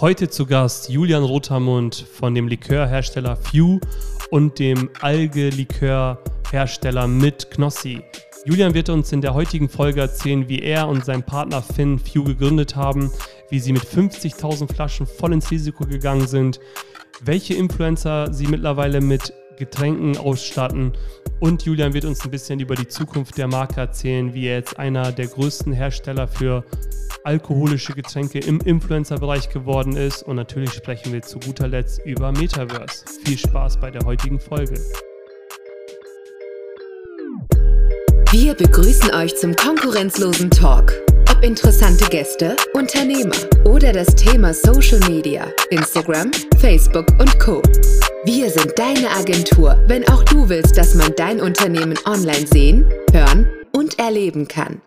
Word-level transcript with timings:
Heute 0.00 0.30
zu 0.30 0.46
Gast 0.46 0.90
Julian 0.90 1.24
Rotermund 1.24 1.96
von 1.96 2.32
dem 2.32 2.46
Likörhersteller 2.46 3.34
Few 3.34 3.80
und 4.30 4.60
dem 4.60 4.90
Alge-Likörhersteller 5.00 7.08
mit 7.08 7.50
Knossi. 7.50 8.04
Julian 8.44 8.74
wird 8.74 8.90
uns 8.90 9.10
in 9.10 9.22
der 9.22 9.34
heutigen 9.34 9.68
Folge 9.68 10.02
erzählen, 10.02 10.48
wie 10.48 10.60
er 10.60 10.86
und 10.86 11.04
sein 11.04 11.24
Partner 11.24 11.62
Finn 11.62 11.98
Few 11.98 12.22
gegründet 12.22 12.76
haben, 12.76 13.10
wie 13.50 13.58
sie 13.58 13.72
mit 13.72 13.82
50.000 13.82 14.72
Flaschen 14.72 15.04
voll 15.04 15.32
ins 15.32 15.50
Risiko 15.50 15.84
gegangen 15.84 16.28
sind, 16.28 16.60
welche 17.20 17.54
Influencer 17.54 18.32
sie 18.32 18.46
mittlerweile 18.46 19.00
mit 19.00 19.32
Getränken 19.58 20.16
ausstatten. 20.16 20.92
Und 21.40 21.64
Julian 21.64 21.94
wird 21.94 22.04
uns 22.04 22.24
ein 22.24 22.30
bisschen 22.30 22.60
über 22.60 22.74
die 22.74 22.88
Zukunft 22.88 23.36
der 23.38 23.46
Marke 23.46 23.80
erzählen, 23.80 24.34
wie 24.34 24.46
er 24.46 24.56
jetzt 24.56 24.78
einer 24.78 25.12
der 25.12 25.26
größten 25.26 25.72
Hersteller 25.72 26.26
für 26.26 26.64
alkoholische 27.24 27.92
Getränke 27.92 28.38
im 28.38 28.60
Influencer-Bereich 28.60 29.50
geworden 29.50 29.96
ist. 29.96 30.22
Und 30.22 30.36
natürlich 30.36 30.72
sprechen 30.72 31.12
wir 31.12 31.22
zu 31.22 31.38
guter 31.38 31.68
Letzt 31.68 32.00
über 32.04 32.32
Metaverse. 32.32 33.04
Viel 33.24 33.38
Spaß 33.38 33.78
bei 33.80 33.90
der 33.90 34.04
heutigen 34.04 34.40
Folge. 34.40 34.80
Wir 38.30 38.54
begrüßen 38.54 39.14
euch 39.14 39.36
zum 39.36 39.54
konkurrenzlosen 39.56 40.50
Talk. 40.50 40.92
Ob 41.30 41.42
interessante 41.42 42.04
Gäste, 42.10 42.56
Unternehmer 42.74 43.36
oder 43.64 43.92
das 43.92 44.14
Thema 44.14 44.52
Social 44.52 45.00
Media, 45.08 45.46
Instagram, 45.70 46.30
Facebook 46.58 47.06
und 47.18 47.38
Co. 47.38 47.62
Wir 48.24 48.50
sind 48.50 48.76
deine 48.76 49.10
Agentur, 49.10 49.78
wenn 49.86 50.06
auch 50.08 50.24
du 50.24 50.48
willst, 50.48 50.76
dass 50.76 50.96
man 50.96 51.12
dein 51.16 51.40
Unternehmen 51.40 51.94
online 52.04 52.48
sehen, 52.48 52.84
hören 53.12 53.46
und 53.72 53.98
erleben 54.00 54.48
kann. 54.48 54.82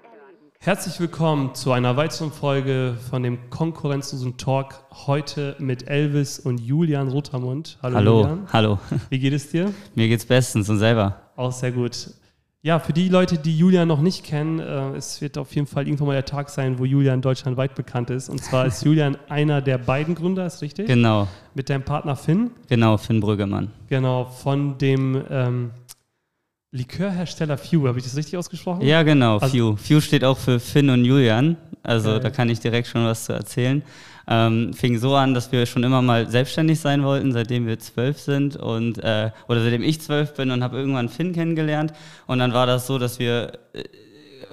Herzlich 0.59 0.99
willkommen 0.99 1.55
zu 1.55 1.71
einer 1.71 1.95
weiteren 1.95 2.31
Folge 2.31 2.97
von 3.09 3.23
dem 3.23 3.49
konkurrenzlosen 3.49 4.35
Talk. 4.35 4.83
Heute 5.07 5.55
mit 5.59 5.87
Elvis 5.87 6.39
und 6.39 6.59
Julian 6.59 7.07
Rotermund. 7.07 7.79
Hallo, 7.81 7.95
hallo 7.95 8.21
Julian. 8.21 8.47
Hallo. 8.51 8.79
Wie 9.09 9.19
geht 9.19 9.33
es 9.33 9.49
dir? 9.49 9.73
Mir 9.95 10.09
geht's 10.09 10.25
bestens 10.25 10.69
und 10.69 10.79
selber. 10.79 11.31
Auch 11.37 11.53
sehr 11.53 11.71
gut. 11.71 12.09
Ja, 12.63 12.77
für 12.77 12.93
die 12.93 13.09
Leute, 13.09 13.39
die 13.39 13.57
Julian 13.57 13.87
noch 13.87 14.01
nicht 14.01 14.23
kennen, 14.23 14.59
äh, 14.59 14.95
es 14.95 15.19
wird 15.19 15.39
auf 15.39 15.55
jeden 15.55 15.65
Fall 15.65 15.87
irgendwann 15.87 16.07
mal 16.07 16.13
der 16.13 16.25
Tag 16.25 16.51
sein, 16.51 16.77
wo 16.77 16.85
Julian 16.85 17.19
deutschlandweit 17.19 17.73
bekannt 17.73 18.11
ist. 18.11 18.29
Und 18.29 18.43
zwar 18.43 18.67
ist 18.67 18.81
Julian 18.85 19.17
einer 19.29 19.61
der 19.63 19.79
beiden 19.79 20.13
Gründer, 20.13 20.45
ist 20.45 20.61
richtig? 20.61 20.85
Genau. 20.85 21.27
Mit 21.55 21.71
deinem 21.71 21.81
Partner 21.81 22.15
Finn. 22.15 22.51
Genau, 22.69 22.97
Finn 22.97 23.19
Brüggemann. 23.19 23.71
Genau, 23.89 24.25
von 24.25 24.77
dem 24.77 25.23
ähm, 25.31 25.71
Likörhersteller 26.71 27.57
Few, 27.57 27.87
habe 27.87 27.97
ich 27.97 28.03
das 28.03 28.15
richtig 28.15 28.37
ausgesprochen? 28.37 28.81
Ja, 28.81 29.01
genau, 29.01 29.39
also, 29.39 29.47
Few. 29.47 29.75
Few 29.77 29.99
steht 29.99 30.23
auch 30.23 30.37
für 30.37 30.59
Finn 30.59 30.91
und 30.91 31.03
Julian. 31.03 31.57
Also 31.81 32.17
äh, 32.17 32.19
da 32.19 32.29
kann 32.29 32.47
ich 32.49 32.59
direkt 32.59 32.87
schon 32.87 33.03
was 33.03 33.25
zu 33.25 33.33
erzählen. 33.33 33.81
Ähm, 34.27 34.73
fing 34.73 34.97
so 34.99 35.15
an, 35.15 35.33
dass 35.33 35.51
wir 35.51 35.65
schon 35.65 35.83
immer 35.83 36.01
mal 36.01 36.29
selbstständig 36.29 36.79
sein 36.79 37.03
wollten, 37.03 37.31
seitdem 37.31 37.67
wir 37.67 37.79
zwölf 37.79 38.19
sind 38.19 38.55
und 38.55 38.97
äh, 38.99 39.31
oder 39.47 39.63
seitdem 39.63 39.83
ich 39.83 40.01
zwölf 40.01 40.33
bin 40.35 40.51
und 40.51 40.63
habe 40.63 40.77
irgendwann 40.77 41.09
Finn 41.09 41.33
kennengelernt. 41.33 41.93
Und 42.27 42.39
dann 42.39 42.53
war 42.53 42.65
das 42.65 42.87
so, 42.87 42.97
dass 42.99 43.19
wir 43.19 43.53
äh, 43.73 43.83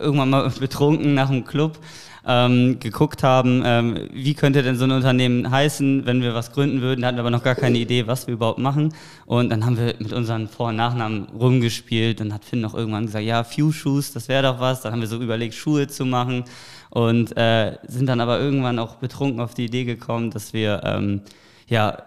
irgendwann 0.00 0.30
mal 0.30 0.50
betrunken 0.60 1.14
nach 1.14 1.28
dem 1.30 1.44
Club 1.44 1.78
ähm, 2.28 2.78
geguckt 2.78 3.22
haben, 3.22 3.62
ähm, 3.64 4.08
wie 4.12 4.34
könnte 4.34 4.62
denn 4.62 4.76
so 4.76 4.84
ein 4.84 4.90
Unternehmen 4.90 5.50
heißen, 5.50 6.04
wenn 6.04 6.20
wir 6.20 6.34
was 6.34 6.52
gründen 6.52 6.82
würden, 6.82 7.04
hatten 7.04 7.18
aber 7.18 7.30
noch 7.30 7.42
gar 7.42 7.54
keine 7.54 7.78
Idee, 7.78 8.06
was 8.06 8.26
wir 8.26 8.34
überhaupt 8.34 8.58
machen. 8.58 8.92
Und 9.24 9.48
dann 9.48 9.64
haben 9.64 9.78
wir 9.78 9.94
mit 9.98 10.12
unseren 10.12 10.46
Vor- 10.46 10.68
und 10.68 10.76
Nachnamen 10.76 11.28
rumgespielt 11.28 12.20
und 12.20 12.34
hat 12.34 12.44
Finn 12.44 12.60
noch 12.60 12.74
irgendwann 12.74 13.06
gesagt, 13.06 13.24
ja, 13.24 13.44
Few 13.44 13.72
Shoes, 13.72 14.12
das 14.12 14.28
wäre 14.28 14.42
doch 14.42 14.60
was. 14.60 14.82
Dann 14.82 14.92
haben 14.92 15.00
wir 15.00 15.08
so 15.08 15.16
überlegt, 15.16 15.54
Schuhe 15.54 15.88
zu 15.88 16.04
machen 16.04 16.44
und 16.90 17.36
äh, 17.36 17.76
sind 17.86 18.06
dann 18.06 18.20
aber 18.20 18.40
irgendwann 18.40 18.78
auch 18.78 18.96
betrunken 18.96 19.40
auf 19.40 19.54
die 19.54 19.66
Idee 19.66 19.84
gekommen, 19.84 20.30
dass 20.30 20.52
wir 20.52 20.82
ähm, 20.84 21.22
ja 21.66 22.02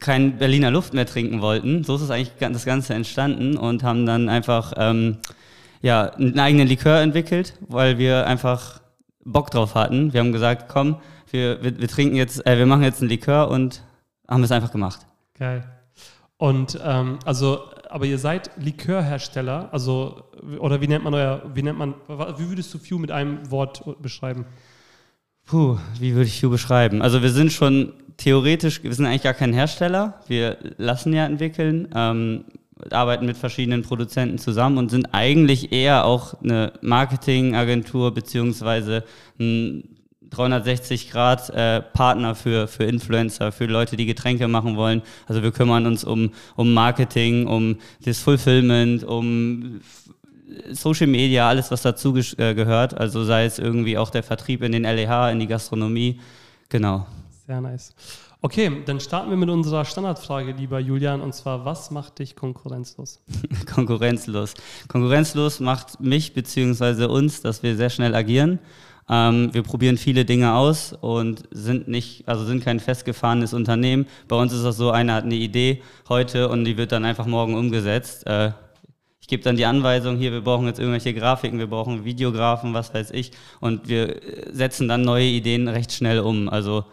kein 0.00 0.38
Berliner 0.38 0.70
Luft 0.70 0.94
mehr 0.94 1.06
trinken 1.06 1.40
wollten. 1.40 1.84
So 1.84 1.96
ist 1.96 2.02
es 2.02 2.10
eigentlich 2.10 2.32
das 2.38 2.64
Ganze 2.64 2.94
entstanden 2.94 3.56
und 3.56 3.82
haben 3.82 4.06
dann 4.06 4.28
einfach 4.28 4.72
ähm, 4.76 5.18
ja, 5.82 6.10
einen 6.14 6.38
eigenen 6.38 6.68
Likör 6.68 7.00
entwickelt, 7.00 7.58
weil 7.68 7.98
wir 7.98 8.26
einfach 8.26 8.80
Bock 9.24 9.50
drauf 9.50 9.74
hatten. 9.74 10.12
Wir 10.12 10.20
haben 10.20 10.32
gesagt, 10.32 10.66
komm, 10.68 10.96
wir, 11.30 11.62
wir, 11.62 11.78
wir 11.78 11.88
trinken 11.88 12.16
jetzt, 12.16 12.46
äh, 12.46 12.56
wir 12.56 12.66
machen 12.66 12.82
jetzt 12.82 13.00
einen 13.00 13.10
Likör 13.10 13.50
und 13.50 13.82
haben 14.28 14.42
es 14.42 14.52
einfach 14.52 14.70
gemacht. 14.70 15.00
Geil. 15.38 15.64
Und 16.36 16.78
ähm, 16.82 17.18
also, 17.24 17.64
aber 17.90 18.06
ihr 18.06 18.18
seid 18.18 18.50
Likörhersteller, 18.56 19.68
also 19.72 20.24
oder 20.58 20.80
wie 20.80 20.88
nennt 20.88 21.04
man 21.04 21.14
euer, 21.14 21.50
wie 21.54 21.62
nennt 21.62 21.78
man, 21.78 21.94
wie 22.08 22.48
würdest 22.48 22.72
du 22.74 22.78
Few 22.78 22.98
mit 22.98 23.10
einem 23.10 23.50
Wort 23.50 23.82
beschreiben? 24.00 24.46
Puh, 25.46 25.78
wie 25.98 26.14
würde 26.14 26.26
ich 26.26 26.40
Few 26.40 26.50
beschreiben? 26.50 27.02
Also 27.02 27.22
wir 27.22 27.30
sind 27.30 27.52
schon 27.52 27.92
theoretisch, 28.16 28.82
wir 28.82 28.92
sind 28.94 29.06
eigentlich 29.06 29.22
gar 29.22 29.34
kein 29.34 29.52
Hersteller, 29.52 30.20
wir 30.26 30.56
lassen 30.78 31.12
ja 31.12 31.26
entwickeln, 31.26 31.88
ähm, 31.94 32.44
arbeiten 32.90 33.26
mit 33.26 33.36
verschiedenen 33.36 33.82
Produzenten 33.82 34.38
zusammen 34.38 34.78
und 34.78 34.90
sind 34.90 35.08
eigentlich 35.12 35.72
eher 35.72 36.04
auch 36.04 36.40
eine 36.42 36.72
Marketingagentur 36.82 38.12
beziehungsweise 38.12 39.04
ein 39.38 39.94
360 40.30 41.10
Grad 41.10 41.50
äh, 41.50 41.80
Partner 41.80 42.34
für, 42.34 42.66
für 42.66 42.84
Influencer, 42.84 43.52
für 43.52 43.66
Leute, 43.66 43.96
die 43.96 44.06
Getränke 44.06 44.48
machen 44.48 44.76
wollen. 44.76 45.02
Also 45.26 45.42
wir 45.42 45.52
kümmern 45.52 45.86
uns 45.86 46.04
um, 46.04 46.32
um 46.56 46.74
Marketing, 46.74 47.46
um 47.46 47.76
das 48.04 48.18
Fulfillment, 48.18 49.04
um 49.04 49.80
Social 50.72 51.06
Media, 51.06 51.48
alles, 51.48 51.70
was 51.70 51.82
dazu 51.82 52.16
äh, 52.16 52.54
gehört. 52.54 52.94
Also 52.96 53.24
sei 53.24 53.44
es 53.44 53.58
irgendwie 53.58 53.98
auch 53.98 54.10
der 54.10 54.22
Vertrieb 54.22 54.62
in 54.62 54.72
den 54.72 54.82
LEH, 54.82 55.30
in 55.30 55.40
die 55.40 55.46
Gastronomie. 55.46 56.20
Genau. 56.68 57.06
Sehr 57.46 57.60
nice. 57.60 57.94
Okay, 58.40 58.82
dann 58.84 59.00
starten 59.00 59.30
wir 59.30 59.38
mit 59.38 59.48
unserer 59.48 59.86
Standardfrage, 59.86 60.52
lieber 60.52 60.78
Julian, 60.78 61.22
und 61.22 61.34
zwar, 61.34 61.64
was 61.64 61.90
macht 61.90 62.18
dich 62.18 62.36
konkurrenzlos? 62.36 63.20
konkurrenzlos. 63.74 64.52
Konkurrenzlos 64.88 65.60
macht 65.60 66.00
mich 66.00 66.34
bzw. 66.34 67.06
uns, 67.06 67.40
dass 67.40 67.62
wir 67.62 67.74
sehr 67.76 67.88
schnell 67.88 68.14
agieren 68.14 68.58
ähm, 69.08 69.52
wir 69.52 69.62
probieren 69.62 69.98
viele 69.98 70.24
Dinge 70.24 70.54
aus 70.54 70.94
und 70.98 71.42
sind 71.50 71.88
nicht, 71.88 72.26
also 72.26 72.44
sind 72.44 72.64
kein 72.64 72.80
festgefahrenes 72.80 73.52
Unternehmen. 73.52 74.06
Bei 74.28 74.36
uns 74.36 74.52
ist 74.52 74.64
das 74.64 74.76
so, 74.76 74.90
einer 74.90 75.14
hat 75.14 75.24
eine 75.24 75.34
Idee 75.34 75.82
heute 76.08 76.48
und 76.48 76.64
die 76.64 76.76
wird 76.76 76.92
dann 76.92 77.04
einfach 77.04 77.26
morgen 77.26 77.54
umgesetzt. 77.54 78.26
Äh, 78.26 78.52
ich 79.24 79.28
gebe 79.28 79.42
dann 79.42 79.56
die 79.56 79.64
Anweisung, 79.64 80.18
hier, 80.18 80.32
wir 80.32 80.42
brauchen 80.42 80.66
jetzt 80.66 80.78
irgendwelche 80.78 81.14
Grafiken, 81.14 81.58
wir 81.58 81.66
brauchen 81.66 82.04
Videografen, 82.04 82.74
was 82.74 82.92
weiß 82.92 83.10
ich. 83.12 83.30
Und 83.58 83.88
wir 83.88 84.20
setzen 84.52 84.86
dann 84.86 85.00
neue 85.00 85.24
Ideen 85.24 85.66
recht 85.66 85.92
schnell 85.92 86.18
um. 86.18 86.50
Also 86.50 86.84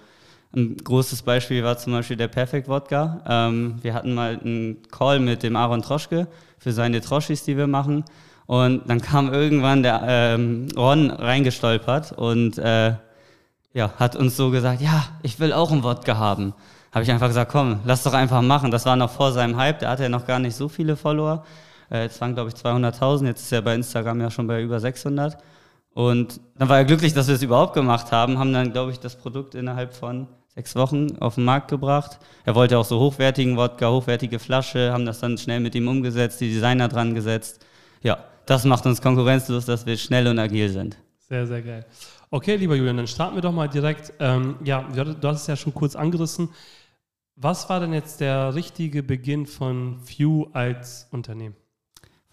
ein 0.55 0.77
großes 0.77 1.23
Beispiel 1.23 1.61
war 1.65 1.77
zum 1.77 1.91
Beispiel 1.91 2.15
der 2.15 2.29
Perfect 2.29 2.69
Wodka. 2.69 3.19
Ähm, 3.27 3.79
wir 3.81 3.93
hatten 3.93 4.13
mal 4.13 4.39
einen 4.41 4.77
Call 4.91 5.19
mit 5.19 5.43
dem 5.43 5.57
Aaron 5.57 5.81
Troschke 5.81 6.29
für 6.57 6.71
seine 6.71 7.01
Troschis, 7.01 7.43
die 7.43 7.57
wir 7.57 7.67
machen. 7.67 8.05
Und 8.45 8.89
dann 8.89 9.01
kam 9.01 9.33
irgendwann 9.33 9.83
der 9.83 10.01
ähm, 10.07 10.69
Ron 10.73 11.11
reingestolpert 11.11 12.13
und 12.13 12.57
äh, 12.59 12.93
ja, 13.73 13.91
hat 13.97 14.15
uns 14.15 14.37
so 14.37 14.51
gesagt, 14.51 14.79
ja, 14.79 15.03
ich 15.21 15.41
will 15.41 15.51
auch 15.51 15.73
einen 15.73 15.83
Wodka 15.83 16.15
haben. 16.15 16.53
Habe 16.93 17.03
ich 17.03 17.11
einfach 17.11 17.27
gesagt, 17.27 17.51
komm, 17.51 17.81
lass 17.83 18.03
doch 18.03 18.13
einfach 18.13 18.41
machen. 18.41 18.71
Das 18.71 18.85
war 18.85 18.95
noch 18.95 19.11
vor 19.11 19.33
seinem 19.33 19.57
Hype, 19.57 19.79
da 19.79 19.89
hatte 19.89 20.03
er 20.03 20.09
noch 20.09 20.25
gar 20.25 20.39
nicht 20.39 20.55
so 20.55 20.69
viele 20.69 20.95
Follower. 20.95 21.43
Äh, 21.91 22.03
jetzt 22.03 22.19
waren, 22.21 22.33
glaube 22.33 22.49
ich, 22.49 22.55
200.000, 22.55 23.25
jetzt 23.27 23.41
ist 23.41 23.51
er 23.51 23.61
bei 23.61 23.75
Instagram 23.75 24.21
ja 24.21 24.31
schon 24.31 24.47
bei 24.47 24.61
über 24.63 24.79
600. 24.79 25.37
Und 25.93 26.39
dann 26.57 26.69
war 26.69 26.77
er 26.77 26.85
glücklich, 26.85 27.13
dass 27.13 27.27
wir 27.27 27.35
es 27.35 27.43
überhaupt 27.43 27.73
gemacht 27.73 28.11
haben, 28.11 28.39
haben 28.39 28.53
dann, 28.53 28.71
glaube 28.71 28.91
ich, 28.91 28.99
das 28.99 29.17
Produkt 29.17 29.55
innerhalb 29.55 29.93
von 29.93 30.27
sechs 30.47 30.75
Wochen 30.75 31.17
auf 31.19 31.35
den 31.35 31.43
Markt 31.43 31.69
gebracht. 31.69 32.19
Er 32.45 32.55
wollte 32.55 32.77
auch 32.77 32.85
so 32.85 32.99
hochwertigen 32.99 33.57
Wodka, 33.57 33.89
hochwertige 33.89 34.39
Flasche, 34.39 34.91
haben 34.91 35.05
das 35.05 35.19
dann 35.19 35.37
schnell 35.37 35.59
mit 35.59 35.75
ihm 35.75 35.87
umgesetzt, 35.87 36.39
die 36.41 36.49
Designer 36.49 36.87
dran 36.87 37.13
gesetzt. 37.13 37.65
Ja, 38.01 38.25
das 38.45 38.63
macht 38.65 38.85
uns 38.85 39.01
konkurrenzlos, 39.01 39.65
dass 39.65 39.85
wir 39.85 39.97
schnell 39.97 40.27
und 40.27 40.39
agil 40.39 40.69
sind. 40.69 40.97
Sehr, 41.19 41.45
sehr 41.45 41.61
geil. 41.61 41.85
Okay, 42.29 42.55
lieber 42.55 42.75
Julian, 42.75 42.97
dann 42.97 43.07
starten 43.07 43.35
wir 43.35 43.41
doch 43.41 43.51
mal 43.51 43.67
direkt. 43.67 44.13
Ähm, 44.19 44.55
ja, 44.63 44.83
du 44.83 45.27
hast 45.27 45.41
es 45.41 45.47
ja 45.47 45.55
schon 45.55 45.73
kurz 45.73 45.95
angerissen. 45.95 46.49
Was 47.35 47.69
war 47.69 47.79
denn 47.79 47.93
jetzt 47.93 48.21
der 48.21 48.55
richtige 48.55 49.03
Beginn 49.03 49.45
von 49.45 49.99
Few 49.99 50.47
als 50.53 51.07
Unternehmen? 51.11 51.55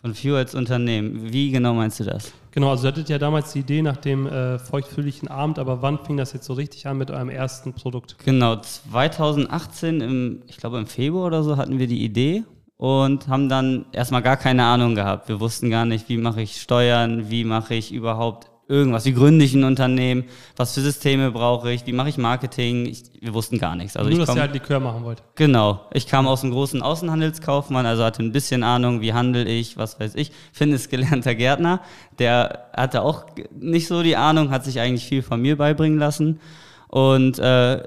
Von 0.00 0.14
Few 0.14 0.34
als 0.36 0.54
Unternehmen. 0.54 1.32
Wie 1.32 1.50
genau 1.50 1.74
meinst 1.74 1.98
du 1.98 2.04
das? 2.04 2.32
Genau, 2.52 2.70
also 2.70 2.86
ihr 2.86 2.92
hattet 2.92 3.08
ja 3.08 3.18
damals 3.18 3.52
die 3.52 3.60
Idee 3.60 3.82
nach 3.82 3.96
dem 3.96 4.26
äh, 4.26 4.58
feuchtfröhlichen 4.58 5.28
Abend, 5.28 5.58
aber 5.58 5.82
wann 5.82 5.98
fing 5.98 6.16
das 6.16 6.32
jetzt 6.32 6.46
so 6.46 6.52
richtig 6.54 6.86
an 6.86 6.98
mit 6.98 7.10
eurem 7.10 7.28
ersten 7.28 7.72
Produkt? 7.72 8.16
Genau, 8.24 8.56
2018, 8.56 10.00
im, 10.00 10.42
ich 10.46 10.56
glaube 10.56 10.78
im 10.78 10.86
Februar 10.86 11.26
oder 11.26 11.42
so, 11.42 11.56
hatten 11.56 11.78
wir 11.78 11.88
die 11.88 12.04
Idee 12.04 12.44
und 12.76 13.26
haben 13.26 13.48
dann 13.48 13.86
erstmal 13.92 14.22
gar 14.22 14.36
keine 14.36 14.64
Ahnung 14.64 14.94
gehabt. 14.94 15.28
Wir 15.28 15.40
wussten 15.40 15.68
gar 15.68 15.84
nicht, 15.84 16.08
wie 16.08 16.16
mache 16.16 16.42
ich 16.42 16.60
Steuern, 16.60 17.28
wie 17.28 17.44
mache 17.44 17.74
ich 17.74 17.92
überhaupt 17.92 18.48
irgendwas, 18.68 19.06
wie 19.06 19.14
gründe 19.14 19.44
ich 19.44 19.54
ein 19.54 19.64
Unternehmen, 19.64 20.24
was 20.56 20.74
für 20.74 20.80
Systeme 20.80 21.30
brauche 21.30 21.72
ich, 21.72 21.86
wie 21.86 21.92
mache 21.92 22.10
ich 22.10 22.18
Marketing. 22.18 22.86
Ich, 22.86 23.04
wir 23.20 23.32
wussten 23.32 23.58
gar 23.58 23.74
nichts. 23.74 23.96
Also 23.96 24.10
Nur, 24.10 24.20
ich 24.20 24.26
dass 24.26 24.36
ihr 24.36 24.42
halt 24.42 24.52
Likör 24.52 24.78
machen 24.78 25.02
wollt. 25.04 25.22
Genau. 25.34 25.86
Ich 25.92 26.06
kam 26.06 26.26
aus 26.26 26.42
einem 26.42 26.52
großen 26.52 26.82
Außenhandelskaufmann, 26.82 27.86
also 27.86 28.04
hatte 28.04 28.22
ein 28.22 28.32
bisschen 28.32 28.62
Ahnung, 28.62 29.00
wie 29.00 29.14
handel 29.14 29.48
ich, 29.48 29.78
was 29.78 29.98
weiß 29.98 30.14
ich. 30.16 30.32
Finn 30.52 30.72
ist 30.72 30.90
gelernter 30.90 31.34
Gärtner, 31.34 31.80
der 32.18 32.68
hatte 32.76 33.02
auch 33.02 33.24
nicht 33.58 33.88
so 33.88 34.02
die 34.02 34.16
Ahnung, 34.16 34.50
hat 34.50 34.64
sich 34.64 34.80
eigentlich 34.80 35.06
viel 35.06 35.22
von 35.22 35.40
mir 35.40 35.56
beibringen 35.56 35.98
lassen. 35.98 36.40
Und 36.88 37.38
äh, 37.38 37.82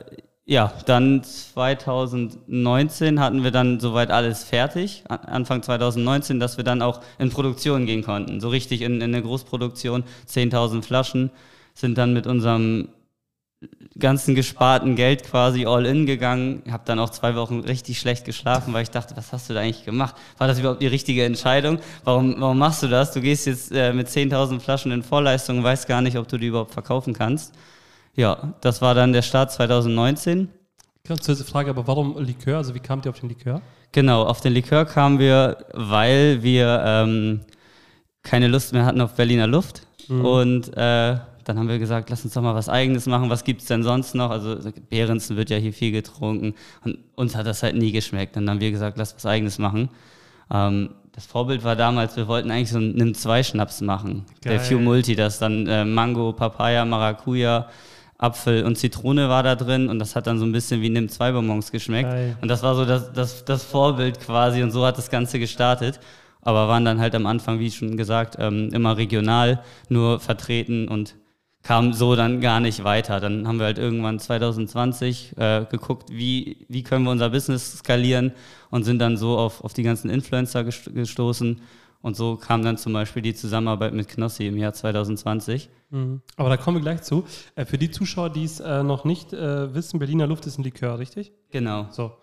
ja, 0.51 0.73
dann 0.85 1.23
2019 1.23 3.21
hatten 3.21 3.41
wir 3.41 3.51
dann 3.51 3.79
soweit 3.79 4.11
alles 4.11 4.43
fertig, 4.43 5.05
Anfang 5.07 5.63
2019, 5.63 6.41
dass 6.41 6.57
wir 6.57 6.65
dann 6.65 6.81
auch 6.81 6.99
in 7.19 7.29
Produktion 7.29 7.85
gehen 7.85 8.03
konnten. 8.03 8.41
So 8.41 8.49
richtig 8.49 8.81
in, 8.81 8.95
in 8.95 9.15
eine 9.15 9.21
Großproduktion, 9.21 10.03
10.000 10.27 10.81
Flaschen, 10.81 11.31
sind 11.73 11.97
dann 11.97 12.11
mit 12.11 12.27
unserem 12.27 12.89
ganzen 13.97 14.35
gesparten 14.35 14.97
Geld 14.97 15.23
quasi 15.23 15.65
all 15.65 15.85
in 15.85 16.05
gegangen. 16.05 16.63
Habe 16.69 16.83
dann 16.83 16.99
auch 16.99 17.11
zwei 17.11 17.33
Wochen 17.35 17.61
richtig 17.61 17.97
schlecht 17.97 18.25
geschlafen, 18.25 18.73
weil 18.73 18.83
ich 18.83 18.91
dachte, 18.91 19.15
was 19.15 19.31
hast 19.31 19.49
du 19.49 19.53
da 19.53 19.61
eigentlich 19.61 19.85
gemacht? 19.85 20.15
War 20.37 20.49
das 20.49 20.59
überhaupt 20.59 20.81
die 20.81 20.87
richtige 20.87 21.23
Entscheidung? 21.23 21.79
Warum, 22.03 22.35
warum 22.39 22.57
machst 22.57 22.83
du 22.83 22.89
das? 22.89 23.13
Du 23.13 23.21
gehst 23.21 23.47
jetzt 23.47 23.71
äh, 23.71 23.93
mit 23.93 24.09
10.000 24.09 24.59
Flaschen 24.59 24.91
in 24.91 25.01
Vorleistung 25.01 25.59
und 25.59 25.63
weißt 25.63 25.87
gar 25.87 26.01
nicht, 26.01 26.17
ob 26.17 26.27
du 26.27 26.37
die 26.37 26.47
überhaupt 26.47 26.73
verkaufen 26.73 27.13
kannst. 27.13 27.53
Ja, 28.15 28.53
das 28.61 28.81
war 28.81 28.93
dann 28.93 29.13
der 29.13 29.21
Start 29.21 29.51
2019. 29.51 30.49
Ganz 31.07 31.25
kurze 31.25 31.43
Frage, 31.43 31.69
aber 31.69 31.87
warum 31.87 32.17
Likör? 32.17 32.57
Also 32.57 32.75
wie 32.75 32.79
kamt 32.79 33.05
ihr 33.05 33.09
auf 33.09 33.19
den 33.19 33.29
Likör? 33.29 33.61
Genau, 33.91 34.23
auf 34.23 34.41
den 34.41 34.53
Likör 34.53 34.85
kamen 34.85 35.19
wir, 35.19 35.65
weil 35.73 36.43
wir 36.43 36.83
ähm, 36.85 37.41
keine 38.23 38.47
Lust 38.47 38.73
mehr 38.73 38.85
hatten 38.85 39.01
auf 39.01 39.15
Berliner 39.15 39.47
Luft. 39.47 39.87
Mhm. 40.07 40.25
Und 40.25 40.77
äh, 40.77 41.17
dann 41.43 41.57
haben 41.57 41.67
wir 41.67 41.79
gesagt, 41.79 42.09
lass 42.09 42.23
uns 42.23 42.33
doch 42.33 42.41
mal 42.41 42.55
was 42.55 42.69
Eigenes 42.69 43.07
machen. 43.07 43.29
Was 43.29 43.43
gibt 43.43 43.61
es 43.61 43.67
denn 43.67 43.83
sonst 43.83 44.13
noch? 44.13 44.29
Also 44.29 44.57
Behrensen 44.89 45.37
wird 45.37 45.49
ja 45.49 45.57
hier 45.57 45.73
viel 45.73 45.91
getrunken 45.91 46.53
und 46.83 46.99
uns 47.15 47.35
hat 47.35 47.47
das 47.47 47.63
halt 47.63 47.75
nie 47.75 47.91
geschmeckt. 47.91 48.35
Dann 48.35 48.49
haben 48.49 48.61
wir 48.61 48.71
gesagt, 48.71 48.97
lass 48.97 49.15
was 49.15 49.25
Eigenes 49.25 49.57
machen. 49.57 49.89
Ähm, 50.51 50.91
das 51.13 51.25
Vorbild 51.25 51.63
war 51.63 51.75
damals, 51.75 52.15
wir 52.15 52.27
wollten 52.27 52.51
eigentlich 52.51 52.71
so 52.71 52.77
einen 52.77 52.95
Nimm-2-Schnaps 52.95 53.81
machen. 53.81 54.25
Geil. 54.41 54.53
Der 54.53 54.59
Few 54.61 54.79
Multi, 54.79 55.15
das 55.15 55.39
dann 55.39 55.67
äh, 55.67 55.83
Mango, 55.83 56.31
Papaya, 56.31 56.85
Maracuja, 56.85 57.67
Apfel 58.21 58.63
und 58.63 58.77
Zitrone 58.77 59.29
war 59.29 59.41
da 59.41 59.55
drin 59.55 59.89
und 59.89 59.99
das 59.99 60.15
hat 60.15 60.27
dann 60.27 60.37
so 60.37 60.45
ein 60.45 60.51
bisschen 60.51 60.81
wie 60.81 60.89
Nimm 60.89 61.09
2 61.09 61.31
Bonbons 61.31 61.71
geschmeckt. 61.71 62.09
Geil. 62.09 62.37
Und 62.39 62.47
das 62.47 62.61
war 62.61 62.75
so 62.75 62.85
das, 62.85 63.11
das, 63.11 63.43
das 63.45 63.63
Vorbild 63.63 64.19
quasi 64.19 64.61
und 64.61 64.71
so 64.71 64.85
hat 64.85 64.97
das 64.97 65.09
Ganze 65.09 65.39
gestartet. 65.39 65.99
Aber 66.43 66.67
waren 66.67 66.85
dann 66.85 66.99
halt 66.99 67.15
am 67.15 67.25
Anfang, 67.25 67.59
wie 67.59 67.71
schon 67.71 67.97
gesagt, 67.97 68.37
ähm, 68.39 68.69
immer 68.73 68.97
regional 68.97 69.63
nur 69.89 70.19
vertreten 70.19 70.87
und 70.87 71.15
kam 71.63 71.93
so 71.93 72.15
dann 72.15 72.41
gar 72.41 72.59
nicht 72.59 72.83
weiter. 72.83 73.19
Dann 73.19 73.47
haben 73.47 73.59
wir 73.59 73.65
halt 73.65 73.77
irgendwann 73.77 74.19
2020 74.19 75.37
äh, 75.37 75.65
geguckt, 75.69 76.09
wie, 76.11 76.65
wie 76.69 76.83
können 76.83 77.05
wir 77.05 77.11
unser 77.11 77.29
Business 77.29 77.79
skalieren 77.79 78.31
und 78.69 78.83
sind 78.83 78.99
dann 78.99 79.17
so 79.17 79.37
auf, 79.37 79.63
auf 79.63 79.73
die 79.73 79.83
ganzen 79.83 80.09
Influencer 80.09 80.63
gestoßen. 80.63 81.61
Und 82.01 82.15
so 82.15 82.35
kam 82.35 82.63
dann 82.63 82.77
zum 82.77 82.93
Beispiel 82.93 83.21
die 83.21 83.33
Zusammenarbeit 83.33 83.93
mit 83.93 84.07
Knossi 84.07 84.47
im 84.47 84.57
Jahr 84.57 84.73
2020. 84.73 85.69
Mhm. 85.91 86.21
Aber 86.35 86.49
da 86.49 86.57
kommen 86.57 86.77
wir 86.77 86.81
gleich 86.81 87.03
zu. 87.03 87.25
Äh, 87.55 87.65
für 87.65 87.77
die 87.77 87.91
Zuschauer, 87.91 88.29
die 88.29 88.43
es 88.43 88.59
äh, 88.59 88.83
noch 88.83 89.05
nicht 89.05 89.33
äh, 89.33 89.73
wissen, 89.73 89.99
Berliner 89.99 90.27
Luft 90.27 90.45
ist 90.47 90.57
ein 90.57 90.63
Likör, 90.63 90.99
richtig? 90.99 91.31
Genau. 91.51 91.87
So. 91.91 92.13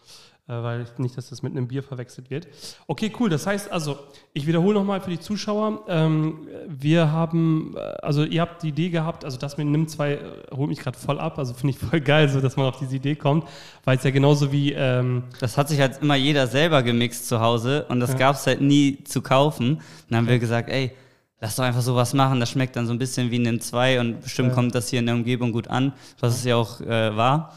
Äh, 0.49 0.63
weil 0.63 0.87
nicht, 0.97 1.17
dass 1.19 1.29
das 1.29 1.43
mit 1.43 1.53
einem 1.53 1.69
Bier 1.69 1.83
verwechselt 1.83 2.31
wird. 2.31 2.49
Okay, 2.87 3.13
cool. 3.21 3.29
Das 3.29 3.47
heißt 3.47 3.71
also, 3.71 3.99
ich 4.33 4.47
wiederhole 4.47 4.75
nochmal 4.75 5.03
für 5.03 5.11
die 5.11 5.21
Zuschauer. 5.21 5.85
Ähm, 5.89 6.49
wir 6.67 7.13
haben, 7.13 7.75
äh, 7.77 7.81
also 8.03 8.25
ihr 8.25 8.41
habt 8.41 8.63
die 8.63 8.69
Idee 8.69 8.89
gehabt, 8.89 9.27
also 9.27 9.37
das 9.37 9.59
mit 9.59 9.67
NIM 9.67 9.89
2 9.89 10.13
äh, 10.13 10.21
holt 10.57 10.71
mich 10.71 10.79
gerade 10.79 10.99
voll 10.99 11.21
ab. 11.21 11.39
Also 11.39 11.53
finde 11.53 11.75
ich 11.75 11.79
voll 11.79 12.01
geil, 12.01 12.31
so 12.31 12.41
dass 12.41 12.57
man 12.57 12.65
auf 12.65 12.79
diese 12.79 12.97
Idee 12.97 13.15
kommt, 13.15 13.45
weil 13.85 13.99
es 13.99 14.05
ja 14.05 14.11
genauso 14.11 14.51
wie. 14.51 14.73
Ähm 14.73 15.25
das 15.39 15.59
hat 15.59 15.69
sich 15.69 15.81
halt 15.81 16.01
immer 16.01 16.17
jeder 16.17 16.47
selber 16.47 16.83
gemixt 16.83 17.29
zu 17.29 17.41
Hause 17.41 17.85
und 17.91 18.01
das 18.01 18.13
ja. 18.13 18.19
gab 18.19 18.37
es 18.37 18.47
halt 18.47 18.63
nie 18.63 19.05
zu 19.05 19.21
kaufen. 19.21 19.83
Dann 20.09 20.21
haben 20.21 20.29
wir 20.29 20.39
gesagt, 20.39 20.71
ey, 20.71 20.93
lass 21.41 21.57
doch 21.57 21.65
einfach 21.65 21.83
sowas 21.83 22.15
machen, 22.15 22.41
das 22.41 22.51
schmeckt 22.51 22.75
dann 22.75 22.87
so 22.87 22.95
ein 22.95 22.99
bisschen 22.99 23.31
wie 23.31 23.39
NIM 23.39 23.61
2 23.61 24.01
und 24.01 24.23
bestimmt 24.23 24.49
ja. 24.49 24.55
kommt 24.55 24.75
das 24.75 24.89
hier 24.89 25.01
in 25.01 25.07
der 25.07 25.15
Umgebung 25.15 25.53
gut 25.53 25.69
an, 25.69 25.93
was 26.21 26.37
es 26.39 26.45
ja 26.45 26.57
auch 26.57 26.81
äh, 26.81 27.15
war. 27.15 27.53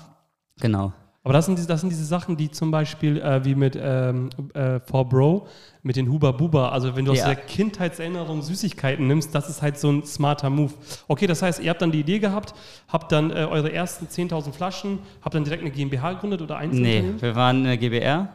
Genau. 0.59 0.91
Aber 1.23 1.33
das 1.33 1.45
sind, 1.45 1.57
diese, 1.57 1.67
das 1.67 1.81
sind 1.81 1.91
diese 1.91 2.05
Sachen, 2.05 2.35
die 2.35 2.49
zum 2.49 2.71
Beispiel 2.71 3.21
äh, 3.21 3.45
wie 3.45 3.53
mit 3.53 3.77
ähm, 3.79 4.29
äh, 4.55 4.79
For 4.79 5.07
Bro, 5.07 5.47
mit 5.83 5.95
den 5.95 6.09
Huba 6.09 6.31
Buba, 6.31 6.69
also 6.69 6.95
wenn 6.95 7.05
du 7.05 7.13
ja. 7.13 7.21
aus 7.21 7.27
der 7.27 7.35
Kindheitserinnerung 7.35 8.41
Süßigkeiten 8.41 9.05
nimmst, 9.05 9.35
das 9.35 9.47
ist 9.47 9.61
halt 9.61 9.77
so 9.77 9.91
ein 9.91 10.03
smarter 10.03 10.49
Move. 10.49 10.73
Okay, 11.07 11.27
das 11.27 11.43
heißt, 11.43 11.61
ihr 11.61 11.69
habt 11.69 11.81
dann 11.81 11.91
die 11.91 11.99
Idee 11.99 12.17
gehabt, 12.17 12.55
habt 12.87 13.11
dann 13.11 13.29
äh, 13.29 13.45
eure 13.45 13.71
ersten 13.71 14.07
10.000 14.07 14.51
Flaschen, 14.51 14.97
habt 15.21 15.35
dann 15.35 15.43
direkt 15.43 15.61
eine 15.61 15.71
GmbH 15.71 16.13
gegründet 16.13 16.41
oder 16.41 16.57
eins? 16.57 16.75
Nee, 16.75 17.03
wir 17.19 17.35
waren 17.35 17.65
eine 17.65 17.77
GBR 17.77 18.29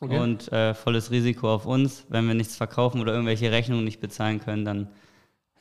okay. 0.00 0.18
und 0.18 0.50
äh, 0.50 0.74
volles 0.74 1.12
Risiko 1.12 1.48
auf 1.54 1.64
uns. 1.64 2.06
Wenn 2.08 2.26
wir 2.26 2.34
nichts 2.34 2.56
verkaufen 2.56 3.00
oder 3.00 3.12
irgendwelche 3.12 3.52
Rechnungen 3.52 3.84
nicht 3.84 4.00
bezahlen 4.00 4.40
können, 4.40 4.64
dann 4.64 4.88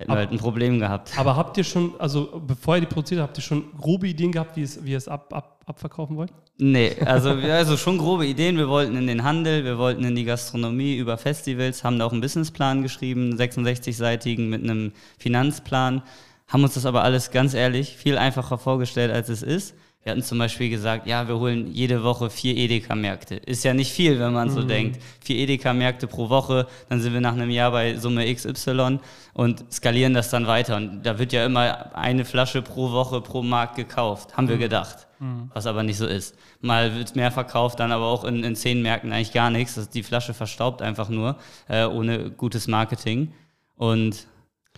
hätten 0.01 0.11
aber, 0.11 0.19
wir 0.19 0.25
halt 0.25 0.31
ein 0.31 0.39
Problem 0.39 0.79
gehabt. 0.79 1.17
Aber 1.17 1.35
habt 1.35 1.57
ihr 1.57 1.63
schon, 1.63 1.93
also 1.99 2.41
bevor 2.45 2.75
ihr 2.75 2.81
die 2.81 2.87
produziert 2.87 3.21
habt, 3.21 3.29
habt 3.29 3.37
ihr 3.37 3.43
schon 3.43 3.63
grobe 3.77 4.07
Ideen 4.07 4.31
gehabt, 4.31 4.55
wie, 4.55 4.63
es, 4.63 4.83
wie 4.83 4.91
ihr 4.91 4.97
es 4.97 5.07
ab, 5.07 5.33
ab, 5.33 5.61
abverkaufen 5.65 6.17
wollt? 6.17 6.31
Nee, 6.57 6.95
also, 7.05 7.29
also 7.29 7.77
schon 7.77 7.97
grobe 7.97 8.27
Ideen. 8.27 8.57
Wir 8.57 8.67
wollten 8.67 8.95
in 8.95 9.07
den 9.07 9.23
Handel, 9.23 9.63
wir 9.63 9.77
wollten 9.77 10.03
in 10.03 10.15
die 10.15 10.25
Gastronomie 10.25 10.95
über 10.97 11.17
Festivals, 11.17 11.83
haben 11.83 11.97
da 11.97 12.05
auch 12.05 12.11
einen 12.11 12.21
Businessplan 12.21 12.83
geschrieben, 12.83 13.35
66-seitigen 13.35 14.49
mit 14.49 14.63
einem 14.63 14.91
Finanzplan, 15.17 16.03
haben 16.47 16.63
uns 16.63 16.75
das 16.75 16.85
aber 16.85 17.03
alles 17.03 17.31
ganz 17.31 17.53
ehrlich 17.53 17.95
viel 17.95 18.17
einfacher 18.17 18.57
vorgestellt, 18.57 19.11
als 19.11 19.29
es 19.29 19.41
ist. 19.41 19.73
Wir 20.03 20.13
hatten 20.13 20.23
zum 20.23 20.39
Beispiel 20.39 20.71
gesagt, 20.71 21.05
ja, 21.05 21.27
wir 21.27 21.37
holen 21.37 21.71
jede 21.71 22.03
Woche 22.03 22.31
vier 22.31 22.57
Edeka-Märkte. 22.57 23.35
Ist 23.35 23.63
ja 23.63 23.75
nicht 23.75 23.91
viel, 23.91 24.19
wenn 24.19 24.33
man 24.33 24.47
mhm. 24.47 24.53
so 24.53 24.63
denkt. 24.63 24.99
Vier 25.23 25.35
Edeka-Märkte 25.37 26.07
pro 26.07 26.29
Woche, 26.29 26.67
dann 26.89 26.99
sind 27.01 27.13
wir 27.13 27.21
nach 27.21 27.33
einem 27.33 27.51
Jahr 27.51 27.69
bei 27.69 27.95
Summe 27.97 28.33
XY 28.33 28.99
und 29.33 29.63
skalieren 29.71 30.15
das 30.15 30.31
dann 30.31 30.47
weiter. 30.47 30.77
Und 30.77 31.03
da 31.03 31.19
wird 31.19 31.33
ja 31.33 31.45
immer 31.45 31.95
eine 31.95 32.25
Flasche 32.25 32.63
pro 32.63 32.91
Woche 32.91 33.21
pro 33.21 33.43
Markt 33.43 33.75
gekauft, 33.75 34.35
haben 34.35 34.47
wir 34.47 34.55
mhm. 34.55 34.61
gedacht. 34.61 35.07
Mhm. 35.19 35.51
Was 35.53 35.67
aber 35.67 35.83
nicht 35.83 35.97
so 35.97 36.07
ist. 36.07 36.35
Mal 36.61 36.95
wird 36.95 37.15
mehr 37.15 37.31
verkauft, 37.31 37.79
dann 37.79 37.91
aber 37.91 38.05
auch 38.05 38.23
in, 38.23 38.43
in 38.43 38.55
zehn 38.55 38.81
Märkten 38.81 39.11
eigentlich 39.11 39.33
gar 39.33 39.51
nichts. 39.51 39.75
Das, 39.75 39.91
die 39.91 40.01
Flasche 40.01 40.33
verstaubt 40.33 40.81
einfach 40.81 41.09
nur, 41.09 41.37
äh, 41.67 41.85
ohne 41.85 42.31
gutes 42.31 42.67
Marketing. 42.67 43.33
Und 43.75 44.25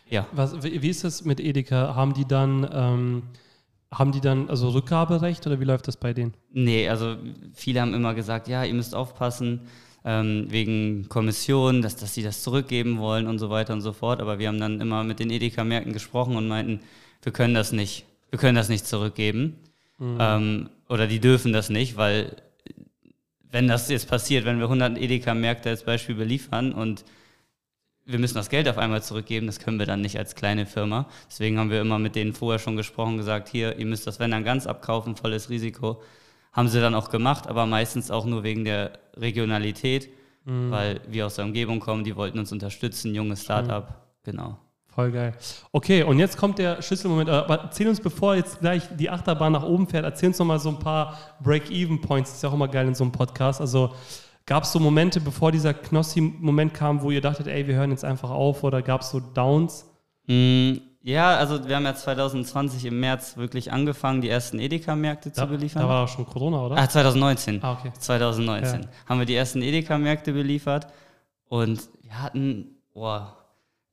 ja. 0.09 0.27
Was, 0.33 0.61
wie 0.63 0.89
ist 0.89 1.05
das 1.05 1.23
mit 1.23 1.39
Edeka? 1.39 1.95
Haben 1.95 2.13
die 2.13 2.25
dann. 2.25 2.69
Ähm 2.73 3.23
haben 3.93 4.11
die 4.11 4.21
dann 4.21 4.49
also 4.49 4.69
Rückgaberecht 4.69 5.45
oder 5.45 5.59
wie 5.59 5.65
läuft 5.65 5.87
das 5.87 5.97
bei 5.97 6.13
denen? 6.13 6.33
Nee, 6.51 6.89
also 6.89 7.15
viele 7.53 7.81
haben 7.81 7.93
immer 7.93 8.13
gesagt, 8.13 8.47
ja, 8.47 8.63
ihr 8.63 8.73
müsst 8.73 8.95
aufpassen 8.95 9.61
ähm, 10.03 10.47
wegen 10.49 11.07
Kommission, 11.09 11.81
dass, 11.81 11.95
dass 11.95 12.13
sie 12.13 12.23
das 12.23 12.43
zurückgeben 12.43 12.99
wollen 12.99 13.27
und 13.27 13.39
so 13.39 13.49
weiter 13.49 13.73
und 13.73 13.81
so 13.81 13.93
fort. 13.93 14.21
Aber 14.21 14.39
wir 14.39 14.47
haben 14.47 14.59
dann 14.59 14.81
immer 14.81 15.03
mit 15.03 15.19
den 15.19 15.29
Edeka-Märkten 15.29 15.93
gesprochen 15.93 16.35
und 16.35 16.47
meinten, 16.47 16.81
wir 17.21 17.31
können 17.31 17.53
das 17.53 17.71
nicht, 17.71 18.05
wir 18.29 18.39
können 18.39 18.55
das 18.55 18.69
nicht 18.69 18.85
zurückgeben. 18.85 19.57
Mhm. 19.99 20.17
Ähm, 20.19 20.69
oder 20.89 21.07
die 21.07 21.19
dürfen 21.19 21.53
das 21.53 21.69
nicht, 21.69 21.95
weil 21.97 22.35
wenn 23.49 23.67
das 23.67 23.89
jetzt 23.89 24.09
passiert, 24.09 24.45
wenn 24.45 24.57
wir 24.57 24.65
100 24.65 24.97
Edeka-Märkte 24.97 25.69
als 25.69 25.83
Beispiel 25.83 26.15
beliefern 26.15 26.73
und 26.73 27.05
wir 28.05 28.19
müssen 28.19 28.35
das 28.35 28.49
Geld 28.49 28.67
auf 28.67 28.77
einmal 28.77 29.01
zurückgeben, 29.01 29.47
das 29.47 29.59
können 29.59 29.79
wir 29.79 29.85
dann 29.85 30.01
nicht 30.01 30.17
als 30.17 30.35
kleine 30.35 30.65
Firma. 30.65 31.07
Deswegen 31.29 31.57
haben 31.57 31.69
wir 31.69 31.81
immer 31.81 31.99
mit 31.99 32.15
denen 32.15 32.33
vorher 32.33 32.59
schon 32.59 32.75
gesprochen, 32.75 33.17
gesagt, 33.17 33.47
hier, 33.49 33.77
ihr 33.77 33.85
müsst 33.85 34.07
das 34.07 34.19
wenn 34.19 34.31
dann 34.31 34.43
ganz 34.43 34.67
abkaufen, 34.67 35.15
volles 35.15 35.49
Risiko. 35.49 36.01
Haben 36.51 36.67
sie 36.67 36.81
dann 36.81 36.95
auch 36.95 37.09
gemacht, 37.09 37.47
aber 37.47 37.65
meistens 37.65 38.11
auch 38.11 38.25
nur 38.25 38.43
wegen 38.43 38.65
der 38.65 38.99
Regionalität, 39.15 40.09
mhm. 40.45 40.69
weil 40.69 41.01
wir 41.07 41.25
aus 41.25 41.35
der 41.35 41.45
Umgebung 41.45 41.79
kommen, 41.79 42.03
die 42.03 42.15
wollten 42.15 42.39
uns 42.39 42.51
unterstützen, 42.51 43.15
junges 43.15 43.43
Startup, 43.43 43.89
mhm. 43.89 43.93
genau. 44.23 44.57
Voll 44.93 45.11
geil. 45.11 45.33
Okay, 45.71 46.03
und 46.03 46.19
jetzt 46.19 46.37
kommt 46.37 46.59
der 46.59 46.79
Schlüsselmoment. 46.83 47.27
Aber 47.27 47.61
erzähl 47.61 47.87
uns, 47.87 47.99
bevor 47.99 48.35
jetzt 48.35 48.59
gleich 48.59 48.83
die 48.95 49.09
Achterbahn 49.09 49.53
nach 49.53 49.63
oben 49.63 49.87
fährt, 49.87 50.05
erzähl 50.05 50.29
uns 50.29 50.37
noch 50.37 50.45
mal 50.45 50.59
so 50.59 50.69
ein 50.69 50.77
paar 50.77 51.17
Break-Even-Points. 51.41 52.29
Das 52.29 52.37
ist 52.37 52.43
ja 52.43 52.49
auch 52.49 52.53
immer 52.53 52.67
geil 52.67 52.87
in 52.87 52.93
so 52.93 53.03
einem 53.03 53.11
Podcast. 53.11 53.59
Also 53.59 53.95
Gab 54.45 54.63
es 54.63 54.71
so 54.71 54.79
Momente, 54.79 55.21
bevor 55.21 55.51
dieser 55.51 55.73
Knossi-Moment 55.73 56.73
kam, 56.73 57.01
wo 57.01 57.11
ihr 57.11 57.21
dachtet, 57.21 57.47
ey, 57.47 57.65
wir 57.67 57.75
hören 57.75 57.91
jetzt 57.91 58.03
einfach 58.03 58.29
auf 58.29 58.63
oder 58.63 58.81
gab 58.81 59.01
es 59.01 59.09
so 59.09 59.21
Downs? 59.21 59.85
Mm, 60.27 60.73
ja, 61.01 61.35
also 61.37 61.67
wir 61.67 61.75
haben 61.75 61.85
ja 61.85 61.95
2020 61.95 62.85
im 62.85 62.99
März 62.99 63.37
wirklich 63.37 63.71
angefangen, 63.71 64.21
die 64.21 64.29
ersten 64.29 64.59
Edeka-Märkte 64.59 65.31
zu 65.31 65.45
beliefern. 65.47 65.83
Da 65.83 65.89
war 65.89 66.03
auch 66.03 66.07
schon 66.07 66.25
Corona, 66.25 66.65
oder? 66.65 66.77
Ah, 66.77 66.89
2019. 66.89 67.63
Ah, 67.63 67.73
okay. 67.73 67.91
2019 67.97 68.81
ja. 68.81 68.87
haben 69.07 69.19
wir 69.19 69.25
die 69.25 69.35
ersten 69.35 69.61
Edeka-Märkte 69.61 70.33
beliefert 70.33 70.87
und 71.47 71.81
wir 72.01 72.21
hatten, 72.21 72.77
boah, 72.93 73.37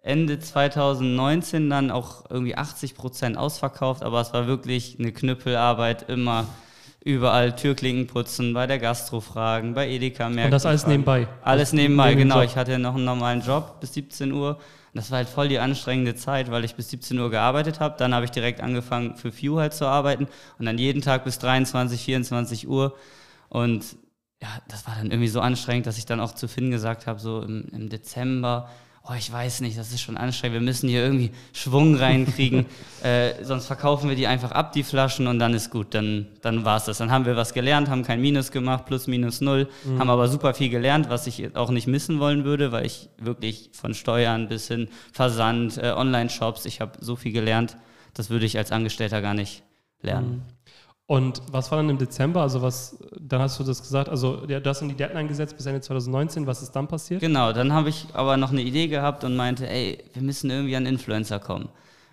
Ende 0.03 0.39
2019 0.39 1.69
dann 1.69 1.91
auch 1.91 2.31
irgendwie 2.31 2.57
80 2.57 2.95
Prozent 2.95 3.37
ausverkauft, 3.37 4.03
aber 4.03 4.21
es 4.21 4.33
war 4.33 4.47
wirklich 4.47 4.97
eine 4.99 5.13
Knüppelarbeit 5.13 6.09
immer 6.09 6.47
überall 7.03 7.57
Türklinken 7.57 8.07
putzen, 8.07 8.53
bei 8.53 8.67
der 8.67 8.79
Gastro 8.79 9.21
fragen, 9.21 9.75
bei 9.75 9.89
Edeka 9.89 10.29
merken. 10.29 10.47
Und 10.47 10.51
das 10.51 10.67
alles 10.67 10.83
fragen. 10.83 10.93
nebenbei? 10.93 11.29
Alles 11.43 11.73
nebenbei, 11.73 12.15
genau. 12.15 12.37
Job. 12.37 12.45
Ich 12.45 12.57
hatte 12.57 12.79
noch 12.79 12.95
einen 12.95 13.05
normalen 13.05 13.41
Job 13.41 13.81
bis 13.81 13.95
17 13.95 14.33
Uhr. 14.33 14.57
Und 14.93 14.97
das 14.97 15.11
war 15.11 15.19
halt 15.19 15.29
voll 15.29 15.49
die 15.49 15.59
anstrengende 15.59 16.15
Zeit, 16.15 16.51
weil 16.51 16.65
ich 16.65 16.75
bis 16.75 16.91
17 16.91 17.19
Uhr 17.19 17.31
gearbeitet 17.31 17.81
habe. 17.81 17.95
Dann 17.99 18.15
habe 18.15 18.25
ich 18.25 18.33
direkt 18.33 18.61
angefangen 18.61 19.17
für 19.17 19.35
View 19.35 19.59
halt 19.59 19.73
zu 19.73 19.87
arbeiten 19.87 20.27
und 20.59 20.67
dann 20.67 20.79
jeden 20.79 21.01
Tag 21.01 21.25
bis 21.25 21.39
23, 21.39 22.03
24 22.03 22.69
Uhr. 22.69 22.97
Und 23.49 23.97
ja, 24.43 24.49
das 24.69 24.87
war 24.87 24.97
dann 24.97 25.11
irgendwie 25.11 25.29
so 25.29 25.41
anstrengend, 25.41 25.87
dass 25.87 25.97
ich 25.97 26.07
dann 26.07 26.21
auch 26.21 26.35
zu 26.35 26.49
Finn 26.49 26.71
gesagt 26.71 27.07
habe, 27.07 27.21
so 27.21 27.43
im, 27.43 27.69
im 27.73 27.89
Dezember, 27.89 28.69
oh, 29.11 29.15
ich 29.19 29.31
weiß 29.33 29.61
nicht, 29.63 29.79
das 29.79 29.93
ist 29.93 30.01
schon 30.01 30.17
anstrengend, 30.17 30.55
wir 30.55 30.61
müssen 30.61 30.89
hier 30.89 31.03
irgendwie 31.03 31.31
Schwung 31.53 31.97
reinkriegen, 31.97 32.67
äh, 33.03 33.43
sonst 33.43 33.67
verkaufen 33.67 34.09
wir 34.09 34.17
die 34.17 34.27
einfach 34.27 34.53
ab, 34.53 34.73
die 34.73 34.83
Flaschen, 34.83 35.27
und 35.27 35.39
dann 35.39 35.53
ist 35.55 35.71
gut, 35.71 35.95
dann, 35.95 36.27
dann 36.43 36.65
war 36.65 36.77
es 36.77 36.85
das. 36.85 36.99
Dann 36.99 37.11
haben 37.11 37.27
wir 37.27 37.37
was 37.37 37.53
gelernt, 37.53 37.89
haben 37.89 38.05
kein 38.05 38.21
Minus 38.21 38.53
gemacht, 38.53 38.87
plus 38.87 39.07
minus 39.07 39.41
null, 39.41 39.69
mhm. 39.85 39.99
haben 39.99 40.11
aber 40.11 40.29
super 40.29 40.55
viel 40.55 40.71
gelernt, 40.71 41.11
was 41.11 41.27
ich 41.27 41.57
auch 41.57 41.71
nicht 41.71 41.87
missen 41.87 42.21
wollen 42.21 42.45
würde, 42.45 42.73
weil 42.73 42.87
ich 42.87 43.09
wirklich 43.19 43.71
von 43.73 43.95
Steuern 43.95 44.49
bis 44.49 44.69
hin 44.69 44.89
Versand, 45.13 45.79
äh, 45.79 45.93
Online-Shops, 45.97 46.65
ich 46.67 46.81
habe 46.81 46.93
so 47.01 47.17
viel 47.17 47.33
gelernt, 47.33 47.77
das 48.15 48.31
würde 48.31 48.47
ich 48.47 48.59
als 48.59 48.73
Angestellter 48.73 49.23
gar 49.23 49.35
nicht 49.35 49.63
lernen. 50.03 50.31
Mhm. 50.31 50.60
Und 51.11 51.43
was 51.51 51.73
war 51.73 51.79
dann 51.79 51.91
im 51.91 51.99
Dezember? 51.99 52.41
Also 52.41 52.63
was, 52.63 52.97
dann 53.19 53.41
hast 53.41 53.59
du 53.59 53.65
das 53.65 53.83
gesagt, 53.83 54.09
also 54.09 54.47
du 54.47 54.65
hast 54.65 54.81
in 54.81 54.91
die 54.91 54.95
Deadline 54.95 55.27
gesetzt 55.27 55.57
bis 55.57 55.67
Ende 55.67 55.81
2019, 55.81 56.47
was 56.47 56.63
ist 56.63 56.71
dann 56.71 56.87
passiert? 56.87 57.21
Genau, 57.21 57.53
dann 57.53 57.73
habe 57.73 57.89
ich 57.89 58.07
aber 58.13 58.37
noch 58.37 58.53
eine 58.53 58.63
Idee 58.63 58.87
gehabt 58.87 59.25
und 59.25 59.35
meinte, 59.35 59.69
ey, 59.69 59.99
wir 60.13 60.23
müssen 60.23 60.51
irgendwie 60.51 60.77
an 60.77 60.87
Influencer 60.87 61.41
kommen. 61.41 61.69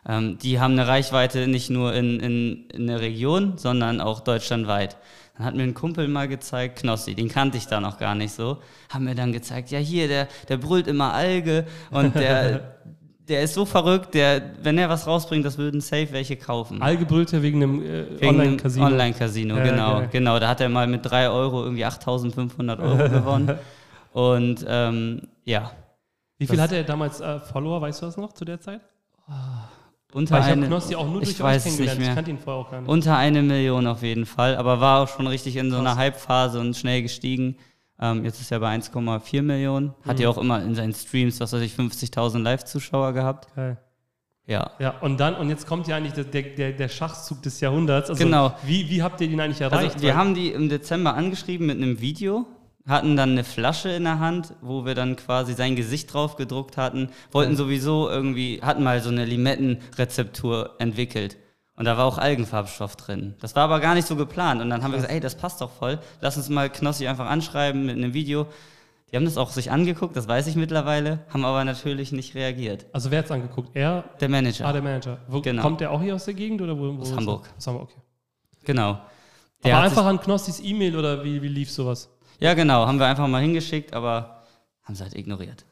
Ähm, 0.09 0.39
die 0.39 0.59
haben 0.59 0.71
eine 0.71 0.87
Reichweite 0.87 1.47
nicht 1.47 1.69
nur 1.69 1.93
in, 1.93 2.19
in, 2.19 2.69
in 2.71 2.87
der 2.87 2.99
Region, 2.99 3.59
sondern 3.59 4.01
auch 4.01 4.21
deutschlandweit. 4.21 4.97
Dann 5.37 5.45
hat 5.45 5.53
mir 5.53 5.61
ein 5.61 5.75
Kumpel 5.75 6.07
mal 6.07 6.27
gezeigt, 6.27 6.79
Knossi, 6.79 7.13
den 7.13 7.29
kannte 7.29 7.59
ich 7.59 7.67
da 7.67 7.79
noch 7.79 7.99
gar 7.99 8.15
nicht 8.15 8.33
so, 8.33 8.57
haben 8.89 9.05
mir 9.05 9.13
dann 9.13 9.31
gezeigt, 9.31 9.69
ja 9.69 9.77
hier, 9.77 10.07
der, 10.07 10.27
der 10.49 10.57
brüllt 10.57 10.87
immer 10.87 11.13
Alge 11.13 11.67
und 11.91 12.15
der, 12.19 12.77
der 13.27 13.43
ist 13.43 13.53
so 13.53 13.65
verrückt, 13.65 14.13
der, 14.13 14.41
wenn 14.61 14.77
er 14.77 14.89
was 14.89 15.05
rausbringt, 15.05 15.45
das 15.45 15.57
würden 15.57 15.81
safe 15.81 16.09
welche 16.11 16.37
kaufen. 16.37 16.81
Allgebrüllte 16.81 17.41
wegen 17.41 17.61
einem 17.61 17.83
äh, 17.83 18.25
Online-Casino. 18.25 18.85
Online-Casino, 18.85 19.57
ja, 19.57 19.63
genau, 19.63 19.97
okay. 19.97 20.07
genau. 20.11 20.39
Da 20.39 20.47
hat 20.47 20.61
er 20.61 20.69
mal 20.69 20.87
mit 20.87 21.05
3 21.05 21.29
Euro 21.29 21.63
irgendwie 21.63 21.85
8500 21.85 22.79
Euro 22.79 23.09
gewonnen. 23.09 23.59
Und 24.13 24.65
ähm, 24.67 25.21
ja. 25.43 25.71
Wie 26.37 26.47
viel 26.47 26.61
hatte 26.61 26.75
er 26.77 26.83
damals 26.83 27.19
äh, 27.19 27.39
Follower, 27.39 27.81
weißt 27.81 28.01
du 28.01 28.05
das 28.05 28.17
noch 28.17 28.33
zu 28.33 28.45
der 28.45 28.61
Zeit? 28.61 28.81
Oh, 29.27 29.33
unter 30.13 30.39
ich 30.39 30.45
eine, 30.45 30.67
Knossi 30.67 30.95
auch 30.95 31.05
nur 31.05 31.19
durch 31.19 31.31
ich 31.31 31.39
weiß 31.39 31.65
es 31.65 31.79
nicht 31.79 31.97
mehr. 31.97 32.09
Ich 32.09 32.15
kannte 32.15 32.31
ihn 32.31 32.37
vorher 32.37 32.61
auch 32.61 32.71
gar 32.71 32.81
nicht. 32.81 32.89
Unter 32.89 33.17
eine 33.17 33.41
Million 33.41 33.87
auf 33.87 34.03
jeden 34.03 34.25
Fall, 34.25 34.55
aber 34.55 34.79
war 34.79 35.01
auch 35.01 35.07
schon 35.09 35.27
richtig 35.27 35.57
in 35.57 35.69
so 35.69 35.77
einer 35.77 35.97
Hype-Phase 35.97 36.59
und 36.59 36.77
schnell 36.77 37.01
gestiegen. 37.01 37.57
Ähm, 37.99 38.25
jetzt 38.25 38.39
ist 38.39 38.51
er 38.51 38.59
bei 38.59 38.75
1,4 38.75 39.41
Millionen. 39.41 39.93
Hat 40.05 40.17
mhm. 40.17 40.23
ja 40.23 40.29
auch 40.29 40.37
immer 40.37 40.61
in 40.61 40.75
seinen 40.75 40.93
Streams, 40.93 41.39
was 41.39 41.53
weiß 41.53 41.61
ich, 41.61 41.73
50.000 41.73 42.39
Live-Zuschauer 42.39 43.13
gehabt. 43.13 43.53
Geil. 43.55 43.77
Ja. 44.47 44.71
Ja, 44.79 44.91
und 45.01 45.19
dann, 45.19 45.35
und 45.35 45.49
jetzt 45.49 45.67
kommt 45.67 45.87
ja 45.87 45.97
eigentlich 45.97 46.13
der, 46.13 46.41
der, 46.41 46.71
der 46.71 46.87
Schachzug 46.87 47.41
des 47.41 47.59
Jahrhunderts. 47.59 48.09
Also 48.09 48.23
genau. 48.23 48.55
Wie, 48.63 48.89
wie 48.89 49.03
habt 49.03 49.19
ihr 49.19 49.27
den 49.27 49.41
eigentlich 49.41 49.61
erreicht? 49.61 49.95
Also 49.95 50.01
wir 50.01 50.15
haben 50.15 50.35
die 50.35 50.51
im 50.51 50.69
Dezember 50.69 51.15
angeschrieben 51.15 51.67
mit 51.67 51.77
einem 51.77 51.99
Video, 51.99 52.47
hatten 52.87 53.17
dann 53.17 53.31
eine 53.31 53.43
Flasche 53.43 53.89
in 53.89 54.05
der 54.05 54.19
Hand, 54.19 54.53
wo 54.61 54.85
wir 54.85 54.95
dann 54.95 55.17
quasi 55.17 55.53
sein 55.53 55.75
Gesicht 55.75 56.13
drauf 56.13 56.37
gedruckt 56.37 56.77
hatten, 56.77 57.09
wollten 57.31 57.57
sowieso 57.57 58.09
irgendwie, 58.09 58.61
hatten 58.61 58.83
mal 58.83 59.01
so 59.01 59.09
eine 59.09 59.25
Limettenrezeptur 59.25 60.75
entwickelt. 60.79 61.35
Und 61.77 61.85
da 61.85 61.95
war 61.95 62.05
auch 62.05 62.17
Algenfarbstoff 62.17 62.95
drin. 62.95 63.35
Das 63.39 63.55
war 63.55 63.63
aber 63.63 63.79
gar 63.79 63.93
nicht 63.93 64.07
so 64.07 64.15
geplant. 64.15 64.61
Und 64.61 64.69
dann 64.69 64.83
haben 64.83 64.91
wir 64.91 64.97
gesagt, 64.97 65.13
ey, 65.13 65.19
das 65.19 65.35
passt 65.35 65.61
doch 65.61 65.71
voll. 65.71 65.99
Lass 66.21 66.35
uns 66.35 66.49
mal 66.49 66.69
Knossi 66.69 67.07
einfach 67.07 67.29
anschreiben 67.29 67.85
mit 67.85 67.95
einem 67.95 68.13
Video. 68.13 68.47
Die 69.11 69.15
haben 69.15 69.23
das 69.23 69.37
auch 69.37 69.51
sich 69.51 69.71
angeguckt, 69.71 70.17
das 70.17 70.27
weiß 70.27 70.47
ich 70.47 70.57
mittlerweile, 70.57 71.19
haben 71.29 71.45
aber 71.45 71.63
natürlich 71.63 72.11
nicht 72.11 72.35
reagiert. 72.35 72.87
Also 72.91 73.09
wer 73.09 73.19
hat's 73.19 73.31
angeguckt? 73.31 73.69
Er? 73.73 74.03
Der 74.19 74.27
Manager. 74.27 74.67
Ah, 74.67 74.73
der 74.73 74.81
Manager. 74.81 75.19
Wo, 75.29 75.39
genau. 75.39 75.61
Kommt 75.61 75.79
der 75.79 75.91
auch 75.91 76.01
hier 76.01 76.15
aus 76.15 76.25
der 76.25 76.33
Gegend 76.33 76.61
oder 76.61 76.77
wo? 76.77 76.97
wo 76.97 77.01
aus 77.01 77.15
Hamburg. 77.15 77.49
Aus 77.57 77.67
Hamburg, 77.67 77.83
okay. 77.83 78.01
Genau. 78.65 78.99
Der 79.63 79.77
aber 79.77 79.85
einfach 79.85 80.05
an 80.05 80.19
Knossis 80.19 80.59
E-Mail 80.59 80.97
oder 80.97 81.23
wie, 81.23 81.41
wie 81.41 81.47
lief 81.47 81.71
sowas? 81.71 82.09
Ja, 82.39 82.53
genau. 82.53 82.85
Haben 82.85 82.99
wir 82.99 83.05
einfach 83.05 83.27
mal 83.27 83.41
hingeschickt, 83.41 83.93
aber 83.93 84.43
haben 84.83 84.95
sie 84.95 85.03
halt 85.03 85.15
ignoriert. 85.15 85.63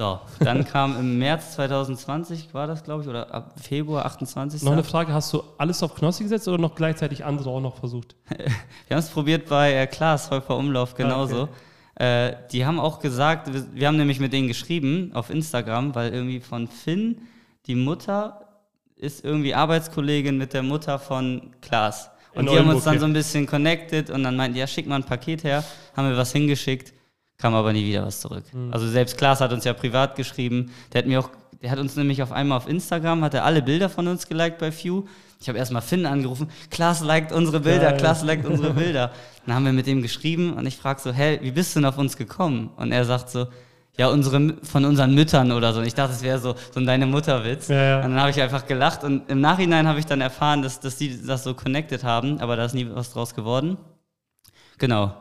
So, 0.00 0.20
dann 0.38 0.64
kam 0.64 0.96
im 0.96 1.18
März 1.18 1.54
2020, 1.54 2.54
war 2.54 2.68
das, 2.68 2.84
glaube 2.84 3.02
ich, 3.02 3.08
oder 3.08 3.34
ab 3.34 3.54
Februar 3.60 4.06
28. 4.06 4.62
Noch 4.62 4.70
eine 4.70 4.84
Frage, 4.84 5.12
hast 5.12 5.32
du 5.32 5.42
alles 5.58 5.82
auf 5.82 5.96
Knossi 5.96 6.22
gesetzt 6.22 6.46
oder 6.46 6.56
noch 6.56 6.76
gleichzeitig 6.76 7.24
andere 7.24 7.50
auch 7.50 7.60
noch 7.60 7.78
versucht? 7.78 8.14
wir 8.28 8.46
haben 8.94 9.00
es 9.00 9.08
probiert 9.08 9.48
bei 9.48 9.72
äh, 9.72 9.88
Klaas, 9.88 10.30
Häufer 10.30 10.56
Umlauf, 10.56 10.94
genauso. 10.94 11.48
Ah, 11.48 11.48
okay. 11.96 12.28
äh, 12.28 12.36
die 12.52 12.64
haben 12.64 12.78
auch 12.78 13.00
gesagt, 13.00 13.52
wir, 13.52 13.66
wir, 13.74 13.88
haben 13.88 13.96
nämlich 13.96 14.20
mit 14.20 14.32
denen 14.32 14.46
geschrieben 14.46 15.10
auf 15.14 15.30
Instagram, 15.30 15.96
weil 15.96 16.14
irgendwie 16.14 16.38
von 16.38 16.68
Finn, 16.68 17.22
die 17.66 17.74
Mutter 17.74 18.46
ist 18.94 19.24
irgendwie 19.24 19.52
Arbeitskollegin 19.52 20.38
mit 20.38 20.52
der 20.52 20.62
Mutter 20.62 21.00
von 21.00 21.50
Klaas. 21.60 22.12
Und 22.34 22.46
In 22.46 22.52
die 22.52 22.58
haben 22.60 22.68
uns 22.68 22.84
dann 22.84 23.00
so 23.00 23.04
ein 23.04 23.14
bisschen 23.14 23.48
connected 23.48 24.10
und 24.10 24.22
dann 24.22 24.36
meinten, 24.36 24.56
ja, 24.56 24.68
schick 24.68 24.86
mal 24.86 24.94
ein 24.94 25.02
Paket 25.02 25.42
her, 25.42 25.64
haben 25.96 26.08
wir 26.08 26.16
was 26.16 26.30
hingeschickt 26.30 26.92
kam 27.38 27.54
aber 27.54 27.72
nie 27.72 27.86
wieder 27.86 28.04
was 28.04 28.20
zurück. 28.20 28.44
Mhm. 28.52 28.72
Also 28.72 28.88
selbst 28.88 29.16
Klaas 29.16 29.40
hat 29.40 29.52
uns 29.52 29.64
ja 29.64 29.72
privat 29.72 30.16
geschrieben. 30.16 30.72
Der 30.92 31.00
hat 31.00 31.06
mir 31.06 31.20
auch, 31.20 31.30
der 31.62 31.70
hat 31.70 31.78
uns 31.78 31.96
nämlich 31.96 32.22
auf 32.22 32.32
einmal 32.32 32.58
auf 32.58 32.68
Instagram, 32.68 33.22
hat 33.22 33.34
er 33.34 33.44
alle 33.44 33.62
Bilder 33.62 33.88
von 33.88 34.08
uns 34.08 34.26
geliked 34.26 34.58
bei 34.58 34.72
Few. 34.72 35.04
Ich 35.40 35.48
habe 35.48 35.56
erstmal 35.56 35.82
Finn 35.82 36.04
angerufen, 36.04 36.50
Klaas 36.68 37.00
liked 37.00 37.30
unsere 37.30 37.60
Bilder, 37.60 37.90
ja, 37.90 37.92
Klaas 37.92 38.24
liked 38.24 38.44
unsere 38.44 38.72
Bilder. 38.74 39.12
Dann 39.46 39.54
haben 39.54 39.64
wir 39.64 39.72
mit 39.72 39.86
dem 39.86 40.02
geschrieben 40.02 40.54
und 40.54 40.66
ich 40.66 40.76
frage 40.76 41.00
so, 41.00 41.12
hey, 41.12 41.38
wie 41.40 41.52
bist 41.52 41.76
du 41.76 41.80
denn 41.80 41.88
auf 41.88 41.96
uns 41.96 42.16
gekommen? 42.16 42.70
Und 42.76 42.90
er 42.90 43.04
sagt 43.04 43.30
so, 43.30 43.46
ja, 43.96 44.08
unsere, 44.08 44.56
von 44.64 44.84
unseren 44.84 45.14
Müttern 45.14 45.52
oder 45.52 45.72
so. 45.72 45.80
Und 45.80 45.86
ich 45.86 45.94
dachte, 45.94 46.12
es 46.12 46.22
wäre 46.22 46.40
so, 46.40 46.56
so 46.72 46.80
ein 46.80 46.86
Deine 46.86 47.06
Mutterwitz. 47.06 47.68
Ja, 47.68 47.82
ja. 47.82 47.96
Und 47.96 48.10
dann 48.10 48.20
habe 48.20 48.30
ich 48.30 48.40
einfach 48.40 48.66
gelacht 48.66 49.04
und 49.04 49.30
im 49.30 49.40
Nachhinein 49.40 49.86
habe 49.86 50.00
ich 50.00 50.06
dann 50.06 50.20
erfahren, 50.20 50.62
dass, 50.62 50.80
dass 50.80 50.96
die 50.96 51.24
das 51.24 51.44
so 51.44 51.54
connected 51.54 52.02
haben, 52.02 52.40
aber 52.40 52.56
da 52.56 52.64
ist 52.64 52.74
nie 52.74 52.88
was 52.92 53.12
draus 53.12 53.34
geworden. 53.34 53.76
Genau. 54.78 55.14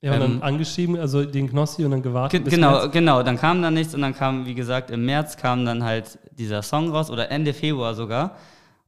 Ja, 0.00 0.12
und 0.14 0.20
ähm, 0.22 0.40
dann 0.40 0.42
angeschrieben, 0.42 0.96
also 0.96 1.24
den 1.24 1.50
Knossi 1.50 1.84
und 1.84 1.90
dann 1.90 2.02
gewartet. 2.02 2.44
Genau, 2.48 2.70
März. 2.72 2.92
genau. 2.92 3.22
Dann 3.22 3.36
kam 3.36 3.62
dann 3.62 3.74
nichts 3.74 3.94
und 3.94 4.02
dann 4.02 4.14
kam, 4.14 4.46
wie 4.46 4.54
gesagt, 4.54 4.90
im 4.90 5.04
März 5.04 5.36
kam 5.36 5.64
dann 5.64 5.82
halt 5.82 6.18
dieser 6.30 6.62
Song 6.62 6.90
raus 6.90 7.10
oder 7.10 7.30
Ende 7.30 7.52
Februar 7.52 7.94
sogar. 7.94 8.36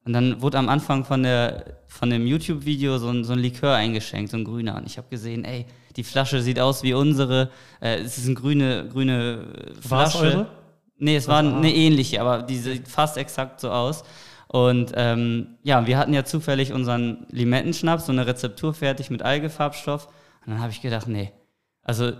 Und 0.05 0.13
dann 0.13 0.41
wurde 0.41 0.59
am 0.59 0.69
Anfang 0.69 1.05
von, 1.05 1.25
der, 1.25 1.65
von 1.89 2.11
dem 2.11 2.27
YouTube-Video 2.27 2.99
so 2.99 3.09
ein, 3.09 3.25
so 3.25 3.33
ein 3.33 3.41
Likör 3.41 3.75
eingeschenkt, 3.75 4.31
so 4.31 4.37
ein 4.37 4.45
grüner. 4.45 4.77
Und 4.77 4.87
ich 4.87 4.99
habe 4.99 5.09
gesehen, 5.11 5.45
ey, 5.45 5.67
die 5.97 6.05
Flasche 6.05 6.41
sieht 6.43 6.61
aus 6.61 6.83
wie 6.83 6.95
unsere. 6.95 7.51
Äh, 7.81 7.99
es 7.99 8.17
ist 8.17 8.27
eine 8.27 8.35
grüne, 8.35 8.89
grüne 8.89 9.47
Flasche. 9.81 9.91
War 9.91 10.07
es 10.07 10.15
eure? 10.17 10.47
Nee, 10.99 11.17
es 11.17 11.29
war 11.29 11.39
eine 11.39 11.75
ähnliche, 11.75 12.21
aber 12.21 12.43
die 12.43 12.59
sieht 12.59 12.87
fast 12.87 13.17
exakt 13.17 13.61
so 13.61 13.71
aus. 13.71 14.05
Und 14.49 14.93
ähm, 14.97 15.57
ja, 15.63 15.87
wir 15.87 15.97
hatten 15.99 16.13
ja 16.13 16.25
zufällig 16.25 16.73
unseren 16.73 17.27
Limettenschnaps, 17.31 18.07
so 18.07 18.13
eine 18.13 18.27
Rezeptur 18.27 18.75
fertig 18.75 19.11
mit 19.11 19.23
Algefarbstoff. 19.23 20.09
Und 20.45 20.53
dann 20.53 20.61
habe 20.61 20.73
ich 20.73 20.81
gedacht, 20.81 21.07
nee, 21.07 21.33
also 21.83 22.13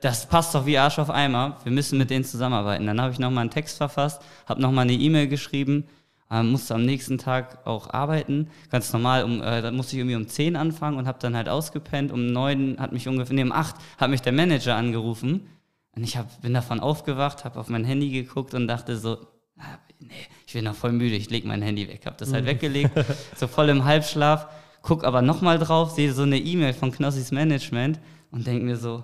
das 0.00 0.26
passt 0.26 0.54
doch 0.54 0.66
wie 0.66 0.78
Arsch 0.78 0.98
auf 0.98 1.10
Eimer. 1.10 1.56
Wir 1.64 1.72
müssen 1.72 1.98
mit 1.98 2.10
denen 2.10 2.24
zusammenarbeiten. 2.24 2.86
Dann 2.86 3.00
habe 3.00 3.12
ich 3.12 3.18
nochmal 3.18 3.42
einen 3.42 3.50
Text 3.50 3.78
verfasst, 3.78 4.22
habe 4.46 4.60
nochmal 4.60 4.84
eine 4.84 4.92
E-Mail 4.92 5.26
geschrieben, 5.26 5.84
äh, 6.30 6.42
musste 6.42 6.74
am 6.74 6.84
nächsten 6.84 7.18
Tag 7.18 7.66
auch 7.66 7.90
arbeiten. 7.90 8.50
Ganz 8.70 8.92
normal, 8.92 9.24
um, 9.24 9.40
äh, 9.42 9.62
da 9.62 9.70
musste 9.70 9.96
ich 9.96 10.00
irgendwie 10.00 10.16
um 10.16 10.28
10 10.28 10.56
anfangen 10.56 10.98
und 10.98 11.06
habe 11.06 11.18
dann 11.20 11.36
halt 11.36 11.48
ausgepennt. 11.48 12.12
Um 12.12 12.26
9 12.26 12.76
hat 12.78 12.92
mich 12.92 13.08
ungefähr, 13.08 13.34
nee, 13.34 13.42
um 13.42 13.52
8 13.52 13.76
hat 13.98 14.10
mich 14.10 14.22
der 14.22 14.32
Manager 14.32 14.76
angerufen. 14.76 15.48
Und 15.94 16.04
ich 16.04 16.16
hab, 16.18 16.42
bin 16.42 16.52
davon 16.52 16.78
aufgewacht, 16.80 17.44
habe 17.44 17.58
auf 17.58 17.68
mein 17.68 17.84
Handy 17.84 18.10
geguckt 18.10 18.52
und 18.52 18.68
dachte 18.68 18.98
so, 18.98 19.18
ah, 19.58 19.78
nee, 19.98 20.12
ich 20.46 20.52
bin 20.52 20.64
noch 20.64 20.74
voll 20.74 20.92
müde, 20.92 21.16
ich 21.16 21.30
lege 21.30 21.48
mein 21.48 21.62
Handy 21.62 21.88
weg. 21.88 22.04
Habe 22.04 22.16
das 22.18 22.34
halt 22.34 22.44
mhm. 22.44 22.48
weggelegt, 22.48 22.90
so 23.36 23.46
voll 23.46 23.70
im 23.70 23.84
Halbschlaf 23.86 24.46
guck 24.86 25.04
aber 25.04 25.20
nochmal 25.20 25.58
drauf, 25.58 25.90
sehe 25.90 26.12
so 26.12 26.22
eine 26.22 26.38
E-Mail 26.38 26.72
von 26.72 26.92
Knossis 26.92 27.32
Management 27.32 27.98
und 28.30 28.46
denke 28.46 28.64
mir 28.64 28.76
so, 28.76 29.02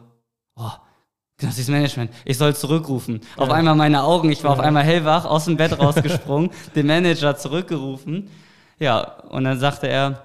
oh, 0.54 0.70
Knossis 1.38 1.68
Management, 1.68 2.12
ich 2.24 2.38
soll 2.38 2.54
zurückrufen. 2.54 3.20
Ja. 3.36 3.42
Auf 3.42 3.50
einmal 3.50 3.74
meine 3.74 4.04
Augen, 4.04 4.30
ich 4.30 4.44
war 4.44 4.52
ja. 4.52 4.58
auf 4.58 4.64
einmal 4.64 4.84
hellwach, 4.84 5.24
aus 5.24 5.46
dem 5.46 5.56
Bett 5.56 5.76
rausgesprungen, 5.78 6.50
den 6.76 6.86
Manager 6.86 7.36
zurückgerufen. 7.36 8.30
Ja, 8.78 9.00
und 9.30 9.42
dann 9.42 9.58
sagte 9.58 9.88
er, 9.88 10.22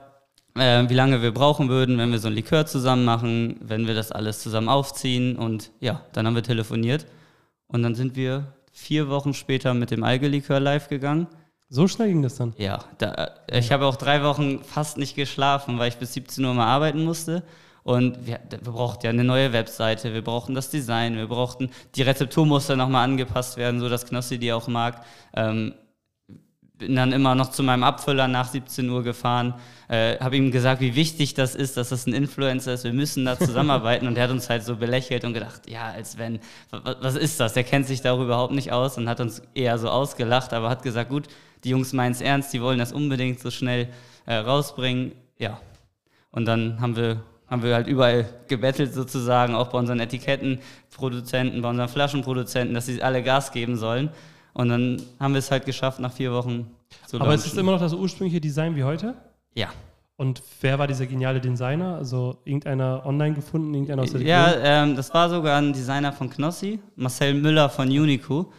äh, 0.56 0.88
wie 0.90 0.94
lange 0.94 1.24
wir 1.24 1.34
brauchen 1.34 1.70
würden, 1.70 1.98
wenn 1.98 2.12
wir 2.12 2.20
so 2.20 2.28
ein 2.28 2.36
Likör 2.36 2.68
zusammen 2.68 3.04
machen, 3.04 3.58
wenn 3.62 3.88
wir 3.88 3.96
das 3.96 4.12
alles 4.12 4.42
zusammen 4.42 4.70
aufziehen. 4.70 5.38
Und 5.38 5.72
ja, 5.80 6.02
dann 6.14 6.28
haben 6.28 6.36
wir 6.36 6.44
telefoniert. 6.44 7.08
Und 7.68 7.82
dann 7.82 7.96
sind 7.96 8.16
wir 8.16 8.54
vier 8.72 9.10
Wochen 9.10 9.34
später 9.34 9.74
mit 9.74 9.90
dem 9.90 10.04
Algelikör 10.04 10.60
live 10.60 10.88
gegangen. 10.88 11.28
So 11.70 11.88
schnell 11.88 12.08
ging 12.08 12.22
das 12.22 12.36
dann? 12.36 12.54
Ja, 12.58 12.86
da, 12.98 13.32
ich 13.52 13.72
habe 13.72 13.86
auch 13.86 13.98
drei 13.98 14.24
Wochen 14.24 14.64
fast 14.64 14.98
nicht 14.98 15.16
geschlafen, 15.16 15.78
weil 15.80 15.90
ich 15.90 15.98
bis 15.98 16.14
17 16.14 16.44
Uhr 16.46 16.54
mal 16.54 16.66
arbeiten 16.66 17.04
musste. 17.04 17.44
Und 17.84 18.26
wir, 18.26 18.40
wir 18.50 18.60
brauchten 18.60 19.06
ja 19.06 19.12
eine 19.12 19.24
neue 19.24 19.54
Webseite, 19.54 20.14
wir 20.14 20.22
brauchten 20.22 20.54
das 20.54 20.70
Design, 20.70 21.16
wir 21.16 21.28
brauchten, 21.28 21.70
die 21.96 22.02
Rezeptur 22.02 22.46
musste 22.46 22.76
nochmal 22.76 23.06
angepasst 23.06 23.56
werden, 23.56 23.80
so 23.80 23.88
dass 23.88 24.06
Knossi 24.06 24.38
die 24.38 24.52
auch 24.52 24.68
mag. 24.68 25.06
Ähm, 25.34 25.74
bin 26.78 26.96
dann 26.96 27.12
immer 27.12 27.34
noch 27.34 27.50
zu 27.52 27.64
meinem 27.64 27.84
Abfüller 27.84 28.28
nach 28.28 28.50
17 28.50 28.90
Uhr 28.90 29.04
gefahren, 29.04 29.56
äh, 29.88 30.18
habe 30.20 30.38
ihm 30.38 30.52
gesagt, 30.52 30.82
wie 30.82 30.96
wichtig 30.96 31.34
das 31.34 31.56
ist, 31.56 31.78
dass 31.78 31.90
das 31.90 32.06
ein 32.06 32.14
Influencer 32.14 32.74
ist, 32.74 32.84
wir 32.84 32.94
müssen 32.94 33.26
da 33.26 33.38
zusammenarbeiten 33.38 34.06
und 34.08 34.18
er 34.18 34.26
hat 34.26 34.32
uns 34.32 34.50
halt 34.50 34.64
so 34.64 34.76
belächelt 34.76 35.24
und 35.24 35.34
gedacht, 35.34 35.70
ja, 35.70 35.86
als 35.86 36.18
wenn, 36.18 36.40
was 36.70 37.16
ist 37.16 37.40
das? 37.40 37.54
Der 37.54 37.64
kennt 37.64 37.88
sich 37.88 38.02
darüber 38.02 38.26
überhaupt 38.26 38.54
nicht 38.54 38.72
aus 38.72 38.98
und 38.98 39.10
hat 39.10 39.20
uns 39.20 39.42
eher 39.56 39.78
so 39.80 39.90
ausgelacht, 39.90 40.54
aber 40.54 40.70
hat 40.70 40.84
gesagt, 40.84 41.10
gut, 41.10 41.28
die 41.64 41.70
Jungs 41.70 41.94
meinen 41.94 42.12
es 42.12 42.22
ernst, 42.22 42.54
die 42.54 42.62
wollen 42.62 42.80
das 42.80 42.92
unbedingt 42.92 43.40
so 43.40 43.52
schnell 43.52 43.90
äh, 44.26 44.36
rausbringen. 44.36 45.14
Ja. 45.38 45.60
Und 46.32 46.46
dann 46.46 46.80
haben 46.80 46.96
wir 46.96 47.22
haben 47.50 47.64
wir 47.64 47.76
halt 47.76 47.88
überall 47.88 48.26
gebettelt 48.48 48.94
sozusagen, 48.94 49.56
auch 49.56 49.70
bei 49.70 49.78
unseren 49.78 50.00
Etikettenproduzenten, 50.00 51.62
bei 51.62 51.70
unseren 51.70 51.88
Flaschenproduzenten, 51.88 52.74
dass 52.74 52.88
sie 52.88 53.02
alle 53.02 53.24
Gas 53.24 53.52
geben 53.52 53.78
sollen. 53.78 54.10
Und 54.54 54.70
dann 54.70 55.02
haben 55.20 55.34
wir 55.34 55.40
es 55.40 55.50
halt 55.50 55.66
geschafft, 55.66 56.00
nach 56.00 56.12
vier 56.12 56.34
Wochen 56.34 56.70
zu 57.06 57.18
Aber 57.18 57.28
launchen. 57.28 57.40
es 57.40 57.46
ist 57.46 57.58
immer 57.58 57.72
noch 57.72 57.80
das 57.80 57.94
ursprüngliche 57.94 58.42
Design 58.42 58.76
wie 58.76 58.84
heute? 58.84 59.14
Ja. 59.54 59.70
Und 60.20 60.42
wer 60.62 60.80
war 60.80 60.88
dieser 60.88 61.06
geniale 61.06 61.40
Designer? 61.40 61.96
Also 61.96 62.38
irgendeiner 62.44 63.06
online 63.06 63.36
gefunden, 63.36 63.72
irgendeiner 63.72 64.02
aus 64.02 64.12
der 64.12 64.20
Region? 64.20 64.36
Ja, 64.36 64.54
ähm, 64.64 64.96
das 64.96 65.14
war 65.14 65.30
sogar 65.30 65.60
ein 65.60 65.74
Designer 65.74 66.12
von 66.12 66.32
Knossi, 66.32 66.80
Marcel 66.96 67.36
Müller 67.36 67.70
von 67.70 67.88
Unico. 67.88 68.40
Okay. 68.40 68.52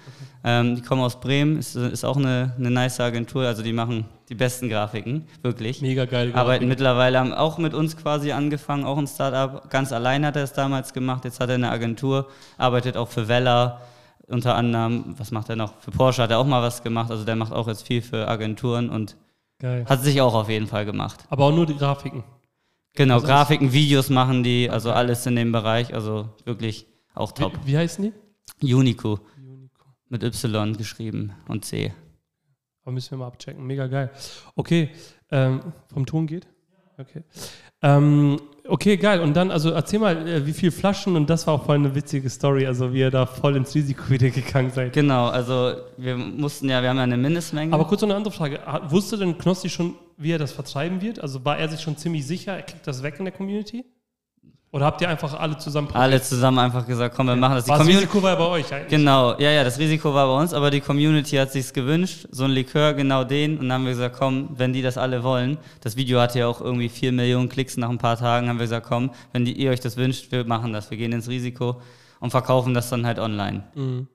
Ähm, 0.45 0.77
die 0.77 0.83
kommen 0.83 1.03
aus 1.03 1.19
Bremen, 1.19 1.59
ist, 1.59 1.75
ist 1.75 2.05
auch 2.05 2.17
eine, 2.17 2.55
eine 2.57 2.71
nice 2.71 3.01
Agentur, 3.01 3.45
also 3.45 3.65
die 3.65 3.73
machen 3.73 4.05
die 4.29 4.37
besten 4.37 4.69
Grafiken, 4.69 5.27
wirklich. 5.43 5.83
Mega 5.83 6.05
geil. 6.05 6.31
Arbeiten 6.33 6.69
mittlerweile, 6.69 7.19
haben 7.19 7.33
auch 7.33 7.59
mit 7.59 7.75
uns 7.75 7.97
quasi 7.97 8.31
angefangen, 8.31 8.85
auch 8.85 8.99
ein 8.99 9.09
Startup. 9.09 9.69
Ganz 9.69 9.93
allein 9.93 10.25
hat 10.25 10.37
er 10.37 10.45
es 10.45 10.53
damals 10.53 10.93
gemacht, 10.93 11.25
jetzt 11.25 11.41
hat 11.41 11.49
er 11.49 11.57
eine 11.57 11.71
Agentur, 11.71 12.29
arbeitet 12.57 12.97
auch 12.97 13.09
für 13.09 13.27
Vella 13.27 13.81
unter 14.29 14.55
anderem. 14.55 15.17
Was 15.19 15.33
macht 15.33 15.49
er 15.49 15.57
noch? 15.57 15.75
Für 15.81 15.91
Porsche 15.91 16.23
hat 16.23 16.31
er 16.31 16.39
auch 16.39 16.47
mal 16.47 16.63
was 16.63 16.85
gemacht, 16.85 17.11
also 17.11 17.25
der 17.25 17.35
macht 17.35 17.53
auch 17.53 17.67
jetzt 17.67 17.85
viel 17.85 18.01
für 18.01 18.29
Agenturen 18.29 18.91
und 18.91 19.17
Geil. 19.59 19.85
Hat 19.89 20.03
sich 20.03 20.21
auch 20.21 20.35
auf 20.35 20.49
jeden 20.49 20.67
Fall 20.67 20.85
gemacht. 20.85 21.25
Aber 21.31 21.47
auch 21.47 21.53
nur 21.53 21.67
die 21.67 21.77
Grafiken. 21.77 22.23
Genau, 22.95 23.15
also 23.15 23.27
Grafiken, 23.27 23.73
Videos 23.73 24.09
machen 24.11 24.43
die, 24.43 24.71
also 24.71 24.91
okay. 24.91 24.99
alles 24.99 25.27
in 25.27 25.37
dem 25.37 25.53
Bereich, 25.53 25.95
also 25.95 26.31
wirklich 26.45 26.87
auch 27.15 27.33
top. 27.33 27.53
Wie, 27.65 27.73
wie 27.73 27.79
heißen 27.79 28.13
die? 28.61 28.75
Unico. 28.75 29.21
Unico. 29.37 29.85
Mit 30.09 30.23
Y 30.23 30.77
geschrieben 30.77 31.33
und 31.49 31.65
C. 31.65 31.93
Aber 32.83 32.93
müssen 32.93 33.11
wir 33.13 33.19
mal 33.19 33.27
abchecken. 33.27 33.67
Mega 33.67 33.87
geil. 33.87 34.11
Okay, 34.55 34.91
ähm, 35.31 35.61
vom 35.93 36.07
Ton 36.07 36.27
geht? 36.27 36.47
Okay. 36.97 37.23
Ähm, 37.83 38.41
okay, 38.69 38.97
geil. 38.97 39.21
Und 39.21 39.35
dann, 39.35 39.51
also 39.51 39.71
erzähl 39.71 39.99
mal, 39.99 40.29
äh, 40.29 40.47
wie 40.47 40.53
viele 40.53 40.73
Flaschen 40.73 41.17
und 41.17 41.29
das 41.29 41.47
war 41.47 41.55
auch 41.55 41.65
voll 41.65 41.77
eine 41.77 41.95
witzige 41.95 42.29
Story, 42.31 42.67
also 42.67 42.93
wie 42.93 43.01
ihr 43.01 43.11
da 43.11 43.27
voll 43.27 43.57
ins 43.57 43.75
Risiko 43.75 44.09
wieder 44.11 44.31
gegangen 44.31 44.71
seid. 44.71 44.93
Genau, 44.93 45.27
also 45.29 45.73
wir 45.97 46.17
mussten 46.17 46.69
ja, 46.69 46.83
wir 46.83 46.91
haben 46.91 46.99
ja 46.99 47.03
eine 47.03 47.17
Mindestmenge. 47.17 47.73
Aber 47.73 47.85
kurz 47.87 48.03
noch 48.03 48.09
eine 48.09 48.17
andere 48.17 48.33
Frage. 48.33 48.61
Wusste 48.89 49.17
denn 49.17 49.39
Knossi 49.39 49.69
schon, 49.69 49.95
wie 50.17 50.33
er 50.33 50.39
das 50.39 50.53
vertreiben 50.53 51.01
wird? 51.01 51.21
Also 51.21 51.45
war 51.45 51.59
er 51.59 51.69
sich 51.69 51.81
schon 51.81 51.97
ziemlich 51.97 52.27
sicher, 52.27 52.53
er 52.53 52.63
kriegt 52.63 52.87
das 52.87 53.03
weg 53.03 53.17
in 53.19 53.25
der 53.25 53.35
Community? 53.35 53.85
Oder 54.71 54.85
habt 54.85 55.01
ihr 55.01 55.09
einfach 55.09 55.33
alle 55.39 55.57
zusammen 55.57 55.89
probiert? 55.89 56.03
Alle 56.03 56.21
zusammen 56.21 56.59
einfach 56.59 56.87
gesagt, 56.87 57.15
komm, 57.17 57.29
wir 57.29 57.37
machen 57.37 57.55
das. 57.55 57.65
Die 57.65 57.71
das 57.71 57.87
Risiko 57.87 58.23
war 58.23 58.37
bei 58.37 58.45
euch 58.45 58.73
eigentlich. 58.73 58.91
Genau, 58.91 59.39
ja, 59.39 59.51
ja, 59.51 59.65
das 59.65 59.79
Risiko 59.79 60.13
war 60.13 60.27
bei 60.27 60.43
uns, 60.43 60.53
aber 60.53 60.71
die 60.71 60.83
Community 60.83 61.37
hat 61.37 61.53
sich's 61.53 61.73
gewünscht, 61.73 62.27
so 62.31 62.45
ein 62.45 62.51
Likör, 62.51 62.93
genau 62.93 63.25
den. 63.25 63.53
Und 63.53 63.69
dann 63.69 63.73
haben 63.73 63.85
wir 63.85 63.93
gesagt, 63.93 64.17
komm, 64.19 64.51
wenn 64.59 64.75
die 64.75 64.83
das 64.83 64.99
alle 64.99 65.23
wollen, 65.23 65.57
das 65.81 65.97
Video 65.97 66.21
hatte 66.21 66.41
ja 66.41 66.49
auch 66.49 66.61
irgendwie 66.61 66.91
vier 66.91 67.13
Millionen 67.13 67.49
Klicks 67.49 67.79
nach 67.79 67.89
ein 67.89 67.97
paar 67.97 68.19
Tagen, 68.19 68.49
haben 68.49 68.59
wir 68.59 68.65
gesagt, 68.65 68.87
komm, 68.87 69.11
wenn 69.33 69.47
die, 69.47 69.55
ihr 69.55 69.71
euch 69.71 69.81
das 69.81 69.97
wünscht, 69.97 70.33
wir 70.33 70.45
machen 70.45 70.75
das. 70.75 70.91
Wir 70.91 70.99
gehen 70.99 71.13
ins 71.13 71.29
Risiko 71.29 71.81
und 72.21 72.31
verkaufen 72.31 72.75
das 72.75 72.91
dann 72.91 73.07
halt 73.07 73.19
online. 73.19 73.65
Mhm. 73.75 74.09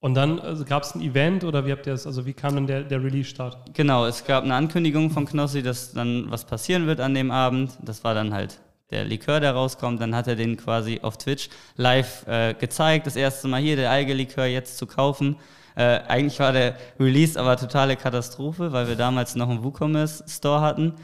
Und 0.00 0.14
dann 0.14 0.40
also 0.40 0.64
gab 0.64 0.82
es 0.82 0.94
ein 0.94 1.00
Event 1.00 1.42
oder 1.44 1.64
wie 1.64 1.72
habt 1.72 1.86
ihr 1.86 1.92
das, 1.92 2.06
also 2.06 2.26
wie 2.26 2.32
kam 2.34 2.54
dann 2.54 2.66
der, 2.66 2.82
der 2.82 3.02
Release-Start? 3.02 3.74
Genau, 3.74 4.04
es 4.04 4.24
gab 4.24 4.44
eine 4.44 4.54
Ankündigung 4.54 5.10
von 5.10 5.24
Knossi, 5.24 5.62
dass 5.62 5.92
dann 5.92 6.30
was 6.30 6.44
passieren 6.44 6.86
wird 6.86 7.00
an 7.00 7.14
dem 7.14 7.30
Abend. 7.30 7.72
Das 7.82 8.04
war 8.04 8.14
dann 8.14 8.32
halt 8.34 8.60
der 8.90 9.04
Likör, 9.04 9.40
der 9.40 9.52
rauskommt, 9.52 10.00
dann 10.00 10.14
hat 10.14 10.26
er 10.26 10.36
den 10.36 10.56
quasi 10.56 11.00
auf 11.02 11.16
Twitch 11.16 11.48
live 11.76 12.26
äh, 12.26 12.54
gezeigt. 12.54 13.06
Das 13.06 13.16
erste 13.16 13.48
Mal 13.48 13.60
hier, 13.60 13.76
der 13.76 13.90
Eigelikör 13.90 14.46
jetzt 14.46 14.78
zu 14.78 14.86
kaufen. 14.86 15.36
Äh, 15.76 16.00
eigentlich 16.08 16.38
war 16.40 16.52
der 16.52 16.76
Release 16.98 17.38
aber 17.38 17.56
totale 17.56 17.96
Katastrophe, 17.96 18.72
weil 18.72 18.88
wir 18.88 18.96
damals 18.96 19.36
noch 19.36 19.48
einen 19.48 19.62
WooCommerce-Store 19.62 20.60
hatten. 20.60 20.94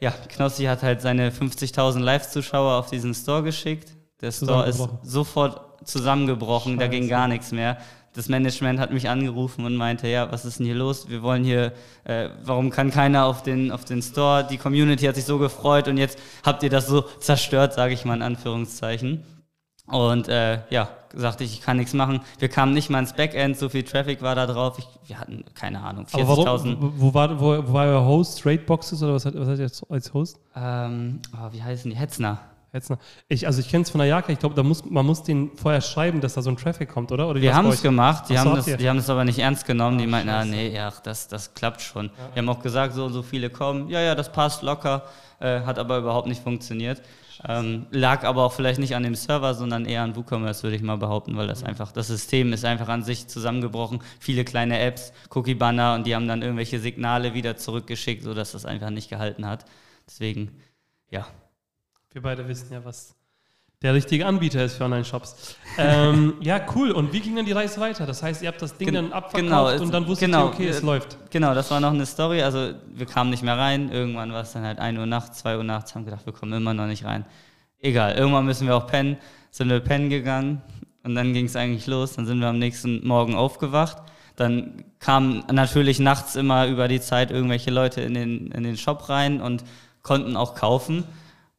Ja, 0.00 0.12
Knossi 0.30 0.64
hat 0.64 0.82
halt 0.82 1.02
seine 1.02 1.30
50.000 1.30 2.00
Live-Zuschauer 2.00 2.78
auf 2.78 2.88
diesen 2.88 3.14
Store 3.14 3.42
geschickt. 3.42 3.90
Der 4.22 4.32
Store 4.32 4.66
ist 4.66 4.80
sofort 5.02 5.86
zusammengebrochen, 5.86 6.72
Scheiße. 6.72 6.84
da 6.84 6.86
ging 6.88 7.08
gar 7.08 7.28
nichts 7.28 7.52
mehr 7.52 7.78
das 8.14 8.28
Management 8.28 8.80
hat 8.80 8.92
mich 8.92 9.08
angerufen 9.08 9.64
und 9.64 9.76
meinte, 9.76 10.08
ja, 10.08 10.30
was 10.32 10.44
ist 10.44 10.58
denn 10.58 10.66
hier 10.66 10.74
los? 10.74 11.08
Wir 11.08 11.22
wollen 11.22 11.44
hier, 11.44 11.72
äh, 12.04 12.30
warum 12.42 12.70
kann 12.70 12.90
keiner 12.90 13.26
auf 13.26 13.42
den, 13.42 13.70
auf 13.70 13.84
den 13.84 14.02
Store? 14.02 14.46
Die 14.48 14.58
Community 14.58 15.06
hat 15.06 15.14
sich 15.14 15.24
so 15.24 15.38
gefreut 15.38 15.86
und 15.86 15.96
jetzt 15.96 16.18
habt 16.44 16.62
ihr 16.62 16.70
das 16.70 16.86
so 16.86 17.02
zerstört, 17.02 17.74
sage 17.74 17.94
ich 17.94 18.04
mal 18.04 18.14
in 18.14 18.22
Anführungszeichen. 18.22 19.22
Und 19.86 20.28
äh, 20.28 20.60
ja, 20.70 20.88
sagte 21.14 21.44
ich, 21.44 21.52
ich 21.52 21.62
kann 21.62 21.76
nichts 21.76 21.94
machen. 21.94 22.20
Wir 22.38 22.48
kamen 22.48 22.72
nicht 22.72 22.90
mal 22.90 23.00
ins 23.00 23.12
Backend, 23.12 23.56
so 23.56 23.68
viel 23.68 23.82
Traffic 23.82 24.22
war 24.22 24.34
da 24.34 24.46
drauf. 24.46 24.78
Ich, 24.78 24.86
wir 25.08 25.18
hatten, 25.18 25.44
keine 25.54 25.80
Ahnung, 25.80 26.06
40.000. 26.06 26.76
Wo 26.80 27.14
war, 27.14 27.40
wo, 27.40 27.68
wo 27.68 27.72
war 27.72 27.86
euer 27.86 28.04
Host? 28.04 28.46
Raidboxes 28.46 29.02
oder 29.02 29.14
was 29.14 29.24
hat, 29.24 29.34
was 29.34 29.48
hat 29.48 29.58
ihr 29.58 29.70
als 29.88 30.14
Host? 30.14 30.38
Ähm, 30.54 31.20
oh, 31.34 31.52
wie 31.52 31.62
heißen 31.62 31.90
die? 31.90 31.96
Hetzner. 31.96 32.38
Hetzner. 32.72 32.98
Ich, 33.28 33.46
also 33.46 33.60
ich 33.60 33.68
kenne 33.68 33.82
es 33.82 33.90
von 33.90 33.98
der 33.98 34.06
Jaka, 34.06 34.32
ich 34.32 34.38
glaube, 34.38 34.54
da 34.54 34.62
muss, 34.62 34.84
man 34.84 35.04
muss 35.04 35.22
den 35.22 35.56
vorher 35.56 35.80
schreiben, 35.80 36.20
dass 36.20 36.34
da 36.34 36.42
so 36.42 36.50
ein 36.50 36.56
Traffic 36.56 36.88
kommt, 36.88 37.10
oder? 37.10 37.28
oder 37.28 37.40
wir 37.40 37.54
haben 37.54 37.68
es 37.68 37.82
gemacht, 37.82 38.28
die, 38.28 38.38
haben 38.38 38.54
das, 38.54 38.66
die 38.66 38.88
haben 38.88 38.96
das 38.96 39.10
aber 39.10 39.24
nicht 39.24 39.38
ernst 39.40 39.66
genommen, 39.66 39.98
die 39.98 40.06
meinten, 40.06 40.28
ah, 40.28 40.44
nee, 40.44 40.72
ja, 40.72 40.92
das, 41.02 41.26
das 41.26 41.54
klappt 41.54 41.82
schon. 41.82 42.06
Ja. 42.06 42.12
Die 42.34 42.38
haben 42.38 42.48
auch 42.48 42.62
gesagt, 42.62 42.94
so 42.94 43.06
und 43.06 43.12
so 43.12 43.22
viele 43.22 43.50
kommen, 43.50 43.88
ja, 43.88 44.00
ja, 44.00 44.14
das 44.14 44.30
passt 44.30 44.62
locker, 44.62 45.04
äh, 45.40 45.60
hat 45.62 45.78
aber 45.78 45.98
überhaupt 45.98 46.28
nicht 46.28 46.42
funktioniert. 46.42 47.02
Ähm, 47.48 47.86
lag 47.90 48.24
aber 48.24 48.44
auch 48.44 48.52
vielleicht 48.52 48.78
nicht 48.78 48.94
an 48.94 49.02
dem 49.02 49.14
Server, 49.14 49.54
sondern 49.54 49.86
eher 49.86 50.02
an 50.02 50.14
WooCommerce, 50.14 50.62
würde 50.62 50.76
ich 50.76 50.82
mal 50.82 50.98
behaupten, 50.98 51.36
weil 51.36 51.46
das 51.46 51.62
mhm. 51.62 51.68
einfach, 51.68 51.90
das 51.90 52.08
System 52.08 52.52
ist 52.52 52.64
einfach 52.64 52.88
an 52.88 53.02
sich 53.02 53.28
zusammengebrochen. 53.28 54.00
Viele 54.18 54.44
kleine 54.44 54.78
Apps, 54.78 55.12
Cookie-Banner 55.30 55.94
und 55.94 56.06
die 56.06 56.14
haben 56.14 56.28
dann 56.28 56.42
irgendwelche 56.42 56.78
Signale 56.78 57.32
wieder 57.32 57.56
zurückgeschickt, 57.56 58.22
sodass 58.22 58.52
das 58.52 58.66
einfach 58.66 58.90
nicht 58.90 59.08
gehalten 59.08 59.46
hat. 59.46 59.64
Deswegen, 60.06 60.60
ja, 61.10 61.26
wir 62.12 62.22
beide 62.22 62.46
wissen 62.48 62.72
ja, 62.72 62.84
was 62.84 63.14
der 63.82 63.94
richtige 63.94 64.26
Anbieter 64.26 64.62
ist 64.62 64.74
für 64.74 64.84
Online-Shops. 64.84 65.56
ähm, 65.78 66.34
ja, 66.40 66.60
cool. 66.74 66.90
Und 66.90 67.14
wie 67.14 67.20
ging 67.20 67.34
dann 67.36 67.46
die 67.46 67.52
Reise 67.52 67.80
weiter? 67.80 68.04
Das 68.04 68.22
heißt, 68.22 68.42
ihr 68.42 68.48
habt 68.48 68.60
das 68.60 68.76
Ding 68.76 68.86
Gen 68.86 68.94
dann 68.94 69.12
abverkauft 69.12 69.72
genau, 69.72 69.82
und 69.82 69.94
dann 69.94 70.06
wusstet 70.06 70.28
genau, 70.28 70.48
ihr, 70.48 70.52
okay, 70.52 70.68
es 70.68 70.82
läuft. 70.82 71.16
Genau, 71.30 71.54
das 71.54 71.70
war 71.70 71.80
noch 71.80 71.92
eine 71.92 72.04
Story. 72.04 72.42
Also 72.42 72.74
wir 72.92 73.06
kamen 73.06 73.30
nicht 73.30 73.42
mehr 73.42 73.56
rein. 73.56 73.90
Irgendwann 73.90 74.34
war 74.34 74.42
es 74.42 74.52
dann 74.52 74.64
halt 74.64 74.78
1 74.78 74.98
Uhr 74.98 75.06
nachts, 75.06 75.38
2 75.38 75.56
Uhr 75.56 75.64
nachts, 75.64 75.94
haben 75.94 76.04
gedacht, 76.04 76.26
wir 76.26 76.34
kommen 76.34 76.52
immer 76.52 76.74
noch 76.74 76.86
nicht 76.86 77.06
rein. 77.06 77.24
Egal, 77.78 78.16
irgendwann 78.16 78.44
müssen 78.44 78.66
wir 78.66 78.76
auch 78.76 78.86
pennen. 78.86 79.16
Sind 79.50 79.70
wir 79.70 79.80
pennen 79.80 80.10
gegangen 80.10 80.60
und 81.02 81.14
dann 81.14 81.32
ging 81.32 81.46
es 81.46 81.56
eigentlich 81.56 81.86
los. 81.86 82.12
Dann 82.12 82.26
sind 82.26 82.40
wir 82.40 82.48
am 82.48 82.58
nächsten 82.58 83.06
Morgen 83.06 83.34
aufgewacht. 83.34 83.96
Dann 84.36 84.84
kamen 84.98 85.44
natürlich 85.50 86.00
nachts 86.00 86.36
immer 86.36 86.66
über 86.66 86.86
die 86.86 87.00
Zeit 87.00 87.30
irgendwelche 87.30 87.70
Leute 87.70 88.02
in 88.02 88.12
den, 88.12 88.50
in 88.52 88.62
den 88.62 88.76
Shop 88.76 89.08
rein 89.08 89.40
und 89.40 89.64
konnten 90.02 90.36
auch 90.36 90.54
kaufen. 90.54 91.04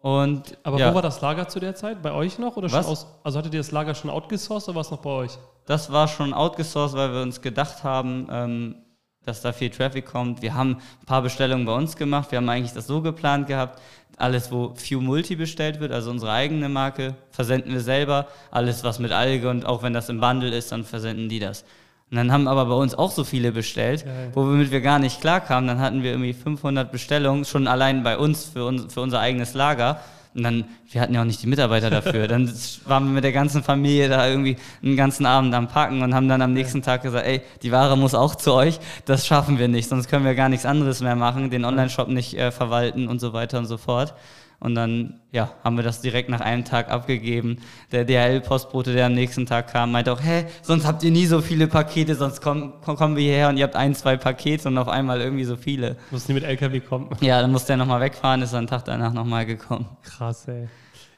Und, 0.02 0.58
Aber 0.64 0.80
ja. 0.80 0.90
wo 0.90 0.96
war 0.96 1.04
das 1.04 1.22
Lager 1.22 1.48
zu 1.48 1.60
der 1.60 1.76
Zeit? 1.76 2.02
Bei 2.02 2.12
euch 2.12 2.40
noch? 2.40 2.58
Oder 2.58 2.70
schon 2.70 2.80
aus, 2.80 3.06
also 3.24 3.38
hattet 3.38 3.54
ihr 3.54 3.60
das 3.60 3.72
Lager 3.72 3.94
schon 3.94 4.10
outgesourced 4.10 4.68
oder 4.70 4.76
war 4.76 4.82
es 4.82 4.92
noch 4.92 5.00
bei 5.00 5.12
euch? 5.12 5.38
Das 5.68 5.92
war 5.92 6.08
schon 6.08 6.34
outgesourced, 6.34 6.98
weil 6.98 7.14
wir 7.14 7.22
uns 7.22 7.42
gedacht 7.42 7.84
haben, 7.84 8.28
ähm, 8.32 8.76
dass 9.24 9.42
da 9.42 9.54
viel 9.54 9.70
Traffic 9.70 10.08
kommt. 10.08 10.42
Wir 10.42 10.56
haben 10.56 10.78
ein 11.02 11.06
paar 11.06 11.22
Bestellungen 11.22 11.68
bei 11.68 11.76
uns 11.76 11.96
gemacht. 11.96 12.32
Wir 12.32 12.38
haben 12.38 12.50
eigentlich 12.50 12.74
das 12.74 12.88
so 12.88 13.02
geplant 13.02 13.46
gehabt. 13.46 13.80
Alles, 14.18 14.52
wo 14.52 14.74
Few 14.76 15.00
Multi 15.00 15.36
bestellt 15.36 15.80
wird, 15.80 15.92
also 15.92 16.10
unsere 16.10 16.32
eigene 16.32 16.68
Marke, 16.68 17.16
versenden 17.30 17.72
wir 17.72 17.82
selber. 17.82 18.28
Alles, 18.50 18.84
was 18.84 18.98
mit 18.98 19.12
Alge 19.12 19.50
und 19.50 19.66
auch 19.68 19.84
wenn 19.84 19.94
das 19.94 20.10
im 20.10 20.20
Bundle 20.20 20.56
ist, 20.56 20.72
dann 20.72 20.84
versenden 20.84 21.30
die 21.30 21.40
das. 21.40 21.64
Und 22.12 22.18
dann 22.18 22.32
haben 22.34 22.50
aber 22.50 22.66
bei 22.66 22.74
uns 22.74 22.94
auch 22.94 23.10
so 23.10 23.24
viele 23.24 23.54
bestellt, 23.54 24.04
Geil. 24.04 24.32
womit 24.34 24.70
wir 24.70 24.82
gar 24.82 25.00
nicht 25.00 25.22
klarkamen. 25.22 25.66
Dann 25.70 25.80
hatten 25.80 26.04
wir 26.04 26.12
irgendwie 26.12 26.34
500 26.34 26.92
Bestellungen, 26.92 27.46
schon 27.46 27.68
allein 27.68 28.04
bei 28.04 28.18
uns 28.18 28.44
für, 28.44 28.66
uns, 28.66 28.94
für 28.94 29.00
unser 29.00 29.22
eigenes 29.22 29.54
Lager. 29.54 30.02
Und 30.36 30.44
dann, 30.44 30.66
wir 30.90 31.00
hatten 31.00 31.14
ja 31.14 31.22
auch 31.22 31.26
nicht 31.26 31.42
die 31.42 31.48
Mitarbeiter 31.48 31.90
dafür. 31.90 32.28
dann 32.28 32.52
waren 32.86 33.06
wir 33.06 33.14
mit 33.14 33.24
der 33.24 33.32
ganzen 33.32 33.64
Familie 33.64 34.10
da 34.10 34.28
irgendwie 34.28 34.58
einen 34.84 34.98
ganzen 34.98 35.26
Abend 35.26 35.54
am 35.56 35.70
Packen 35.70 36.02
und 36.02 36.14
haben 36.14 36.28
dann 36.28 36.42
am 36.42 36.52
nächsten 36.52 36.82
Tag 36.82 37.02
gesagt, 37.04 37.26
ey, 37.26 37.42
die 37.64 37.72
Ware 37.72 37.98
muss 37.98 38.14
auch 38.14 38.36
zu 38.36 38.54
euch. 38.54 38.80
Das 39.06 39.26
schaffen 39.26 39.58
wir 39.58 39.70
nicht, 39.70 39.88
sonst 39.88 40.10
können 40.10 40.26
wir 40.26 40.36
gar 40.36 40.50
nichts 40.50 40.66
anderes 40.66 41.00
mehr 41.00 41.16
machen, 41.16 41.50
den 41.50 41.64
Online-Shop 41.64 42.10
nicht 42.10 42.38
äh, 42.38 42.52
verwalten 42.52 43.08
und 43.08 43.20
so 43.20 43.32
weiter 43.32 43.58
und 43.58 43.68
so 43.68 43.78
fort. 43.78 44.16
Und 44.62 44.76
dann 44.76 45.20
ja, 45.32 45.50
haben 45.64 45.76
wir 45.76 45.84
das 45.84 46.02
direkt 46.02 46.30
nach 46.30 46.40
einem 46.40 46.64
Tag 46.64 46.92
abgegeben. 46.92 47.58
Der 47.92 48.06
DHL-Postbote, 48.06 48.94
der 48.94 49.08
am 49.08 49.14
nächsten 49.14 49.48
Tag 49.48 49.72
kam, 49.72 49.92
meinte 49.92 50.14
auch, 50.14 50.22
hä, 50.22 50.46
sonst 50.62 50.86
habt 50.86 51.02
ihr 51.02 51.10
nie 51.10 51.26
so 51.26 51.42
viele 51.42 51.68
Pakete, 51.68 52.14
sonst 52.14 52.42
kommen, 52.42 52.74
kommen 52.82 53.16
wir 53.16 53.24
hierher 53.24 53.50
und 53.50 53.58
ihr 53.58 53.64
habt 53.64 53.76
ein, 53.76 53.96
zwei 53.96 54.18
Pakete 54.18 54.68
und 54.68 54.78
auf 54.78 54.88
einmal 54.88 55.20
irgendwie 55.20 55.46
so 55.46 55.56
viele. 55.56 55.98
Mussten 56.12 56.28
die 56.28 56.34
mit 56.36 56.44
LKW 56.44 56.80
kommen? 56.80 57.10
Ja, 57.22 57.42
dann 57.42 57.52
musste 57.52 57.74
er 57.74 57.78
nochmal 57.78 58.02
wegfahren, 58.02 58.44
ist 58.44 58.54
dann 58.54 58.60
einen 58.60 58.68
Tag 58.68 58.86
danach 58.86 59.14
nochmal 59.14 59.48
gekommen. 59.48 59.88
Krass, 60.04 60.48
ey. 60.48 60.68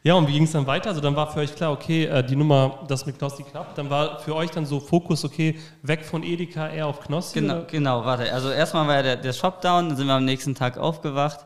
Ja, 0.04 0.14
und 0.14 0.30
wie 0.30 0.34
ging 0.34 0.44
es 0.44 0.54
dann 0.54 0.66
weiter? 0.66 0.90
Also 0.90 1.02
dann 1.02 1.18
war 1.18 1.30
für 1.30 1.42
euch 1.42 1.54
klar, 1.54 1.74
okay, 1.74 2.06
äh, 2.06 2.24
die 2.24 2.38
Nummer, 2.38 2.86
das 2.88 3.06
mit 3.06 3.18
Knossi 3.18 3.44
klappt. 3.44 3.78
Dann 3.78 3.90
war 3.90 4.20
für 4.20 4.36
euch 4.36 4.52
dann 4.52 4.66
so 4.66 4.80
Fokus, 4.80 5.26
okay, 5.26 5.60
weg 5.82 6.06
von 6.06 6.24
Edeka, 6.24 6.70
eher 6.70 6.88
auf 6.88 7.02
Knossi? 7.02 7.42
Genau, 7.42 7.64
genau 7.70 8.06
warte. 8.06 8.32
Also 8.32 8.52
erstmal 8.52 8.88
war 8.88 8.96
ja 8.96 9.02
der, 9.02 9.16
der 9.18 9.34
Shop 9.34 9.60
down, 9.60 9.90
dann 9.90 9.98
sind 9.98 10.08
wir 10.08 10.14
am 10.14 10.24
nächsten 10.24 10.56
Tag 10.56 10.78
aufgewacht 10.78 11.46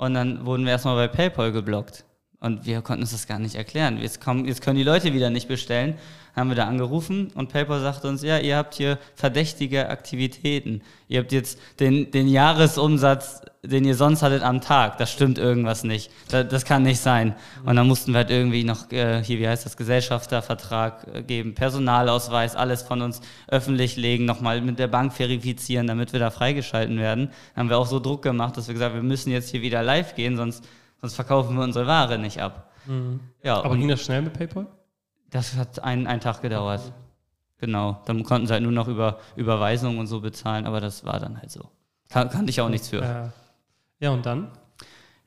und 0.00 0.14
dann 0.14 0.46
wurden 0.46 0.64
wir 0.64 0.72
erstmal 0.72 0.96
bei 0.96 1.08
PayPal 1.08 1.52
geblockt. 1.52 2.04
Und 2.38 2.64
wir 2.64 2.80
konnten 2.80 3.02
uns 3.02 3.10
das 3.10 3.26
gar 3.26 3.38
nicht 3.38 3.54
erklären. 3.54 3.98
Jetzt, 3.98 4.18
kommen, 4.18 4.46
jetzt 4.46 4.62
können 4.62 4.78
die 4.78 4.82
Leute 4.82 5.12
wieder 5.12 5.28
nicht 5.28 5.46
bestellen. 5.46 5.98
Haben 6.34 6.50
wir 6.50 6.56
da 6.56 6.66
angerufen 6.66 7.30
und 7.34 7.48
PayPal 7.50 7.80
sagt 7.80 8.04
uns, 8.04 8.22
ja, 8.22 8.38
ihr 8.38 8.56
habt 8.56 8.74
hier 8.74 8.98
verdächtige 9.14 9.88
Aktivitäten. 9.88 10.82
Ihr 11.08 11.20
habt 11.20 11.32
jetzt 11.32 11.58
den, 11.80 12.10
den 12.10 12.28
Jahresumsatz, 12.28 13.42
den 13.62 13.84
ihr 13.84 13.94
sonst 13.94 14.22
hattet 14.22 14.42
am 14.42 14.60
Tag. 14.60 14.98
Das 14.98 15.10
stimmt 15.10 15.38
irgendwas 15.38 15.84
nicht. 15.84 16.10
Das, 16.30 16.48
das 16.48 16.64
kann 16.64 16.82
nicht 16.82 17.00
sein. 17.00 17.34
Und 17.64 17.76
dann 17.76 17.86
mussten 17.86 18.12
wir 18.12 18.18
halt 18.18 18.30
irgendwie 18.30 18.64
noch, 18.64 18.90
äh, 18.92 19.22
hier, 19.22 19.38
wie 19.38 19.48
heißt 19.48 19.66
das, 19.66 19.76
Gesellschaftervertrag 19.76 21.06
äh, 21.12 21.22
geben, 21.22 21.54
Personalausweis, 21.54 22.56
alles 22.56 22.82
von 22.82 23.02
uns 23.02 23.20
öffentlich 23.48 23.96
legen, 23.96 24.24
nochmal 24.24 24.60
mit 24.60 24.78
der 24.78 24.88
Bank 24.88 25.12
verifizieren, 25.12 25.86
damit 25.86 26.12
wir 26.12 26.20
da 26.20 26.30
freigeschalten 26.30 26.98
werden. 26.98 27.30
Dann 27.54 27.64
haben 27.64 27.70
wir 27.70 27.78
auch 27.78 27.86
so 27.86 28.00
Druck 28.00 28.22
gemacht, 28.22 28.56
dass 28.56 28.68
wir 28.68 28.74
gesagt 28.74 28.94
haben, 28.94 29.02
wir 29.02 29.08
müssen 29.08 29.30
jetzt 29.30 29.50
hier 29.50 29.62
wieder 29.62 29.82
live 29.82 30.14
gehen, 30.14 30.36
sonst 30.36 30.64
sonst 31.00 31.14
verkaufen 31.14 31.56
wir 31.56 31.64
unsere 31.64 31.86
Ware 31.86 32.18
nicht 32.18 32.40
ab. 32.40 32.70
Mhm. 32.86 33.20
Ja, 33.42 33.62
Aber 33.62 33.76
ging 33.76 33.88
das 33.88 34.02
schnell 34.02 34.22
mit 34.22 34.34
PayPal? 34.34 34.66
Das 35.30 35.56
hat 35.56 35.82
einen, 35.82 36.06
einen 36.06 36.20
Tag 36.20 36.42
gedauert. 36.42 36.80
Okay. 36.80 36.92
Genau. 37.58 38.00
Dann 38.06 38.24
konnten 38.24 38.46
sie 38.46 38.52
halt 38.52 38.62
nur 38.62 38.72
noch 38.72 38.88
über 38.88 39.18
Überweisungen 39.36 39.98
und 39.98 40.06
so 40.06 40.20
bezahlen, 40.20 40.66
aber 40.66 40.80
das 40.80 41.04
war 41.04 41.20
dann 41.20 41.38
halt 41.38 41.50
so. 41.50 41.68
Kann, 42.08 42.30
kannte 42.30 42.50
ich 42.50 42.60
auch 42.60 42.68
nichts 42.68 42.88
für. 42.88 43.02
Ja. 43.02 43.32
ja, 44.00 44.10
und 44.10 44.26
dann? 44.26 44.50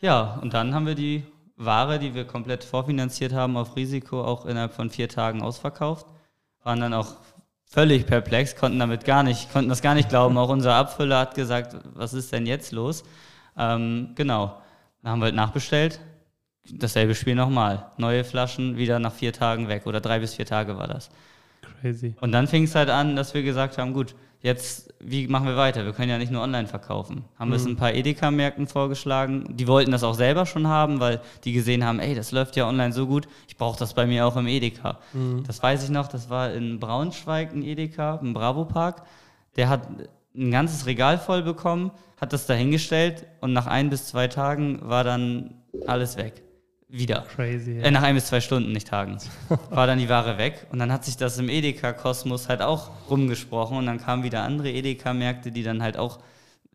Ja, 0.01 0.39
und 0.41 0.53
dann 0.53 0.73
haben 0.73 0.85
wir 0.85 0.95
die 0.95 1.23
Ware, 1.55 1.99
die 1.99 2.13
wir 2.13 2.25
komplett 2.25 2.63
vorfinanziert 2.63 3.33
haben, 3.33 3.55
auf 3.55 3.75
Risiko 3.75 4.23
auch 4.23 4.45
innerhalb 4.45 4.73
von 4.73 4.89
vier 4.89 5.07
Tagen 5.07 5.41
ausverkauft. 5.41 6.07
Waren 6.63 6.81
dann 6.81 6.93
auch 6.93 7.15
völlig 7.65 8.05
perplex, 8.05 8.55
konnten 8.55 8.79
damit 8.79 9.05
gar 9.05 9.23
nicht, 9.23 9.51
konnten 9.53 9.69
das 9.69 9.81
gar 9.81 9.95
nicht 9.95 10.09
glauben. 10.09 10.37
Auch 10.37 10.49
unser 10.49 10.75
Abfüller 10.75 11.19
hat 11.19 11.35
gesagt, 11.35 11.75
was 11.93 12.13
ist 12.13 12.31
denn 12.31 12.45
jetzt 12.45 12.71
los? 12.71 13.03
Ähm, 13.57 14.11
genau. 14.15 14.57
Dann 15.01 15.11
haben 15.11 15.19
wir 15.19 15.25
halt 15.25 15.35
nachbestellt. 15.35 15.99
Dasselbe 16.69 17.15
Spiel 17.15 17.35
nochmal. 17.35 17.87
Neue 17.97 18.23
Flaschen 18.23 18.77
wieder 18.77 18.99
nach 18.99 19.13
vier 19.13 19.33
Tagen 19.33 19.67
weg. 19.67 19.85
Oder 19.85 20.01
drei 20.01 20.19
bis 20.19 20.35
vier 20.35 20.45
Tage 20.45 20.77
war 20.77 20.87
das. 20.87 21.09
Crazy. 21.81 22.15
Und 22.21 22.31
dann 22.31 22.47
fing 22.47 22.63
es 22.63 22.75
halt 22.75 22.89
an, 22.89 23.15
dass 23.15 23.33
wir 23.33 23.43
gesagt 23.43 23.77
haben, 23.77 23.93
gut, 23.93 24.15
jetzt, 24.43 24.93
wie 24.99 25.27
machen 25.27 25.47
wir 25.47 25.57
weiter? 25.57 25.85
Wir 25.85 25.93
können 25.93 26.09
ja 26.09 26.17
nicht 26.17 26.31
nur 26.31 26.41
online 26.41 26.67
verkaufen. 26.67 27.23
Haben 27.39 27.51
wir 27.51 27.55
es 27.55 27.63
mhm. 27.63 27.71
ein 27.71 27.75
paar 27.77 27.93
Edeka-Märkten 27.93 28.67
vorgeschlagen. 28.67 29.55
Die 29.57 29.67
wollten 29.67 29.91
das 29.91 30.03
auch 30.03 30.13
selber 30.13 30.45
schon 30.45 30.67
haben, 30.67 30.99
weil 30.99 31.21
die 31.45 31.53
gesehen 31.53 31.83
haben, 31.83 31.99
ey, 31.99 32.13
das 32.13 32.31
läuft 32.31 32.55
ja 32.55 32.67
online 32.67 32.93
so 32.93 33.07
gut, 33.07 33.27
ich 33.47 33.57
brauche 33.57 33.79
das 33.79 33.93
bei 33.93 34.05
mir 34.05 34.27
auch 34.27 34.35
im 34.35 34.47
Edeka. 34.47 34.99
Mhm. 35.13 35.43
Das 35.47 35.63
weiß 35.63 35.83
ich 35.83 35.89
noch, 35.89 36.07
das 36.07 36.29
war 36.29 36.53
in 36.53 36.79
Braunschweig 36.79 37.53
ein 37.53 37.63
Edeka, 37.63 38.19
im 38.21 38.33
Bravo 38.33 38.65
Park. 38.65 39.03
Der 39.55 39.69
hat 39.69 39.87
ein 40.35 40.51
ganzes 40.51 40.85
Regal 40.85 41.17
voll 41.17 41.41
bekommen, 41.43 41.91
hat 42.19 42.33
das 42.33 42.45
dahingestellt 42.45 43.25
und 43.39 43.53
nach 43.53 43.67
ein 43.67 43.89
bis 43.89 44.07
zwei 44.07 44.27
Tagen 44.27 44.79
war 44.81 45.03
dann 45.03 45.55
alles 45.87 46.17
weg. 46.17 46.43
Wieder. 46.95 47.25
Crazy. 47.35 47.79
Ja. 47.79 47.85
Äh, 47.85 47.91
nach 47.91 48.03
ein 48.03 48.13
bis 48.13 48.27
zwei 48.27 48.39
Stunden, 48.39 48.71
nicht 48.71 48.87
Tagen. 48.87 49.17
war 49.71 49.87
dann 49.87 49.97
die 49.97 50.09
Ware 50.09 50.37
weg 50.37 50.67
und 50.71 50.77
dann 50.77 50.91
hat 50.91 51.03
sich 51.03 51.17
das 51.17 51.39
im 51.39 51.49
Edeka-Kosmos 51.49 52.49
halt 52.49 52.61
auch 52.61 52.91
rumgesprochen 53.09 53.77
und 53.77 53.87
dann 53.87 53.99
kamen 53.99 54.21
wieder 54.21 54.43
andere 54.43 54.69
Edeka-Märkte, 54.69 55.51
die 55.51 55.63
dann 55.63 55.81
halt 55.81 55.97
auch 55.97 56.19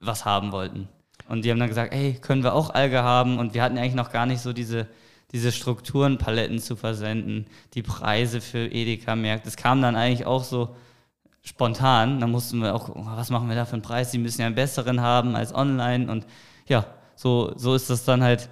was 0.01 0.25
haben 0.25 0.51
wollten. 0.51 0.89
Und 1.29 1.45
die 1.45 1.51
haben 1.53 1.61
dann 1.61 1.69
gesagt, 1.69 1.93
ey, 1.93 2.15
können 2.15 2.43
wir 2.43 2.55
auch 2.55 2.71
Alge 2.71 3.03
haben? 3.03 3.39
Und 3.39 3.55
wir 3.55 3.63
hatten 3.63 3.79
eigentlich 3.79 3.95
noch 3.95 4.11
gar 4.11 4.27
nicht 4.27 4.41
so 4.41 4.53
diese, 4.53 4.89
diese 5.31 5.53
Strukturen, 5.53 6.19
Paletten 6.19 6.59
zu 6.59 6.75
versenden, 6.75 7.47
die 7.75 7.83
Preise 7.83 8.41
für 8.41 8.67
Edeka-Märkte. 8.67 9.49
Es 9.49 9.57
kam 9.57 9.81
dann 9.83 9.95
eigentlich 9.95 10.27
auch 10.27 10.43
so, 10.43 10.75
spontan. 11.43 12.21
Dann 12.21 12.31
mussten 12.31 12.61
wir 12.61 12.75
auch, 12.75 12.89
oh, 12.89 13.07
was 13.15 13.31
machen 13.31 13.49
wir 13.49 13.57
da 13.57 13.65
für 13.65 13.75
einen 13.75 13.83
Preis? 13.83 14.11
Die 14.11 14.19
müssen 14.19 14.41
ja 14.41 14.47
einen 14.47 14.55
besseren 14.55 15.01
haben 15.01 15.35
als 15.35 15.55
online. 15.55 16.11
Und 16.11 16.27
ja, 16.67 16.87
so, 17.15 17.53
so 17.57 17.75
ist 17.75 17.91
das 17.91 18.05
dann 18.05 18.23
halt 18.23 18.49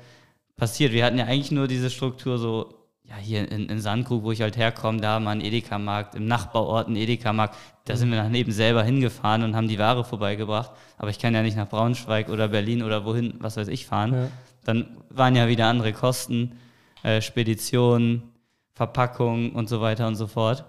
passiert. 0.56 0.92
Wir 0.92 1.04
hatten 1.04 1.18
ja 1.18 1.26
eigentlich 1.26 1.50
nur 1.50 1.68
diese 1.68 1.90
Struktur 1.90 2.38
so, 2.38 2.74
ja, 3.04 3.16
hier 3.16 3.50
in, 3.50 3.68
in 3.68 3.80
Sandkrug, 3.80 4.24
wo 4.24 4.32
ich 4.32 4.42
halt 4.42 4.56
herkomme, 4.56 5.00
da 5.00 5.14
haben 5.14 5.24
wir 5.24 5.30
einen 5.30 5.42
Edeka-Markt, 5.42 6.14
im 6.14 6.26
Nachbarort 6.26 6.88
einen 6.88 6.96
Edeka-Markt. 6.96 7.56
Da 7.84 7.96
sind 7.96 8.10
wir 8.10 8.16
daneben 8.16 8.50
selber 8.50 8.82
hingefahren 8.82 9.44
und 9.44 9.54
haben 9.54 9.68
die 9.68 9.78
Ware 9.78 10.04
vorbeigebracht. 10.04 10.72
Aber 10.98 11.10
ich 11.10 11.18
kann 11.18 11.34
ja 11.34 11.42
nicht 11.42 11.56
nach 11.56 11.68
Braunschweig 11.68 12.28
oder 12.28 12.48
Berlin 12.48 12.82
oder 12.82 13.04
wohin, 13.04 13.34
was 13.38 13.56
weiß 13.56 13.68
ich, 13.68 13.86
fahren. 13.86 14.12
Ja. 14.12 14.28
Dann 14.64 14.96
waren 15.10 15.36
ja 15.36 15.46
wieder 15.46 15.66
andere 15.66 15.92
Kosten, 15.92 16.58
äh, 17.04 17.20
Spedition, 17.20 18.22
Verpackung 18.74 19.52
und 19.52 19.68
so 19.68 19.80
weiter 19.80 20.08
und 20.08 20.16
so 20.16 20.26
fort. 20.26 20.64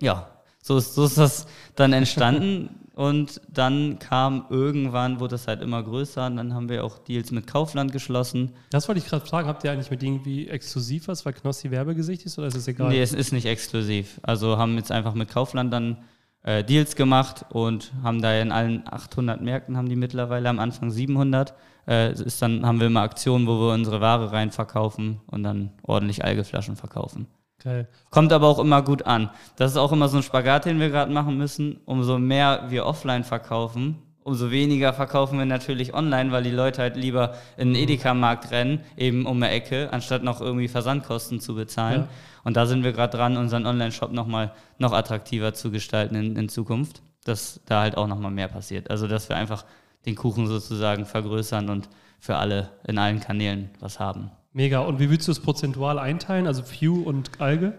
Ja, 0.00 0.30
so 0.62 0.76
ist, 0.76 0.94
so 0.94 1.04
ist 1.04 1.18
das 1.18 1.46
dann 1.74 1.92
entstanden. 1.92 2.80
und 2.96 3.42
dann 3.52 3.98
kam 3.98 4.46
irgendwann, 4.48 5.20
wurde 5.20 5.32
das 5.32 5.46
halt 5.46 5.60
immer 5.60 5.82
größer. 5.82 6.28
Und 6.28 6.36
dann 6.36 6.54
haben 6.54 6.70
wir 6.70 6.82
auch 6.82 6.96
Deals 6.96 7.30
mit 7.30 7.46
Kaufland 7.46 7.92
geschlossen. 7.92 8.52
Das 8.70 8.88
wollte 8.88 9.00
ich 9.00 9.06
gerade 9.06 9.26
fragen. 9.26 9.46
Habt 9.46 9.64
ihr 9.64 9.70
eigentlich 9.70 9.90
mit 9.90 10.02
irgendwie 10.02 10.48
exklusiv 10.48 11.06
was, 11.06 11.26
weil 11.26 11.34
Knossi 11.34 11.70
Werbegesicht 11.70 12.24
ist 12.24 12.38
oder 12.38 12.46
ist 12.46 12.54
es 12.54 12.66
egal? 12.68 12.88
Nee, 12.88 13.02
es 13.02 13.12
ist 13.12 13.34
nicht 13.34 13.44
exklusiv. 13.44 14.18
Also 14.22 14.56
haben 14.56 14.76
jetzt 14.78 14.90
einfach 14.90 15.12
mit 15.12 15.28
Kaufland 15.28 15.74
dann 15.74 15.98
äh, 16.42 16.64
Deals 16.64 16.96
gemacht 16.96 17.44
und 17.50 17.92
haben 18.02 18.22
da 18.22 18.32
in 18.40 18.50
allen 18.50 18.88
800 18.88 19.42
Märkten 19.42 19.76
haben 19.76 19.90
die 19.90 19.96
mittlerweile 19.96 20.48
am 20.48 20.58
Anfang 20.58 20.90
700. 20.90 21.52
Äh, 21.86 22.12
ist 22.12 22.40
dann 22.40 22.64
haben 22.64 22.80
wir 22.80 22.86
immer 22.86 23.02
Aktionen, 23.02 23.46
wo 23.46 23.60
wir 23.60 23.74
unsere 23.74 24.00
Ware 24.00 24.32
rein 24.32 24.52
verkaufen 24.52 25.20
und 25.26 25.42
dann 25.42 25.72
ordentlich 25.82 26.24
Algeflaschen 26.24 26.76
verkaufen. 26.76 27.26
Geil. 27.66 27.88
Kommt 28.10 28.32
aber 28.32 28.46
auch 28.46 28.60
immer 28.60 28.80
gut 28.80 29.06
an. 29.06 29.28
Das 29.56 29.72
ist 29.72 29.76
auch 29.76 29.90
immer 29.90 30.06
so 30.06 30.18
ein 30.18 30.22
Spagat, 30.22 30.66
den 30.66 30.78
wir 30.78 30.88
gerade 30.88 31.12
machen 31.12 31.36
müssen. 31.36 31.80
Umso 31.84 32.16
mehr 32.16 32.66
wir 32.68 32.86
offline 32.86 33.24
verkaufen, 33.24 34.00
umso 34.22 34.52
weniger 34.52 34.92
verkaufen 34.92 35.36
wir 35.36 35.46
natürlich 35.46 35.92
online, 35.92 36.30
weil 36.30 36.44
die 36.44 36.52
Leute 36.52 36.82
halt 36.82 36.94
lieber 36.94 37.34
in 37.56 37.74
den 37.74 37.82
Edeka-Markt 37.82 38.52
rennen, 38.52 38.82
eben 38.96 39.26
um 39.26 39.38
eine 39.38 39.50
Ecke, 39.50 39.92
anstatt 39.92 40.22
noch 40.22 40.40
irgendwie 40.40 40.68
Versandkosten 40.68 41.40
zu 41.40 41.56
bezahlen. 41.56 42.02
Ja. 42.02 42.08
Und 42.44 42.56
da 42.56 42.66
sind 42.66 42.84
wir 42.84 42.92
gerade 42.92 43.16
dran, 43.16 43.36
unseren 43.36 43.66
Online-Shop 43.66 44.12
nochmal 44.12 44.52
noch 44.78 44.92
attraktiver 44.92 45.52
zu 45.52 45.72
gestalten 45.72 46.14
in, 46.14 46.36
in 46.36 46.48
Zukunft, 46.48 47.02
dass 47.24 47.60
da 47.66 47.80
halt 47.80 47.96
auch 47.96 48.06
nochmal 48.06 48.30
mehr 48.30 48.46
passiert. 48.46 48.92
Also, 48.92 49.08
dass 49.08 49.28
wir 49.28 49.34
einfach 49.34 49.64
den 50.06 50.14
Kuchen 50.14 50.46
sozusagen 50.46 51.04
vergrößern 51.04 51.68
und 51.68 51.88
für 52.20 52.36
alle 52.36 52.70
in 52.86 52.96
allen 52.98 53.18
Kanälen 53.18 53.70
was 53.80 53.98
haben. 53.98 54.30
Mega. 54.56 54.80
Und 54.80 54.98
wie 55.00 55.10
willst 55.10 55.28
du 55.28 55.32
es 55.32 55.38
prozentual 55.38 55.98
einteilen? 55.98 56.46
Also 56.46 56.62
Few 56.62 57.02
und 57.02 57.42
Alge 57.42 57.74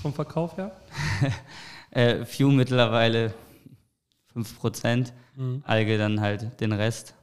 vom 0.00 0.14
Verkauf 0.14 0.56
her? 0.56 0.72
äh, 1.90 2.24
Few 2.24 2.50
mittlerweile 2.50 3.34
5%, 4.34 5.12
mhm. 5.36 5.62
Alge 5.66 5.98
dann 5.98 6.22
halt 6.22 6.58
den 6.62 6.72
Rest. 6.72 7.14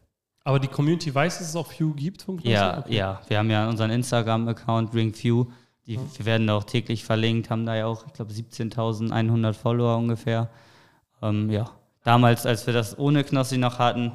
Aber 0.44 0.60
die 0.60 0.68
Community 0.68 1.14
weiß, 1.16 1.40
dass 1.40 1.50
es 1.50 1.56
auch 1.56 1.72
Few 1.72 1.96
gibt? 1.96 2.28
Ja, 2.44 2.78
okay. 2.78 2.96
ja. 2.96 3.22
Wir 3.28 3.40
haben 3.40 3.50
ja 3.50 3.68
unseren 3.68 3.90
Instagram-Account 3.90 4.94
DrinkFew. 4.94 5.46
Die, 5.88 5.98
mhm. 5.98 6.08
Wir 6.18 6.26
werden 6.28 6.46
da 6.46 6.54
auch 6.54 6.66
täglich 6.66 7.04
verlinkt, 7.04 7.50
haben 7.50 7.66
da 7.66 7.76
ja 7.76 7.88
auch, 7.88 8.06
ich 8.06 8.14
glaube, 8.14 8.32
17.100 8.32 9.54
Follower 9.54 9.98
ungefähr. 9.98 10.48
Ähm, 11.24 11.50
ja, 11.50 11.72
damals, 12.04 12.46
als 12.46 12.68
wir 12.68 12.74
das 12.76 13.00
ohne 13.00 13.24
Knossi 13.24 13.58
noch 13.58 13.80
hatten, 13.80 14.12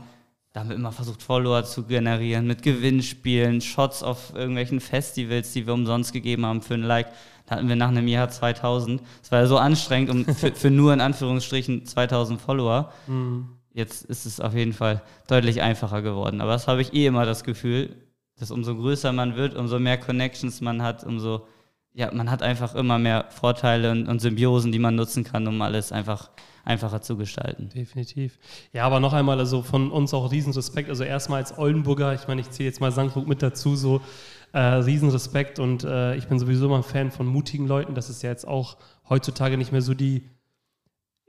da 0.57 0.61
haben 0.61 0.71
wir 0.71 0.77
immer 0.77 0.91
versucht, 0.91 1.23
Follower 1.23 1.65
zu 1.65 1.83
generieren 1.83 2.47
mit 2.47 2.63
Gewinnspielen, 2.63 3.61
Shots 3.61 4.03
auf 4.03 4.35
irgendwelchen 4.35 4.81
Festivals, 4.81 5.53
die 5.53 5.67
wir 5.67 5.75
umsonst 5.75 6.15
gegeben 6.15 6.47
haben 6.47 6.63
für 6.63 6.73
ein 6.73 6.83
Like. 6.83 7.09
Da 7.45 7.57
hatten 7.57 7.69
wir 7.69 7.77
nach 7.77 7.89
einem 7.89 8.09
Jahr 8.09 8.31
2000. 8.31 9.03
Es 9.23 9.31
war 9.31 9.41
ja 9.41 9.47
so 9.49 9.59
anstrengend 9.59 10.09
um, 10.09 10.25
für, 10.25 10.53
für, 10.53 10.71
nur 10.71 10.95
in 10.95 11.03
Anführungsstrichen 11.03 11.85
2000 11.85 12.41
Follower. 12.41 12.91
Mhm. 13.07 13.51
Jetzt 13.75 14.07
ist 14.07 14.25
es 14.25 14.41
auf 14.41 14.55
jeden 14.55 14.73
Fall 14.73 15.03
deutlich 15.29 15.61
einfacher 15.61 16.01
geworden. 16.01 16.41
Aber 16.41 16.53
das 16.53 16.69
habe 16.69 16.81
ich 16.81 16.95
eh 16.95 17.05
immer 17.05 17.27
das 17.27 17.45
Gefühl, 17.45 17.95
dass 18.39 18.51
umso 18.51 18.75
größer 18.75 19.13
man 19.13 19.37
wird, 19.37 19.57
umso 19.57 19.79
mehr 19.79 19.99
Connections 19.99 20.63
man 20.63 20.81
hat, 20.81 21.05
umso, 21.05 21.47
ja, 21.93 22.11
man 22.15 22.31
hat 22.31 22.43
einfach 22.43 22.75
immer 22.75 22.99
mehr 22.99 23.27
Vorteile 23.29 23.91
und, 23.91 24.09
und 24.09 24.21
Symbiosen, 24.21 24.73
die 24.73 24.79
man 24.79 24.95
nutzen 24.95 25.23
kann, 25.23 25.47
um 25.47 25.61
alles 25.61 25.93
einfach 25.93 26.31
einfacher 26.67 27.01
zu 27.01 27.17
gestalten. 27.17 27.69
Definitiv. 27.69 28.39
Ja, 28.73 28.85
aber 28.85 29.01
noch 29.01 29.13
einmal, 29.13 29.39
also 29.39 29.63
von 29.63 29.91
uns 29.91 30.13
auch 30.13 30.31
Riesenrespekt. 30.31 30.91
Also 30.91 31.05
erstmal 31.05 31.39
als 31.39 31.57
Oldenburger, 31.57 32.13
ich 32.13 32.27
meine, 32.29 32.41
ich 32.41 32.51
zähle 32.51 32.69
jetzt 32.69 32.81
mal 32.81 32.93
Sandkrug 32.93 33.27
mit 33.27 33.41
dazu, 33.41 33.77
so 33.77 34.01
äh, 34.53 34.59
Riesenrespekt 34.59 35.59
und 35.59 35.85
äh, 35.85 36.17
ich 36.17 36.27
bin 36.27 36.39
sowieso 36.39 36.67
immer 36.67 36.79
ein 36.79 36.83
Fan 36.83 37.11
von 37.13 37.27
mutigen 37.27 37.67
Leuten. 37.67 37.95
Das 37.95 38.11
ist 38.11 38.23
ja 38.23 38.31
jetzt 38.31 38.47
auch 38.47 38.77
heutzutage 39.09 39.57
nicht 39.57 39.71
mehr 39.71 39.83
so 39.83 39.95
die, 39.95 40.29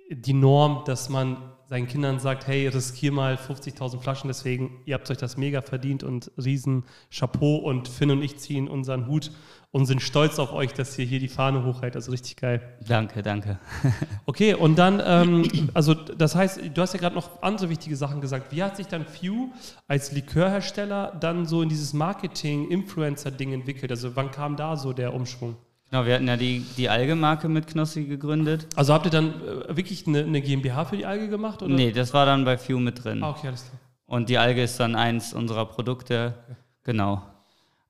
die 0.10 0.34
Norm, 0.34 0.84
dass 0.86 1.10
man 1.10 1.38
seinen 1.68 1.88
Kindern 1.88 2.20
sagt, 2.20 2.48
hey, 2.48 2.68
riskier 2.68 3.12
mal 3.12 3.36
50.000 3.36 4.00
Flaschen, 4.00 4.30
deswegen, 4.30 4.82
ihr 4.86 4.96
habt 4.96 5.12
euch 5.12 5.18
das 5.18 5.36
mega 5.36 5.62
verdient 5.62 6.02
und 6.02 6.32
riesen 6.38 6.86
Chapeau 7.12 7.58
und 7.58 7.90
Finn 7.90 8.10
und 8.10 8.22
ich 8.24 8.38
ziehen 8.38 8.70
unseren 8.70 9.08
Hut 9.08 9.32
und 9.72 9.86
sind 9.86 10.02
stolz 10.02 10.40
auf 10.40 10.54
euch, 10.54 10.74
dass 10.74 10.98
ihr 10.98 11.06
hier 11.06 11.20
die 11.20 11.28
Fahne 11.28 11.66
hochhält. 11.66 11.96
Also 11.96 12.12
richtig 12.12 12.38
geil. 12.38 12.62
Danke, 12.88 13.22
danke. 13.22 13.60
okay, 14.26 14.54
und 14.54 14.78
dann, 14.78 15.02
ähm, 15.06 15.70
also 15.74 15.94
das 15.94 16.36
heißt, 16.36 16.62
du 16.74 16.82
hast 16.82 16.94
ja 16.94 17.00
gerade 17.00 17.16
noch 17.16 17.42
andere 17.42 17.70
wichtige 17.70 17.96
Sachen 17.96 18.22
gesagt. 18.22 18.52
Wie 18.52 18.64
hat 18.64 18.78
sich 18.78 18.88
dann 18.88 19.06
Few 19.06 19.52
als 19.88 20.12
Likörhersteller 20.12 21.16
dann 21.20 21.46
so 21.46 21.62
in 21.62 21.70
dieses 21.70 21.94
Marketing-Influencer-Ding 21.94 23.54
entwickelt? 23.54 23.92
Also 23.92 24.16
wann 24.16 24.32
kam 24.32 24.56
da 24.56 24.78
so 24.78 24.94
der 24.94 25.14
Umschwung? 25.14 25.58
Genau, 25.90 26.06
wir 26.06 26.16
hatten 26.16 26.28
ja 26.28 26.36
die, 26.36 26.66
die 26.76 26.90
Alge-Marke 26.90 27.48
mit 27.48 27.68
Knossi 27.68 28.06
gegründet. 28.06 28.68
Also 28.76 28.94
habt 28.94 29.06
ihr 29.06 29.12
dann 29.12 29.34
äh, 29.42 29.78
wirklich 29.78 30.06
eine, 30.06 30.20
eine, 30.20 30.42
GmbH 30.42 30.86
für 30.86 30.98
die 30.98 31.06
Alge 31.06 31.30
gemacht? 31.30 31.62
Oder? 31.62 31.74
Nee, 31.74 31.92
das 31.92 32.14
war 32.14 32.26
dann 32.26 32.44
bei 32.44 32.58
Few 32.58 32.78
mit 32.80 33.04
drin. 33.04 33.24
Ah, 33.24 33.30
okay, 33.30 33.48
alles 33.48 33.66
klar. 33.66 33.80
Und 34.06 34.30
die 34.30 34.38
Alge 34.38 34.64
ist 34.64 34.80
dann 34.80 34.96
eins 34.96 35.34
unserer 35.34 35.66
Produkte. 35.66 36.34
Okay. 36.44 36.56
Genau. 36.84 37.22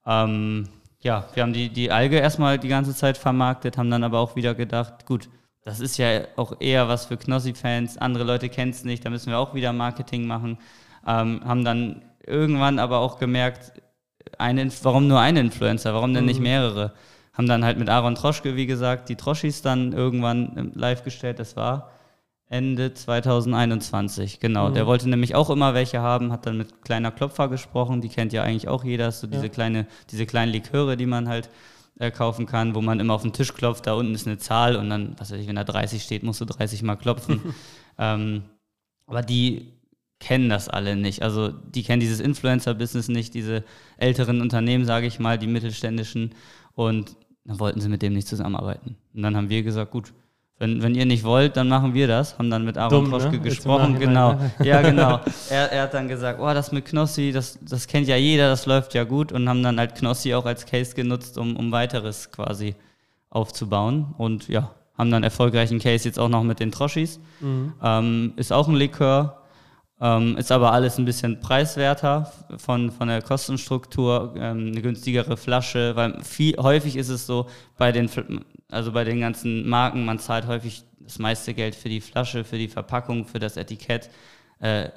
Ähm, 0.05 0.67
ja, 1.07 1.23
wir 1.33 1.43
haben 1.43 1.53
die, 1.53 1.69
die 1.69 1.89
Alge 1.89 2.17
erstmal 2.17 2.59
die 2.59 2.67
ganze 2.67 2.93
Zeit 2.93 3.17
vermarktet, 3.17 3.77
haben 3.77 3.89
dann 3.89 4.03
aber 4.03 4.19
auch 4.19 4.35
wieder 4.35 4.53
gedacht, 4.53 5.05
gut, 5.05 5.29
das 5.63 5.79
ist 5.79 5.97
ja 5.97 6.25
auch 6.35 6.57
eher 6.59 6.89
was 6.89 7.05
für 7.05 7.15
Knossi-Fans, 7.15 7.97
andere 7.97 8.25
Leute 8.25 8.49
kennen 8.49 8.71
es 8.71 8.83
nicht, 8.83 9.05
da 9.05 9.09
müssen 9.09 9.29
wir 9.29 9.39
auch 9.39 9.53
wieder 9.53 9.71
Marketing 9.71 10.27
machen. 10.27 10.57
Ähm, 11.07 11.41
haben 11.45 11.63
dann 11.63 12.01
irgendwann 12.25 12.77
aber 12.77 12.97
auch 12.99 13.19
gemerkt, 13.19 13.71
eine, 14.37 14.69
warum 14.83 15.07
nur 15.07 15.21
ein 15.21 15.37
Influencer, 15.37 15.93
warum 15.93 16.13
denn 16.13 16.25
nicht 16.25 16.39
mhm. 16.39 16.43
mehrere? 16.43 16.93
Haben 17.31 17.47
dann 17.47 17.63
halt 17.63 17.79
mit 17.79 17.87
Aaron 17.87 18.15
Troschke, 18.15 18.57
wie 18.57 18.65
gesagt, 18.65 19.07
die 19.07 19.15
Troschis 19.15 19.61
dann 19.61 19.93
irgendwann 19.93 20.73
live 20.75 21.05
gestellt, 21.05 21.39
das 21.39 21.55
war 21.55 21.89
Ende 22.49 22.93
2021, 22.93 24.39
genau. 24.39 24.69
Mhm. 24.69 24.73
Der 24.73 24.87
wollte 24.87 25.09
nämlich 25.09 25.35
auch 25.35 25.49
immer 25.49 25.73
welche 25.73 25.99
haben, 25.99 26.31
hat 26.31 26.45
dann 26.45 26.57
mit 26.57 26.81
Kleiner 26.81 27.11
Klopfer 27.11 27.49
gesprochen, 27.49 27.99
die 27.99 28.09
kennt 28.09 28.31
ja 28.31 28.43
eigentlich 28.43 28.69
auch 28.69 28.83
jeder, 28.83 29.11
so 29.11 29.27
diese, 29.27 29.43
ja. 29.43 29.49
kleine, 29.49 29.85
diese 30.11 30.25
kleinen 30.25 30.53
Liköre, 30.53 30.95
die 30.95 31.05
man 31.05 31.27
halt 31.27 31.49
äh, 31.99 32.09
kaufen 32.09 32.45
kann, 32.45 32.73
wo 32.73 32.81
man 32.81 32.99
immer 32.99 33.15
auf 33.15 33.23
den 33.23 33.33
Tisch 33.33 33.53
klopft, 33.53 33.85
da 33.85 33.93
unten 33.93 34.15
ist 34.15 34.27
eine 34.27 34.37
Zahl 34.37 34.77
und 34.77 34.89
dann, 34.89 35.15
was 35.17 35.31
weiß 35.31 35.41
ich, 35.41 35.47
wenn 35.47 35.55
da 35.57 35.65
30 35.65 36.01
steht, 36.01 36.23
musst 36.23 36.39
du 36.39 36.45
30 36.45 36.83
mal 36.83 36.95
klopfen. 36.95 37.41
ähm, 37.97 38.43
aber 39.07 39.21
die 39.21 39.73
kennen 40.19 40.49
das 40.49 40.69
alle 40.69 40.95
nicht. 40.95 41.23
Also 41.23 41.49
die 41.49 41.83
kennen 41.83 41.99
dieses 41.99 42.19
Influencer-Business 42.19 43.09
nicht, 43.09 43.33
diese 43.33 43.63
älteren 43.97 44.41
Unternehmen, 44.41 44.85
sage 44.85 45.07
ich 45.07 45.19
mal, 45.19 45.37
die 45.37 45.47
mittelständischen. 45.47 46.33
Und 46.73 47.15
dann 47.45 47.59
wollten 47.59 47.81
sie 47.81 47.89
mit 47.89 48.01
dem 48.01 48.13
nicht 48.13 48.27
zusammenarbeiten. 48.27 48.95
Und 49.13 49.21
dann 49.21 49.35
haben 49.35 49.49
wir 49.49 49.63
gesagt, 49.63 49.91
gut, 49.91 50.13
wenn, 50.59 50.81
wenn 50.81 50.95
ihr 50.95 51.05
nicht 51.05 51.23
wollt, 51.23 51.55
dann 51.55 51.67
machen 51.67 51.93
wir 51.93 52.07
das. 52.07 52.37
Haben 52.39 52.49
dann 52.49 52.65
mit 52.65 52.77
Aaron 52.77 53.03
Dumm, 53.03 53.11
Troschke 53.11 53.37
ne? 53.37 53.39
gesprochen. 53.39 53.99
Genau. 53.99 54.39
Ja, 54.63 54.81
genau. 54.89 55.19
Er, 55.49 55.71
er, 55.71 55.83
hat 55.83 55.93
dann 55.93 56.07
gesagt, 56.07 56.39
oh, 56.41 56.51
das 56.53 56.71
mit 56.71 56.85
Knossi, 56.85 57.31
das, 57.31 57.59
das 57.61 57.85
kennt 57.87 58.07
ja 58.07 58.15
jeder, 58.15 58.49
das 58.49 58.65
läuft 58.65 58.95
ja 58.95 59.03
gut. 59.03 59.31
Und 59.31 59.47
haben 59.47 59.61
dann 59.61 59.77
halt 59.77 59.95
Knossi 59.95 60.33
auch 60.33 60.45
als 60.45 60.65
Case 60.65 60.95
genutzt, 60.95 61.37
um, 61.37 61.55
um 61.55 61.71
weiteres 61.71 62.31
quasi 62.31 62.75
aufzubauen. 63.29 64.15
Und 64.17 64.47
ja, 64.47 64.71
haben 64.97 65.11
dann 65.11 65.23
erfolgreichen 65.23 65.77
Case 65.77 66.07
jetzt 66.07 66.17
auch 66.17 66.29
noch 66.29 66.43
mit 66.43 66.59
den 66.59 66.71
Troschis. 66.71 67.19
Mhm. 67.39 67.73
Ähm, 67.83 68.33
ist 68.35 68.51
auch 68.51 68.67
ein 68.67 68.75
Likör. 68.75 69.43
Ähm, 69.99 70.37
ist 70.37 70.51
aber 70.51 70.73
alles 70.73 70.99
ein 70.99 71.05
bisschen 71.05 71.39
preiswerter 71.39 72.31
von, 72.57 72.91
von 72.91 73.07
der 73.07 73.23
Kostenstruktur, 73.23 74.35
ähm, 74.37 74.67
eine 74.71 74.81
günstigere 74.81 75.37
Flasche, 75.37 75.95
weil 75.95 76.23
viel, 76.23 76.55
häufig 76.57 76.95
ist 76.95 77.09
es 77.09 77.25
so, 77.25 77.47
bei 77.79 77.91
den, 77.91 78.07
also 78.69 78.91
bei 78.91 79.03
den 79.03 79.19
ganzen 79.19 79.67
Marken, 79.67 80.05
man 80.05 80.19
zahlt 80.19 80.47
häufig 80.47 80.83
das 80.99 81.19
meiste 81.19 81.53
Geld 81.53 81.75
für 81.75 81.89
die 81.89 82.01
Flasche, 82.01 82.43
für 82.43 82.57
die 82.57 82.67
Verpackung, 82.67 83.25
für 83.25 83.39
das 83.39 83.57
Etikett. 83.57 84.09
Äh, 84.59 84.89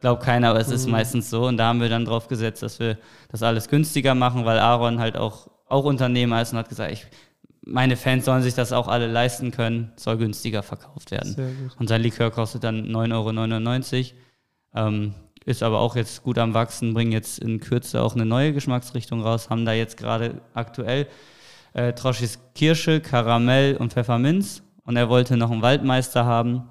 glaubt 0.00 0.22
keiner, 0.22 0.50
aber 0.50 0.60
es 0.60 0.68
mhm. 0.68 0.74
ist 0.74 0.86
meistens 0.86 1.30
so. 1.30 1.46
Und 1.46 1.56
da 1.56 1.66
haben 1.66 1.80
wir 1.80 1.88
dann 1.88 2.04
drauf 2.04 2.28
gesetzt, 2.28 2.62
dass 2.62 2.78
wir 2.78 2.98
das 3.30 3.42
alles 3.42 3.68
günstiger 3.68 4.14
machen, 4.14 4.44
weil 4.44 4.58
Aaron 4.58 5.00
halt 5.00 5.16
auch, 5.16 5.48
auch 5.66 5.84
Unternehmer 5.84 6.40
ist 6.40 6.52
und 6.52 6.58
hat 6.58 6.68
gesagt, 6.68 6.92
ich, 6.92 7.06
meine 7.62 7.96
Fans 7.96 8.24
sollen 8.24 8.42
sich 8.42 8.54
das 8.54 8.72
auch 8.72 8.86
alle 8.86 9.08
leisten 9.08 9.50
können, 9.50 9.92
soll 9.96 10.18
günstiger 10.18 10.62
verkauft 10.62 11.10
werden. 11.10 11.34
Und 11.78 11.88
sein 11.88 12.02
Likör 12.02 12.30
kostet 12.30 12.62
dann 12.62 12.86
9,99 12.88 14.12
Euro. 14.74 14.88
Ähm, 14.88 15.14
ist 15.44 15.62
aber 15.62 15.78
auch 15.78 15.94
jetzt 15.96 16.22
gut 16.22 16.38
am 16.38 16.54
Wachsen, 16.54 16.92
bringen 16.92 17.12
jetzt 17.12 17.38
in 17.38 17.60
Kürze 17.60 18.02
auch 18.02 18.14
eine 18.14 18.26
neue 18.26 18.52
Geschmacksrichtung 18.52 19.22
raus, 19.22 19.48
haben 19.48 19.64
da 19.64 19.72
jetzt 19.72 19.96
gerade 19.96 20.40
aktuell 20.54 21.06
äh, 21.76 21.92
Troschis 21.92 22.38
Kirsche, 22.54 23.00
Karamell 23.00 23.76
und 23.76 23.92
Pfefferminz 23.92 24.62
und 24.84 24.96
er 24.96 25.10
wollte 25.10 25.36
noch 25.36 25.50
einen 25.50 25.60
Waldmeister 25.60 26.24
haben, 26.24 26.62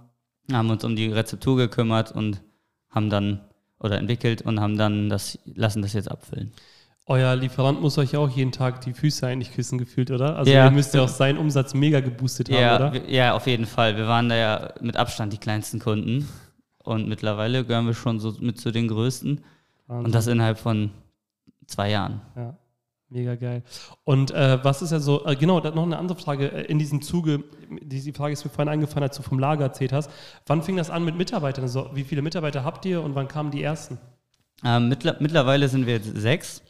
haben 0.51 0.69
uns 0.69 0.83
um 0.83 0.95
die 0.95 1.11
Rezeptur 1.11 1.57
gekümmert 1.57 2.11
und 2.11 2.41
haben 2.89 3.09
dann 3.11 3.41
oder 3.79 3.99
entwickelt 3.99 4.41
und 4.41 4.59
haben 4.59 4.77
dann 4.77 5.09
das 5.09 5.37
lassen 5.45 5.83
das 5.83 5.93
jetzt 5.93 6.09
abfüllen. 6.09 6.51
Euer 7.05 7.35
Lieferant 7.35 7.81
muss 7.81 7.99
euch 7.99 8.13
ja 8.13 8.19
auch 8.19 8.31
jeden 8.31 8.51
Tag 8.51 8.81
die 8.81 8.93
Füße 8.93 9.27
eigentlich 9.27 9.53
küssen 9.53 9.77
gefühlt, 9.77 10.09
oder? 10.09 10.37
Also 10.37 10.51
ja. 10.51 10.65
ihr 10.65 10.71
müsst 10.71 10.95
ja 10.95 11.03
auch 11.03 11.07
seinen 11.07 11.37
Umsatz 11.37 11.75
mega 11.75 11.99
geboostet 11.99 12.49
haben, 12.49 12.59
ja, 12.59 12.75
oder? 12.75 13.07
Ja, 13.07 13.35
auf 13.35 13.45
jeden 13.45 13.67
Fall. 13.67 13.95
Wir 13.95 14.07
waren 14.07 14.27
da 14.27 14.35
ja 14.35 14.73
mit 14.81 14.97
Abstand 14.97 15.31
die 15.31 15.37
kleinsten 15.37 15.77
Kunden. 15.77 16.27
Und 16.79 17.07
mittlerweile 17.07 17.63
gehören 17.63 17.85
wir 17.85 17.93
schon 17.93 18.19
so 18.19 18.33
mit 18.39 18.59
zu 18.59 18.71
den 18.71 18.87
größten. 18.87 19.43
Wahnsinn. 19.85 20.05
Und 20.05 20.15
das 20.15 20.25
innerhalb 20.25 20.57
von 20.57 20.89
zwei 21.67 21.91
Jahren. 21.91 22.21
Ja, 22.35 22.57
mega 23.09 23.35
geil. 23.35 23.63
Und 24.03 24.31
äh, 24.31 24.63
was 24.63 24.81
ist 24.81 24.91
ja 24.91 24.99
so, 24.99 25.25
äh, 25.25 25.35
genau, 25.35 25.59
noch 25.59 25.83
eine 25.83 25.97
andere 25.97 26.17
Frage 26.17 26.51
äh, 26.51 26.65
in 26.65 26.79
diesem 26.79 27.01
Zuge, 27.01 27.43
die 27.81 28.13
Frage 28.13 28.33
ist 28.33 28.43
mir 28.43 28.51
vorhin 28.51 28.69
eingefallen, 28.69 29.07
als 29.07 29.17
du 29.17 29.23
vom 29.23 29.39
Lager 29.39 29.65
erzählt 29.65 29.93
hast. 29.93 30.09
Wann 30.45 30.63
fing 30.63 30.75
das 30.75 30.89
an 30.89 31.05
mit 31.05 31.15
Mitarbeitern? 31.15 31.63
Also, 31.63 31.89
wie 31.93 32.03
viele 32.03 32.21
Mitarbeiter 32.21 32.63
habt 32.63 32.85
ihr 32.85 33.01
und 33.01 33.15
wann 33.15 33.27
kamen 33.27 33.51
die 33.51 33.63
ersten? 33.63 33.97
Ähm, 34.63 34.89
mittler 34.89 35.17
mittlerweile 35.19 35.67
sind 35.67 35.85
wir 35.85 35.95
jetzt 35.95 36.15
sechs. 36.15 36.61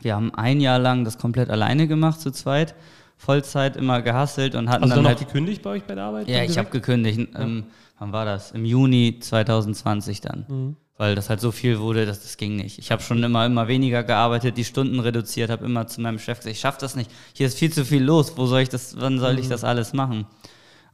Wir 0.00 0.14
haben 0.14 0.34
ein 0.34 0.60
Jahr 0.60 0.78
lang 0.78 1.04
das 1.04 1.18
komplett 1.18 1.50
alleine 1.50 1.86
gemacht, 1.86 2.20
zu 2.20 2.30
zweit. 2.30 2.74
Vollzeit 3.16 3.76
immer 3.76 4.02
gehasselt 4.02 4.54
und 4.54 4.68
hatten 4.68 4.84
also 4.84 4.96
dann, 4.96 5.04
dann 5.04 5.16
halt 5.16 5.26
gekündigt 5.26 5.62
bei 5.62 5.70
euch 5.70 5.84
bei 5.84 5.94
der 5.94 6.04
Arbeit? 6.04 6.28
Ja, 6.28 6.42
ich 6.42 6.58
habe 6.58 6.70
gekündigt. 6.70 7.28
Ähm, 7.36 7.64
wann 7.98 8.12
war 8.12 8.24
das? 8.24 8.52
Im 8.52 8.64
Juni 8.64 9.18
2020 9.20 10.20
dann. 10.20 10.44
Mhm. 10.48 10.76
Weil 10.96 11.16
das 11.16 11.28
halt 11.28 11.40
so 11.40 11.50
viel 11.50 11.80
wurde, 11.80 12.06
dass 12.06 12.22
das 12.22 12.36
ging 12.36 12.54
nicht. 12.54 12.78
Ich 12.78 12.92
habe 12.92 13.02
schon 13.02 13.20
immer, 13.22 13.46
immer 13.46 13.66
weniger 13.66 14.04
gearbeitet, 14.04 14.56
die 14.56 14.64
Stunden 14.64 15.00
reduziert, 15.00 15.50
habe 15.50 15.64
immer 15.64 15.88
zu 15.88 16.00
meinem 16.00 16.20
Chef 16.20 16.38
gesagt, 16.38 16.54
ich 16.54 16.60
schaffe 16.60 16.78
das 16.80 16.94
nicht. 16.94 17.10
Hier 17.32 17.48
ist 17.48 17.58
viel 17.58 17.72
zu 17.72 17.84
viel 17.84 18.02
los. 18.02 18.36
Wo 18.36 18.46
soll 18.46 18.60
ich 18.60 18.68
das, 18.68 19.00
wann 19.00 19.18
soll 19.18 19.32
mhm. 19.32 19.40
ich 19.40 19.48
das 19.48 19.64
alles 19.64 19.92
machen? 19.92 20.26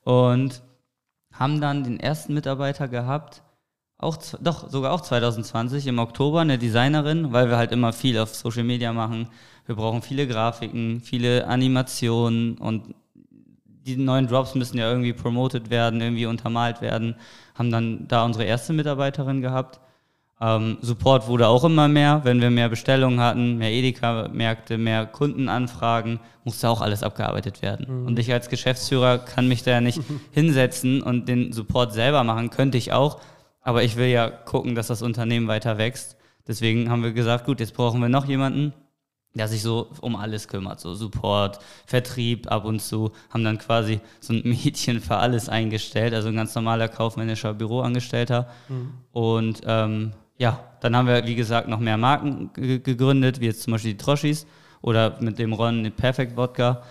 Und 0.03 0.63
haben 1.33 1.61
dann 1.61 1.85
den 1.85 2.01
ersten 2.01 2.33
Mitarbeiter 2.33 2.89
gehabt, 2.89 3.43
auch, 3.99 4.17
doch, 4.41 4.71
sogar 4.71 4.93
auch 4.93 5.03
2020 5.03 5.87
im 5.87 5.99
Oktober, 5.99 6.41
eine 6.41 6.57
Designerin, 6.57 7.33
weil 7.33 7.51
wir 7.51 7.59
halt 7.59 7.71
immer 7.71 7.93
viel 7.93 8.19
auf 8.19 8.35
Social 8.35 8.65
Media 8.65 8.95
machen. 8.95 9.29
Wir 9.71 9.77
brauchen 9.77 10.03
viele 10.03 10.27
Grafiken, 10.27 11.01
viele 11.01 11.47
Animationen 11.47 12.59
und 12.59 12.93
die 13.87 13.97
neuen 13.97 14.27
Drops 14.27 14.57
müssen 14.57 14.79
ja 14.79 14.91
irgendwie 14.91 15.13
promoted 15.13 15.71
werden, 15.71 16.01
irgendwie 16.01 16.27
untermalt 16.27 16.81
werden. 16.81 17.15
Haben 17.55 17.71
dann 17.71 18.09
da 18.09 18.25
unsere 18.25 18.47
erste 18.47 18.73
Mitarbeiterin 18.73 19.43
gehabt. 19.43 19.79
Ähm, 20.41 20.79
Support 20.81 21.29
wurde 21.29 21.47
auch 21.47 21.63
immer 21.63 21.87
mehr, 21.87 22.23
wenn 22.25 22.41
wir 22.41 22.51
mehr 22.51 22.69
Bestellungen 22.69 23.21
hatten, 23.21 23.59
mehr 23.59 23.71
Edeka-Märkte, 23.71 24.77
mehr 24.77 25.07
Kundenanfragen, 25.07 26.19
musste 26.43 26.69
auch 26.69 26.81
alles 26.81 27.05
abgearbeitet 27.05 27.63
werden. 27.63 28.01
Mhm. 28.01 28.07
Und 28.09 28.19
ich 28.19 28.33
als 28.33 28.49
Geschäftsführer 28.49 29.19
kann 29.19 29.47
mich 29.47 29.63
da 29.63 29.71
ja 29.71 29.81
nicht 29.81 30.01
hinsetzen 30.33 31.01
und 31.01 31.29
den 31.29 31.53
Support 31.53 31.93
selber 31.93 32.25
machen, 32.25 32.51
könnte 32.51 32.77
ich 32.77 32.93
auch, 32.93 33.21
aber 33.63 33.85
ich 33.85 33.95
will 33.95 34.09
ja 34.09 34.31
gucken, 34.31 34.75
dass 34.75 34.89
das 34.89 35.01
Unternehmen 35.01 35.47
weiter 35.47 35.79
wächst. 35.79 36.17
Deswegen 36.49 36.91
haben 36.91 37.05
wir 37.05 37.13
gesagt, 37.13 37.47
gut, 37.47 37.61
jetzt 37.61 37.75
brauchen 37.75 38.01
wir 38.01 38.09
noch 38.09 38.25
jemanden, 38.25 38.75
der 39.35 39.49
sich 39.49 39.63
so 39.63 39.91
um 40.01 40.17
alles 40.17 40.49
kümmert, 40.49 40.81
so 40.81 40.95
Support, 40.95 41.61
Vertrieb 41.87 42.51
ab 42.51 42.65
und 42.65 42.81
zu, 42.81 43.13
haben 43.31 43.45
dann 43.45 43.59
quasi 43.59 44.01
so 44.21 44.33
ein 44.33 44.43
Mädchen 44.45 45.01
für 45.01 45.17
alles 45.17 45.49
eingestellt, 45.49 46.15
also 46.15 46.29
ein 46.29 46.37
ganz 46.37 46.55
normaler 46.55 46.89
kaufmännischer 46.89 47.55
Büroangestellter. 47.55 48.49
Mhm. 48.69 48.93
Und 49.13 49.61
ähm, 49.67 50.13
ja, 50.39 50.59
dann 50.81 50.97
haben 50.97 51.07
wir, 51.07 51.27
wie 51.27 51.35
gesagt, 51.35 51.69
noch 51.69 51.79
mehr 51.79 51.97
Marken 51.97 52.51
gegründet, 52.55 53.41
wie 53.41 53.47
jetzt 53.47 53.63
zum 53.63 53.73
Beispiel 53.73 53.93
die 53.93 53.99
Troschis 53.99 54.47
oder 54.81 55.17
mit 55.21 55.39
dem 55.39 55.53
Ron 55.53 55.93
Perfect 55.97 56.37
Wodka. 56.37 56.83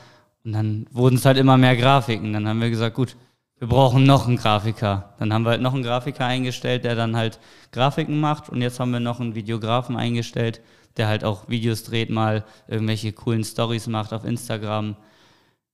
Und 0.46 0.54
dann 0.54 0.86
wurden 0.92 1.16
es 1.16 1.26
halt 1.26 1.38
immer 1.38 1.58
mehr 1.58 1.76
Grafiken. 1.76 2.32
Dann 2.32 2.48
haben 2.48 2.62
wir 2.62 2.70
gesagt, 2.70 2.96
gut, 2.96 3.18
wir 3.58 3.68
brauchen 3.68 4.06
noch 4.06 4.28
einen 4.28 4.38
Grafiker. 4.38 5.14
Dann 5.20 5.34
haben 5.34 5.44
wir 5.44 5.52
halt 5.52 5.62
noch 5.62 5.74
einen 5.74 5.84
Grafiker 5.84 6.26
eingestellt, 6.26 6.86
der 6.86 6.96
dann 6.96 7.16
halt 7.16 7.40
Grafiken 7.72 8.20
macht. 8.20 8.50
Und 8.50 8.62
jetzt 8.62 8.80
haben 8.80 8.92
wir 8.92 9.02
noch 9.02 9.20
einen 9.20 9.36
Videografen 9.36 9.98
eingestellt, 9.98 10.62
der 10.98 11.08
halt 11.08 11.24
auch 11.24 11.50
Videos 11.50 11.84
dreht, 11.84 12.10
mal 12.10 12.46
irgendwelche 12.68 13.14
coolen 13.14 13.44
Stories 13.44 13.88
macht 13.88 14.14
auf 14.14 14.26
Instagram. 14.26 14.96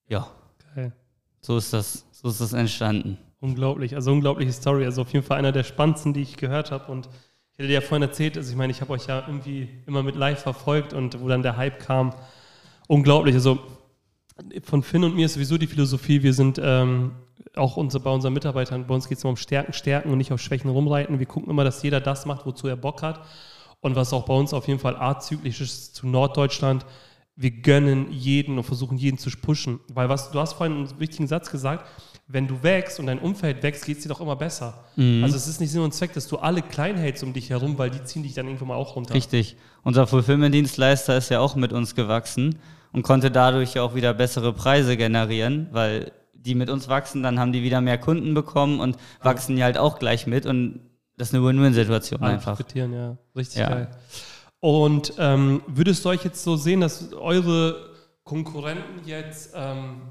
Ja. 0.07 0.27
Geil. 0.75 0.93
So 1.41 1.57
ist 1.57 1.73
das, 1.73 2.05
so 2.11 2.29
ist 2.29 2.41
das 2.41 2.53
entstanden. 2.53 3.17
Unglaublich, 3.39 3.95
also 3.95 4.11
unglaubliche 4.11 4.51
Story. 4.51 4.85
Also 4.85 5.01
auf 5.01 5.13
jeden 5.13 5.25
Fall 5.25 5.37
einer 5.37 5.51
der 5.51 5.63
spannendsten, 5.63 6.13
die 6.13 6.21
ich 6.21 6.37
gehört 6.37 6.71
habe. 6.71 6.91
Und 6.91 7.07
ich 7.51 7.59
hätte 7.59 7.67
dir 7.67 7.75
ja 7.75 7.81
vorhin 7.81 8.01
erzählt, 8.01 8.37
also 8.37 8.49
ich 8.49 8.57
meine, 8.57 8.71
ich 8.71 8.81
habe 8.81 8.91
euch 8.93 9.07
ja 9.07 9.23
irgendwie 9.25 9.69
immer 9.85 10.03
mit 10.03 10.15
live 10.15 10.41
verfolgt 10.41 10.93
und 10.93 11.21
wo 11.21 11.27
dann 11.27 11.43
der 11.43 11.57
Hype 11.57 11.79
kam. 11.79 12.13
Unglaublich. 12.87 13.35
Also 13.35 13.59
von 14.63 14.83
Finn 14.83 15.03
und 15.03 15.15
mir 15.15 15.27
ist 15.27 15.35
sowieso 15.35 15.57
die 15.57 15.67
Philosophie, 15.67 16.21
wir 16.23 16.33
sind 16.33 16.59
ähm, 16.61 17.11
auch 17.55 17.77
unsere, 17.77 18.03
bei 18.03 18.09
unseren 18.09 18.33
Mitarbeitern, 18.33 18.85
bei 18.87 18.93
uns 18.93 19.07
geht 19.07 19.17
es 19.17 19.23
immer 19.23 19.31
um 19.31 19.37
Stärken, 19.37 19.73
Stärken 19.73 20.09
und 20.11 20.17
nicht 20.17 20.31
auf 20.31 20.41
Schwächen 20.41 20.69
rumreiten. 20.69 21.19
Wir 21.19 21.25
gucken 21.25 21.49
immer, 21.49 21.63
dass 21.63 21.81
jeder 21.83 22.01
das 22.01 22.25
macht, 22.25 22.45
wozu 22.45 22.67
er 22.67 22.75
Bock 22.75 23.01
hat. 23.01 23.25
Und 23.81 23.95
was 23.95 24.13
auch 24.13 24.25
bei 24.25 24.33
uns 24.33 24.53
auf 24.53 24.67
jeden 24.67 24.79
Fall 24.79 24.95
azyklisch 24.95 25.61
ist 25.61 25.95
zu 25.95 26.07
Norddeutschland, 26.07 26.85
wir 27.35 27.51
gönnen 27.51 28.11
jeden 28.11 28.57
und 28.57 28.63
versuchen 28.63 28.97
jeden 28.97 29.17
zu 29.17 29.29
pushen. 29.29 29.79
Weil 29.93 30.09
was, 30.09 30.31
du 30.31 30.39
hast 30.39 30.53
vorhin 30.53 30.77
einen 30.77 30.99
wichtigen 30.99 31.27
Satz 31.27 31.51
gesagt, 31.51 31.85
wenn 32.27 32.47
du 32.47 32.63
wächst 32.63 32.99
und 32.99 33.05
dein 33.05 33.19
Umfeld 33.19 33.61
wächst, 33.61 33.85
geht 33.85 33.97
es 33.97 34.03
dir 34.03 34.09
doch 34.09 34.21
immer 34.21 34.35
besser. 34.35 34.85
Mhm. 34.95 35.23
Also 35.23 35.35
es 35.35 35.47
ist 35.47 35.59
nicht 35.59 35.71
Sinn 35.71 35.81
und 35.81 35.93
Zweck, 35.93 36.13
dass 36.13 36.27
du 36.27 36.37
alle 36.37 36.61
klein 36.61 36.97
hältst 36.97 37.23
um 37.23 37.33
dich 37.33 37.49
herum, 37.49 37.77
weil 37.77 37.91
die 37.91 38.03
ziehen 38.03 38.23
dich 38.23 38.33
dann 38.33 38.47
irgendwann 38.47 38.69
mal 38.69 38.75
auch 38.75 38.95
runter. 38.95 39.13
Richtig. 39.13 39.57
Unser 39.83 40.07
Fulfillment-Dienstleister 40.07 41.17
ist 41.17 41.29
ja 41.29 41.39
auch 41.39 41.55
mit 41.55 41.71
uns 41.71 41.93
gewachsen 41.93 42.57
und 42.93 43.03
konnte 43.03 43.29
dadurch 43.29 43.77
auch 43.79 43.93
wieder 43.93 44.13
bessere 44.13 44.53
Preise 44.53 44.97
generieren, 44.97 45.67
weil 45.71 46.11
die 46.33 46.55
mit 46.55 46.69
uns 46.69 46.87
wachsen, 46.87 47.21
dann 47.23 47.39
haben 47.39 47.51
die 47.51 47.63
wieder 47.63 47.81
mehr 47.81 47.97
Kunden 47.97 48.33
bekommen 48.33 48.79
und 48.79 48.97
wachsen 49.21 49.57
ja 49.57 49.65
halt 49.65 49.77
auch 49.77 49.99
gleich 49.99 50.27
mit 50.27 50.45
und 50.45 50.79
das 51.17 51.29
ist 51.29 51.35
eine 51.35 51.45
Win-Win-Situation 51.45 52.21
einfach. 52.21 52.59
Ja, 52.73 53.17
richtig 53.35 53.59
ja. 53.59 53.69
geil. 53.69 53.91
Und 54.59 55.13
ähm, 55.17 55.61
würdest 55.67 56.03
du 56.03 56.09
euch 56.09 56.23
jetzt 56.23 56.43
so 56.43 56.55
sehen, 56.55 56.81
dass 56.81 57.13
eure 57.13 57.93
Konkurrenten 58.23 59.07
jetzt 59.07 59.53
ähm, 59.55 60.01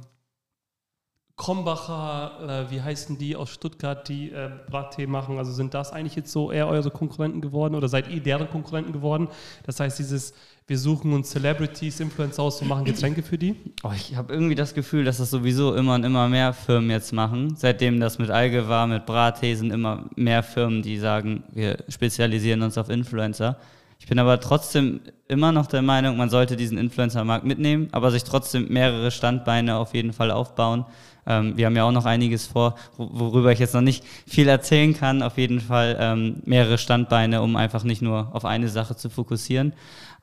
Krombacher, 1.36 2.66
äh, 2.68 2.70
wie 2.70 2.80
heißen 2.80 3.18
die 3.18 3.34
aus 3.34 3.50
Stuttgart, 3.50 4.08
die 4.08 4.30
äh, 4.30 4.50
Brattee 4.70 5.08
machen? 5.08 5.38
Also 5.38 5.52
sind 5.52 5.74
das 5.74 5.92
eigentlich 5.92 6.14
jetzt 6.14 6.30
so 6.30 6.52
eher 6.52 6.68
eure 6.68 6.92
Konkurrenten 6.92 7.40
geworden 7.40 7.74
oder 7.74 7.88
seid 7.88 8.08
ihr 8.08 8.22
deren 8.22 8.48
Konkurrenten 8.48 8.92
geworden? 8.92 9.28
Das 9.64 9.80
heißt, 9.80 9.98
dieses, 9.98 10.34
wir 10.66 10.78
suchen 10.78 11.12
uns 11.12 11.30
Celebrities, 11.30 12.00
Influencer 12.00 12.42
aus 12.42 12.62
und 12.62 12.68
machen 12.68 12.86
Getränke 12.86 13.22
für 13.22 13.36
die? 13.36 13.54
Oh, 13.82 13.90
ich 13.94 14.16
habe 14.16 14.32
irgendwie 14.32 14.54
das 14.54 14.72
Gefühl, 14.72 15.04
dass 15.04 15.18
das 15.18 15.30
sowieso 15.30 15.74
immer 15.74 15.94
und 15.94 16.04
immer 16.04 16.26
mehr 16.28 16.54
Firmen 16.54 16.90
jetzt 16.90 17.12
machen. 17.12 17.54
Seitdem 17.56 18.00
das 18.00 18.18
mit 18.18 18.30
Alge 18.30 18.66
war, 18.66 18.86
mit 18.86 19.04
Brattee 19.04 19.54
sind 19.54 19.70
immer 19.70 20.08
mehr 20.16 20.42
Firmen, 20.42 20.82
die 20.82 20.96
sagen, 20.96 21.44
wir 21.52 21.84
spezialisieren 21.88 22.62
uns 22.62 22.78
auf 22.78 22.88
Influencer. 22.88 23.58
Ich 23.98 24.06
bin 24.06 24.18
aber 24.18 24.40
trotzdem 24.40 25.00
immer 25.28 25.52
noch 25.52 25.66
der 25.66 25.82
Meinung, 25.82 26.16
man 26.16 26.30
sollte 26.30 26.56
diesen 26.56 26.78
Influencer-Markt 26.78 27.44
mitnehmen, 27.44 27.88
aber 27.92 28.10
sich 28.10 28.24
trotzdem 28.24 28.68
mehrere 28.68 29.10
Standbeine 29.10 29.76
auf 29.76 29.94
jeden 29.94 30.12
Fall 30.14 30.30
aufbauen. 30.30 30.86
Ähm, 31.26 31.56
wir 31.56 31.66
haben 31.66 31.76
ja 31.76 31.84
auch 31.84 31.92
noch 31.92 32.04
einiges 32.04 32.46
vor, 32.46 32.74
worüber 32.96 33.52
ich 33.52 33.58
jetzt 33.58 33.74
noch 33.74 33.80
nicht 33.80 34.04
viel 34.26 34.48
erzählen 34.48 34.94
kann. 34.94 35.22
Auf 35.22 35.38
jeden 35.38 35.60
Fall 35.60 35.96
ähm, 35.98 36.42
mehrere 36.44 36.78
Standbeine, 36.78 37.42
um 37.42 37.56
einfach 37.56 37.84
nicht 37.84 38.02
nur 38.02 38.34
auf 38.34 38.44
eine 38.44 38.68
Sache 38.68 38.96
zu 38.96 39.08
fokussieren. 39.08 39.72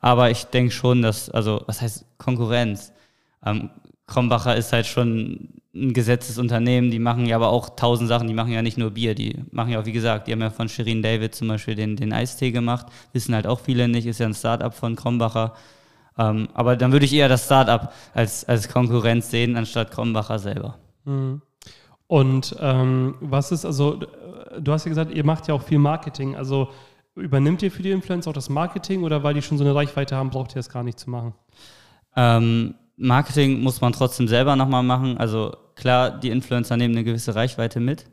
Aber 0.02 0.32
ich 0.32 0.46
denke 0.46 0.72
schon, 0.72 1.02
dass, 1.02 1.30
also, 1.30 1.64
was 1.68 1.82
heißt 1.82 2.06
Konkurrenz? 2.18 2.92
Ähm, 3.46 3.70
Krombacher 4.08 4.56
ist 4.56 4.74
halt 4.74 4.88
schon 4.88 5.62
ein 5.74 5.94
gesetztes 5.94 6.38
Unternehmen, 6.38 6.92
die 6.92 7.00
machen 7.00 7.26
ja 7.28 7.38
aber 7.38 7.50
auch 7.50 7.70
tausend 7.78 8.10
Sachen, 8.10 8.28
die 8.28 8.34
machen 8.34 8.52
ja 8.52 8.62
nicht 8.62 8.78
nur 8.78 8.92
Bier, 8.92 9.16
die 9.16 9.38
machen 9.52 9.72
ja 9.72 9.80
auch, 9.80 9.86
wie 9.86 9.94
gesagt, 9.94 10.28
die 10.28 10.34
haben 10.34 10.42
ja 10.42 10.50
von 10.50 10.68
Shirin 10.68 11.02
David 11.02 11.34
zum 11.34 11.48
Beispiel 11.48 11.76
den, 11.76 11.96
den 11.96 12.12
Eistee 12.12 12.52
gemacht, 12.52 12.88
wissen 13.14 13.34
halt 13.34 13.48
auch 13.48 13.62
viele 13.62 13.88
nicht, 13.88 14.06
ist 14.06 14.20
ja 14.20 14.26
ein 14.26 14.34
Startup 14.34 14.74
von 14.74 14.98
Krombacher. 14.98 15.54
Ähm, 16.18 16.50
aber 16.54 16.76
dann 16.76 16.92
würde 16.92 17.06
ich 17.06 17.14
eher 17.14 17.30
das 17.30 17.46
Startup 17.46 17.94
als, 18.14 18.44
als 18.44 18.68
Konkurrenz 18.68 19.32
sehen, 19.32 19.56
anstatt 19.56 19.92
Krombacher 19.92 20.40
selber. 20.40 20.78
Mhm. 21.06 21.42
Und 22.08 22.58
ähm, 22.60 23.16
was 23.22 23.54
ist, 23.54 23.64
also, 23.64 24.02
du 24.60 24.72
hast 24.74 24.84
ja 24.84 24.90
gesagt, 24.90 25.14
ihr 25.14 25.24
macht 25.24 25.48
ja 25.48 25.54
auch 25.54 25.62
viel 25.62 25.80
Marketing, 25.80 26.36
also 26.36 26.68
übernimmt 27.16 27.62
ihr 27.62 27.72
für 27.72 27.84
die 27.84 27.92
Influencer 27.92 28.30
auch 28.30 28.36
das 28.36 28.50
Marketing 28.50 29.04
oder 29.04 29.24
weil 29.24 29.34
die 29.34 29.42
schon 29.42 29.58
so 29.58 29.64
eine 29.64 29.76
Reichweite 29.76 30.16
haben, 30.16 30.30
braucht 30.30 30.52
ihr 30.52 30.56
das 30.56 30.70
gar 30.70 30.84
nicht 30.84 31.00
zu 31.00 31.10
machen? 31.10 31.34
Ähm, 32.16 32.76
Marketing 32.98 33.62
muss 33.62 33.82
man 33.82 33.94
trotzdem 33.94 34.28
selber 34.28 34.56
nochmal 34.56 34.84
machen. 34.84 35.18
Also 35.18 35.56
klar, 35.76 36.12
die 36.12 36.30
Influencer 36.30 36.78
nehmen 36.78 36.96
eine 36.96 37.04
gewisse 37.04 37.36
Reichweite 37.36 37.80
mit, 37.80 38.06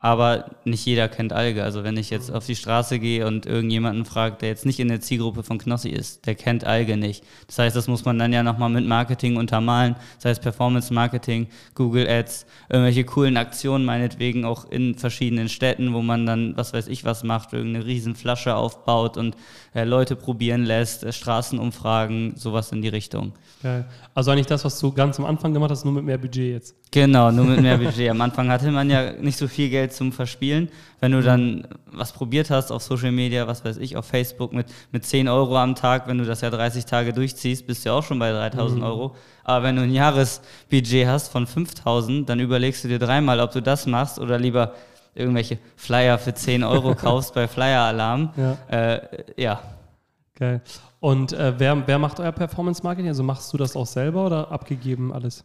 aber 0.00 0.52
nicht 0.64 0.86
jeder 0.86 1.08
kennt 1.08 1.32
Alge. 1.32 1.64
Also 1.64 1.82
wenn 1.82 1.96
ich 1.96 2.10
jetzt 2.10 2.30
auf 2.30 2.46
die 2.46 2.54
Straße 2.54 3.00
gehe 3.00 3.26
und 3.26 3.46
irgendjemanden 3.46 4.04
fragt, 4.04 4.42
der 4.42 4.48
jetzt 4.48 4.64
nicht 4.64 4.78
in 4.78 4.88
der 4.88 5.00
Zielgruppe 5.00 5.42
von 5.42 5.58
Knossi 5.58 5.88
ist, 5.88 6.24
der 6.26 6.36
kennt 6.36 6.64
Alge 6.64 6.96
nicht. 6.96 7.24
Das 7.48 7.58
heißt, 7.58 7.74
das 7.74 7.88
muss 7.88 8.04
man 8.04 8.16
dann 8.16 8.32
ja 8.32 8.44
nochmal 8.44 8.68
mit 8.70 8.86
Marketing 8.86 9.36
untermalen. 9.36 9.96
Das 10.16 10.26
heißt 10.26 10.42
Performance 10.42 10.94
Marketing, 10.94 11.48
Google 11.74 12.08
Ads, 12.08 12.46
irgendwelche 12.68 13.04
coolen 13.04 13.36
Aktionen 13.36 13.84
meinetwegen 13.84 14.44
auch 14.44 14.70
in 14.70 14.94
verschiedenen 14.94 15.48
Städten, 15.48 15.92
wo 15.92 16.00
man 16.00 16.26
dann, 16.26 16.56
was 16.56 16.72
weiß 16.72 16.86
ich 16.86 17.04
was 17.04 17.24
macht, 17.24 17.52
irgendeine 17.52 17.84
riesen 17.84 18.14
Flasche 18.14 18.54
aufbaut 18.54 19.16
und 19.16 19.36
äh, 19.74 19.82
Leute 19.82 20.14
probieren 20.14 20.64
lässt, 20.64 21.02
äh, 21.02 21.12
Straßenumfragen, 21.12 22.36
sowas 22.36 22.70
in 22.70 22.82
die 22.82 22.88
Richtung. 22.88 23.32
Geil. 23.64 23.84
Also 24.14 24.30
eigentlich 24.30 24.46
das, 24.46 24.64
was 24.64 24.78
du 24.78 24.92
ganz 24.92 25.18
am 25.18 25.24
Anfang 25.24 25.52
gemacht 25.52 25.72
hast, 25.72 25.84
nur 25.84 25.94
mit 25.94 26.04
mehr 26.04 26.18
Budget 26.18 26.52
jetzt. 26.52 26.76
Genau, 26.90 27.30
nur 27.30 27.44
mit 27.44 27.60
mehr 27.60 27.76
Budget. 27.76 28.10
Am 28.10 28.20
Anfang 28.20 28.50
hatte 28.50 28.70
man 28.70 28.88
ja 28.88 29.12
nicht 29.12 29.36
so 29.36 29.46
viel 29.46 29.68
Geld 29.68 29.92
zum 29.92 30.12
Verspielen. 30.12 30.70
Wenn 31.00 31.12
du 31.12 31.22
dann 31.22 31.66
was 31.86 32.12
probiert 32.12 32.50
hast 32.50 32.70
auf 32.70 32.82
Social 32.82 33.12
Media, 33.12 33.46
was 33.46 33.64
weiß 33.64 33.76
ich, 33.76 33.96
auf 33.96 34.06
Facebook 34.06 34.52
mit, 34.52 34.66
mit 34.90 35.04
10 35.04 35.28
Euro 35.28 35.56
am 35.58 35.74
Tag, 35.74 36.08
wenn 36.08 36.18
du 36.18 36.24
das 36.24 36.40
ja 36.40 36.50
30 36.50 36.86
Tage 36.86 37.12
durchziehst, 37.12 37.66
bist 37.66 37.84
du 37.84 37.90
ja 37.90 37.94
auch 37.94 38.02
schon 38.02 38.18
bei 38.18 38.32
3000 38.32 38.80
mhm. 38.80 38.86
Euro. 38.86 39.16
Aber 39.44 39.64
wenn 39.64 39.76
du 39.76 39.82
ein 39.82 39.92
Jahresbudget 39.92 41.06
hast 41.06 41.28
von 41.28 41.46
5000, 41.46 42.28
dann 42.28 42.40
überlegst 42.40 42.84
du 42.84 42.88
dir 42.88 42.98
dreimal, 42.98 43.40
ob 43.40 43.52
du 43.52 43.60
das 43.60 43.86
machst 43.86 44.18
oder 44.18 44.38
lieber 44.38 44.74
irgendwelche 45.14 45.58
Flyer 45.76 46.18
für 46.18 46.34
10 46.34 46.64
Euro 46.64 46.94
kaufst 46.96 47.34
bei 47.34 47.48
Flyer 47.48 47.82
Alarm. 47.82 48.30
Ja. 48.36 48.56
Äh, 48.68 49.00
ja. 49.36 49.60
Geil. 50.38 50.62
Und 51.00 51.32
äh, 51.32 51.54
wer, 51.58 51.88
wer 51.88 51.98
macht 51.98 52.20
euer 52.20 52.30
Performance 52.30 52.84
Marketing? 52.84 53.08
Also 53.08 53.24
machst 53.24 53.52
du 53.52 53.56
das 53.56 53.74
auch 53.74 53.86
selber 53.86 54.24
oder 54.26 54.52
abgegeben 54.52 55.12
alles? 55.12 55.44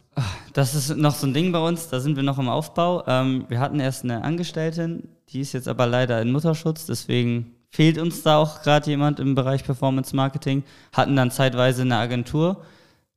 Das 0.52 0.76
ist 0.76 0.96
noch 0.96 1.16
so 1.16 1.26
ein 1.26 1.34
Ding 1.34 1.50
bei 1.50 1.58
uns, 1.58 1.88
da 1.88 1.98
sind 1.98 2.14
wir 2.14 2.22
noch 2.22 2.38
im 2.38 2.48
Aufbau. 2.48 3.02
Ähm, 3.08 3.44
wir 3.48 3.58
hatten 3.58 3.80
erst 3.80 4.04
eine 4.04 4.22
Angestellte, 4.22 5.02
die 5.30 5.40
ist 5.40 5.52
jetzt 5.52 5.66
aber 5.66 5.88
leider 5.88 6.22
in 6.22 6.30
Mutterschutz, 6.30 6.86
deswegen 6.86 7.56
fehlt 7.70 7.98
uns 7.98 8.22
da 8.22 8.36
auch 8.38 8.62
gerade 8.62 8.88
jemand 8.88 9.18
im 9.18 9.34
Bereich 9.34 9.64
Performance 9.64 10.14
Marketing. 10.14 10.62
Hatten 10.92 11.16
dann 11.16 11.32
zeitweise 11.32 11.82
eine 11.82 11.96
Agentur, 11.96 12.62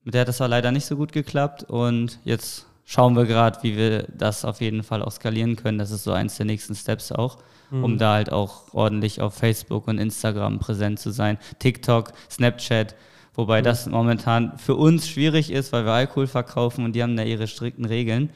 mit 0.03 0.15
der 0.15 0.21
hat 0.21 0.29
das 0.29 0.39
war 0.39 0.47
leider 0.47 0.71
nicht 0.71 0.87
so 0.87 0.95
gut 0.95 1.11
geklappt 1.11 1.63
und 1.63 2.17
jetzt 2.23 2.65
schauen 2.85 3.15
wir 3.15 3.25
gerade, 3.25 3.59
wie 3.61 3.77
wir 3.77 4.07
das 4.17 4.45
auf 4.45 4.61
jeden 4.61 4.81
Fall 4.81 5.03
auch 5.03 5.11
skalieren 5.11 5.55
können. 5.57 5.77
Das 5.77 5.91
ist 5.91 6.05
so 6.05 6.11
eins 6.11 6.37
der 6.37 6.47
nächsten 6.47 6.73
Steps 6.73 7.11
auch 7.11 7.37
mhm. 7.69 7.83
um 7.83 7.97
da 7.97 8.13
halt 8.13 8.31
auch 8.31 8.73
ordentlich 8.73 9.21
auf 9.21 9.33
Facebook 9.33 9.87
und 9.87 9.97
Instagram 9.97 10.59
präsent 10.59 10.99
zu 10.99 11.11
sein. 11.11 11.37
TikTok, 11.59 12.13
Snapchat, 12.29 12.95
wobei 13.35 13.61
mhm. 13.61 13.65
das 13.65 13.87
momentan 13.87 14.57
für 14.57 14.75
uns 14.75 15.07
schwierig 15.07 15.51
ist, 15.51 15.71
weil 15.73 15.85
wir 15.85 15.93
Alkohol 15.93 16.27
verkaufen 16.27 16.85
und 16.85 16.93
die 16.93 17.03
haben 17.03 17.17
da 17.17 17.23
ihre 17.23 17.47
strikten 17.47 17.85
Regeln. 17.85 18.29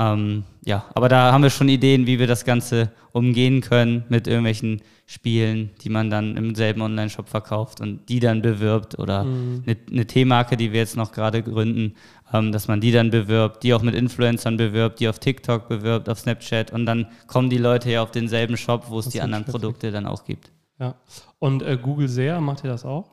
Ähm, 0.00 0.44
ja, 0.64 0.86
aber 0.94 1.10
da 1.10 1.30
haben 1.30 1.42
wir 1.42 1.50
schon 1.50 1.68
Ideen, 1.68 2.06
wie 2.06 2.18
wir 2.18 2.26
das 2.26 2.46
Ganze 2.46 2.90
umgehen 3.12 3.60
können 3.60 4.04
mit 4.08 4.26
irgendwelchen 4.26 4.80
Spielen, 5.04 5.70
die 5.82 5.90
man 5.90 6.08
dann 6.08 6.36
im 6.38 6.54
selben 6.54 6.80
Online-Shop 6.80 7.28
verkauft 7.28 7.80
und 7.82 8.08
die 8.08 8.18
dann 8.18 8.40
bewirbt 8.40 8.98
oder 8.98 9.24
mhm. 9.24 9.64
eine, 9.66 9.76
eine 9.90 10.06
T-Marke, 10.06 10.56
die 10.56 10.72
wir 10.72 10.80
jetzt 10.80 10.96
noch 10.96 11.12
gerade 11.12 11.42
gründen, 11.42 11.96
ähm, 12.32 12.50
dass 12.50 12.66
man 12.66 12.80
die 12.80 12.92
dann 12.92 13.10
bewirbt, 13.10 13.62
die 13.62 13.74
auch 13.74 13.82
mit 13.82 13.94
Influencern 13.94 14.56
bewirbt, 14.56 15.00
die 15.00 15.08
auf 15.08 15.18
TikTok 15.18 15.68
bewirbt, 15.68 16.08
auf 16.08 16.20
Snapchat 16.20 16.72
und 16.72 16.86
dann 16.86 17.06
kommen 17.26 17.50
die 17.50 17.58
Leute 17.58 17.90
ja 17.90 18.02
auf 18.02 18.10
denselben 18.10 18.56
Shop, 18.56 18.86
wo 18.88 19.00
es 19.00 19.08
die 19.08 19.20
anderen 19.20 19.44
schwierig. 19.44 19.60
Produkte 19.60 19.90
dann 19.90 20.06
auch 20.06 20.24
gibt. 20.24 20.50
Ja. 20.78 20.94
Und 21.38 21.62
äh, 21.62 21.76
Google 21.76 22.08
SEA, 22.08 22.40
macht 22.40 22.64
ihr 22.64 22.70
das 22.70 22.86
auch? 22.86 23.10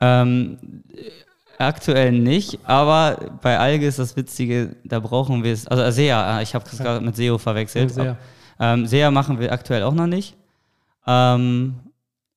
Ähm, 0.00 0.58
aktuell 1.58 2.12
nicht, 2.12 2.58
aber 2.64 3.38
bei 3.42 3.58
Alge 3.58 3.86
ist 3.86 3.98
das 3.98 4.16
Witzige, 4.16 4.76
da 4.84 5.00
brauchen 5.00 5.42
wir 5.44 5.52
es, 5.52 5.66
also 5.66 5.90
SEA, 5.90 6.40
ich 6.42 6.54
habe 6.54 6.64
das 6.68 6.78
gerade 6.78 7.04
mit 7.04 7.16
SEO 7.16 7.38
verwechselt. 7.38 7.92
SEA. 7.92 8.16
Ähm, 8.58 8.86
SEA 8.86 9.10
machen 9.10 9.38
wir 9.38 9.52
aktuell 9.52 9.82
auch 9.82 9.94
noch 9.94 10.06
nicht. 10.06 10.36
Ähm, 11.06 11.76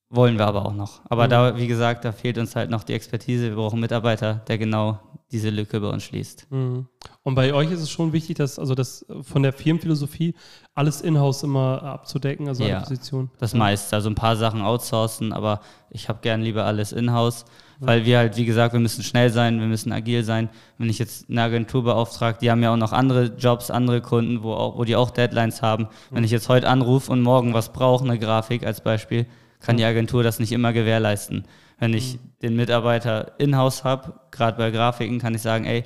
wollen 0.09 0.37
wir 0.37 0.47
aber 0.47 0.65
auch 0.65 0.73
noch. 0.73 1.01
Aber 1.09 1.25
mhm. 1.25 1.29
da, 1.29 1.57
wie 1.57 1.67
gesagt, 1.67 2.03
da 2.05 2.11
fehlt 2.11 2.37
uns 2.37 2.55
halt 2.55 2.69
noch 2.69 2.83
die 2.83 2.93
Expertise. 2.93 3.49
Wir 3.49 3.55
brauchen 3.55 3.75
einen 3.75 3.81
Mitarbeiter, 3.81 4.41
der 4.47 4.57
genau 4.57 4.99
diese 5.31 5.51
Lücke 5.51 5.79
bei 5.79 5.89
uns 5.89 6.03
schließt. 6.03 6.47
Mhm. 6.49 6.87
Und 7.21 7.35
bei 7.35 7.53
euch 7.53 7.71
ist 7.71 7.81
es 7.81 7.91
schon 7.91 8.13
wichtig, 8.13 8.37
dass 8.37 8.57
also 8.57 8.73
das 8.73 9.05
von 9.21 9.43
der 9.43 9.53
Firmenphilosophie 9.53 10.33
alles 10.73 11.01
in-house 11.01 11.43
immer 11.43 11.83
abzudecken, 11.83 12.47
also 12.47 12.63
ja, 12.63 12.79
Position. 12.79 13.29
Das 13.37 13.53
meiste, 13.53 13.95
also 13.95 14.09
ein 14.09 14.15
paar 14.15 14.35
Sachen 14.35 14.61
outsourcen, 14.63 15.31
aber 15.31 15.59
ich 15.91 16.09
habe 16.09 16.19
gern 16.23 16.41
lieber 16.41 16.65
alles 16.65 16.91
in-house, 16.91 17.45
weil 17.79 18.05
wir 18.05 18.17
halt, 18.17 18.35
wie 18.37 18.45
gesagt, 18.45 18.73
wir 18.73 18.79
müssen 18.79 19.03
schnell 19.03 19.29
sein, 19.29 19.59
wir 19.59 19.67
müssen 19.67 19.91
agil 19.91 20.23
sein. 20.23 20.49
Wenn 20.79 20.89
ich 20.89 20.99
jetzt 20.99 21.29
eine 21.29 21.43
Agentur 21.43 21.83
beauftrage, 21.83 22.39
die 22.41 22.49
haben 22.49 22.63
ja 22.63 22.73
auch 22.73 22.77
noch 22.77 22.91
andere 22.91 23.25
Jobs, 23.37 23.69
andere 23.69 24.01
Kunden, 24.01 24.43
wo, 24.43 24.53
auch, 24.53 24.77
wo 24.77 24.83
die 24.83 24.95
auch 24.95 25.11
Deadlines 25.11 25.61
haben. 25.61 25.87
Wenn 26.09 26.23
ich 26.23 26.31
jetzt 26.31 26.49
heute 26.49 26.67
anrufe 26.67 27.11
und 27.11 27.21
morgen 27.21 27.53
was 27.53 27.71
brauche, 27.71 28.03
eine 28.03 28.19
Grafik 28.19 28.65
als 28.65 28.81
Beispiel, 28.81 29.27
kann 29.59 29.77
die 29.77 29.85
Agentur 29.85 30.23
das 30.23 30.39
nicht 30.39 30.51
immer 30.51 30.73
gewährleisten. 30.73 31.45
Wenn 31.79 31.93
ich 31.93 32.15
mhm. 32.15 32.19
den 32.41 32.55
Mitarbeiter 32.55 33.33
in-house 33.39 33.83
habe, 33.83 34.19
gerade 34.31 34.57
bei 34.57 34.71
Grafiken, 34.71 35.19
kann 35.19 35.35
ich 35.35 35.41
sagen, 35.41 35.65
ey, 35.65 35.83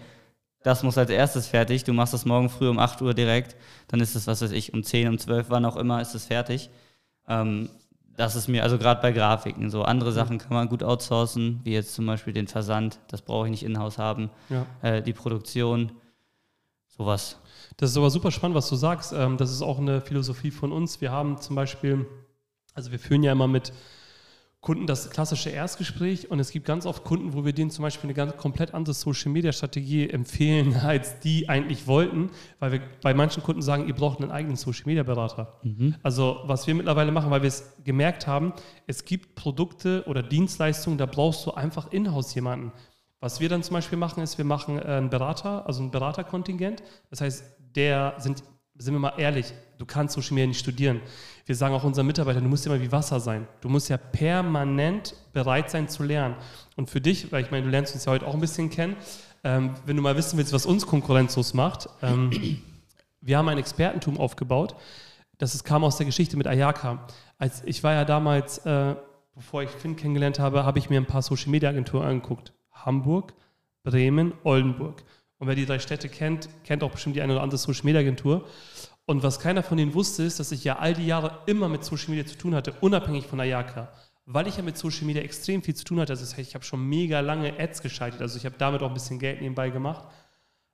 das 0.64 0.82
muss 0.82 0.98
als 0.98 1.10
erstes 1.10 1.48
fertig, 1.48 1.84
du 1.84 1.94
machst 1.94 2.14
das 2.14 2.26
morgen 2.26 2.50
früh 2.50 2.70
um 2.70 2.80
8 2.80 3.02
Uhr 3.02 3.14
direkt, 3.14 3.56
dann 3.90 4.00
ist 4.00 4.16
es, 4.16 4.28
was 4.28 4.42
weiß 4.42 4.52
ich, 4.52 4.74
um 4.74 4.84
10, 4.84 5.10
um 5.10 5.18
12, 5.18 5.48
wann 5.50 5.66
auch 5.66 5.76
immer, 5.76 6.02
ist 6.02 6.16
es 6.16 6.26
fertig. 6.26 6.70
Ähm, 7.28 7.70
das 8.16 8.36
ist 8.36 8.48
mir, 8.48 8.64
also 8.64 8.78
gerade 8.78 9.02
bei 9.02 9.12
Grafiken, 9.12 9.70
so 9.70 9.84
andere. 9.84 10.12
Sachen 10.12 10.38
kann 10.38 10.54
man 10.54 10.70
gut 10.70 10.84
outsourcen, 10.84 11.60
wie 11.64 11.74
jetzt 11.74 11.96
zum 11.96 12.06
Beispiel 12.06 12.34
den 12.34 12.48
Versand, 12.48 13.00
das 13.08 13.22
brauche 13.22 13.48
ich 13.48 13.52
nicht 13.52 13.64
in-house 13.64 13.98
haben, 13.98 14.30
ja. 14.50 14.66
äh, 14.82 15.02
die 15.02 15.14
Produktion, 15.14 15.92
sowas. 16.88 17.40
Das 17.78 17.90
ist 17.90 17.98
aber 17.98 18.10
super 18.10 18.32
spannend, 18.32 18.56
was 18.56 18.70
du 18.70 18.76
sagst. 18.76 19.14
Ähm, 19.14 19.38
das 19.38 19.52
ist 19.52 19.62
auch 19.62 19.80
eine 19.80 20.00
Philosophie 20.00 20.52
von 20.52 20.72
uns. 20.72 21.02
Wir 21.02 21.12
haben 21.12 21.42
zum 21.42 21.56
Beispiel, 21.56 22.06
also 22.74 22.92
wir 22.92 23.00
führen 23.00 23.24
ja 23.24 23.32
immer 23.32 23.48
mit 23.48 23.74
Kunden 24.64 24.88
das 24.88 25.10
klassische 25.10 25.50
Erstgespräch 25.50 26.32
und 26.32 26.40
es 26.40 26.50
gibt 26.52 26.66
ganz 26.66 26.86
oft 26.86 27.04
Kunden, 27.04 27.34
wo 27.34 27.44
wir 27.44 27.52
denen 27.52 27.70
zum 27.70 27.84
Beispiel 27.84 28.08
eine 28.08 28.14
ganz 28.14 28.38
komplett 28.38 28.74
andere 28.74 28.94
Social 28.94 29.30
Media 29.30 29.52
Strategie 29.52 30.10
empfehlen, 30.10 30.74
als 30.84 31.20
die 31.20 31.50
eigentlich 31.50 31.86
wollten, 31.86 32.30
weil 32.60 32.72
wir 32.72 32.82
bei 33.02 33.14
manchen 33.14 33.44
Kunden 33.44 33.62
sagen, 33.62 33.90
ihr 33.90 33.94
braucht 33.94 34.22
einen 34.22 34.32
eigenen 34.32 34.56
Social 34.56 34.84
Media 34.86 35.04
Berater. 35.04 35.60
Mhm. 35.64 35.96
Also 36.02 36.40
was 36.46 36.66
wir 36.66 36.76
mittlerweile 36.76 37.12
machen, 37.12 37.30
weil 37.30 37.42
wir 37.42 37.50
es 37.50 37.76
gemerkt 37.84 38.26
haben, 38.26 38.54
es 38.88 39.04
gibt 39.04 39.36
Produkte 39.36 40.06
oder 40.08 40.24
Dienstleistungen, 40.24 40.98
da 40.98 41.08
brauchst 41.08 41.46
du 41.46 41.52
einfach 41.52 41.92
in-house 41.92 42.34
jemanden. 42.34 42.72
Was 43.20 43.42
wir 43.42 43.50
dann 43.50 43.64
zum 43.64 43.74
Beispiel 43.74 43.98
machen, 43.98 44.24
ist, 44.24 44.38
wir 44.38 44.46
machen 44.46 44.80
einen 44.80 45.10
Berater, 45.10 45.68
also 45.68 45.84
ein 45.84 45.92
Beraterkontingent. 45.92 46.84
Das 47.10 47.20
heißt, 47.20 47.44
der 47.76 48.16
sind 48.18 48.44
sind 48.76 48.94
wir 48.94 49.00
mal 49.00 49.14
ehrlich, 49.18 49.54
du 49.78 49.86
kannst 49.86 50.16
Social 50.16 50.34
Media 50.36 50.48
nicht 50.48 50.60
studieren. 50.60 51.02
Wir 51.46 51.56
sagen 51.56 51.74
auch 51.74 51.84
unseren 51.84 52.08
Mitarbeitern, 52.08 52.44
du 52.44 52.50
musst 52.50 52.66
ja 52.66 52.72
mal 52.72 52.82
wie 52.82 52.92
Wasser 52.92 53.20
sein. 53.20 53.48
Du 53.62 53.70
musst 53.70 53.90
ja 53.90 53.98
permanent 53.98 55.16
bereit 55.34 55.70
sein 55.70 55.90
zu 55.90 56.04
lernen. 56.04 56.36
Und 56.76 56.90
für 56.90 57.02
dich, 57.02 57.32
weil 57.32 57.44
ich 57.44 57.52
meine, 57.52 57.66
du 57.66 57.70
lernst 57.70 57.94
uns 57.94 58.06
ja 58.06 58.12
heute 58.12 58.28
auch 58.28 58.34
ein 58.34 58.40
bisschen 58.40 58.70
kennen, 58.70 58.96
ähm, 59.44 59.76
wenn 59.86 59.96
du 59.96 60.02
mal 60.02 60.16
wissen 60.16 60.38
willst, 60.38 60.54
was 60.54 60.66
uns 60.66 60.88
konkurrenzlos 60.88 61.54
macht, 61.54 61.90
ähm, 62.02 62.32
wir 63.22 63.38
haben 63.38 63.50
ein 63.50 63.58
Expertentum 63.58 64.20
aufgebaut. 64.20 64.76
Das 65.38 65.56
ist, 65.56 65.64
kam 65.64 65.84
aus 65.84 65.98
der 65.98 66.06
Geschichte 66.06 66.38
mit 66.38 66.48
Ayaka. 66.48 67.08
Als 67.38 67.64
ich 67.66 67.84
war 67.84 67.94
ja 67.94 68.06
damals, 68.06 68.60
äh, 68.60 68.96
bevor 69.36 69.64
ich 69.64 69.70
Finn 69.70 69.96
kennengelernt 69.96 70.40
habe, 70.40 70.64
habe 70.64 70.80
ich 70.80 70.90
mir 70.90 71.00
ein 71.00 71.06
paar 71.06 71.22
Social 71.22 71.50
Media 71.50 71.70
Agenturen 71.70 72.08
angeguckt. 72.08 72.54
Hamburg, 72.72 73.34
Bremen, 73.84 74.34
Oldenburg. 74.44 75.04
Und 75.40 75.48
wer 75.48 75.56
die 75.56 75.66
drei 75.66 75.80
Städte 75.80 76.08
kennt, 76.08 76.48
kennt 76.64 76.84
auch 76.84 76.92
bestimmt 76.92 77.18
die 77.18 77.22
eine 77.22 77.34
oder 77.34 77.44
andere 77.44 77.58
Social 77.58 77.84
Media 77.84 78.00
Agentur. 78.00 78.46
Und 79.06 79.24
was 79.24 79.40
keiner 79.40 79.64
von 79.64 79.78
denen 79.78 79.94
wusste, 79.94 80.24
ist, 80.24 80.40
dass 80.40 80.52
ich 80.52 80.64
ja 80.64 80.80
all 80.80 80.94
die 80.94 81.06
Jahre 81.06 81.40
immer 81.46 81.68
mit 81.68 81.84
Social 81.84 82.10
Media 82.10 82.26
zu 82.26 82.38
tun 82.38 82.56
hatte, 82.56 82.74
unabhängig 82.82 83.28
von 83.28 83.40
Ayaka. 83.40 83.92
Weil 84.26 84.48
ich 84.48 84.56
ja 84.56 84.64
mit 84.64 84.78
Social 84.78 85.06
Media 85.06 85.22
extrem 85.22 85.62
viel 85.62 85.76
zu 85.76 85.84
tun 85.84 86.00
hatte, 86.00 86.14
heißt, 86.14 86.38
ich 86.38 86.56
habe 86.56 86.64
schon 86.64 86.88
mega 86.88 87.20
lange 87.20 87.60
Ads 87.60 87.82
geschaltet, 87.82 88.22
also 88.22 88.38
ich 88.38 88.46
habe 88.46 88.56
damit 88.58 88.82
auch 88.82 88.88
ein 88.88 88.94
bisschen 88.94 89.20
Geld 89.20 89.42
nebenbei 89.42 89.70
gemacht, 89.70 90.06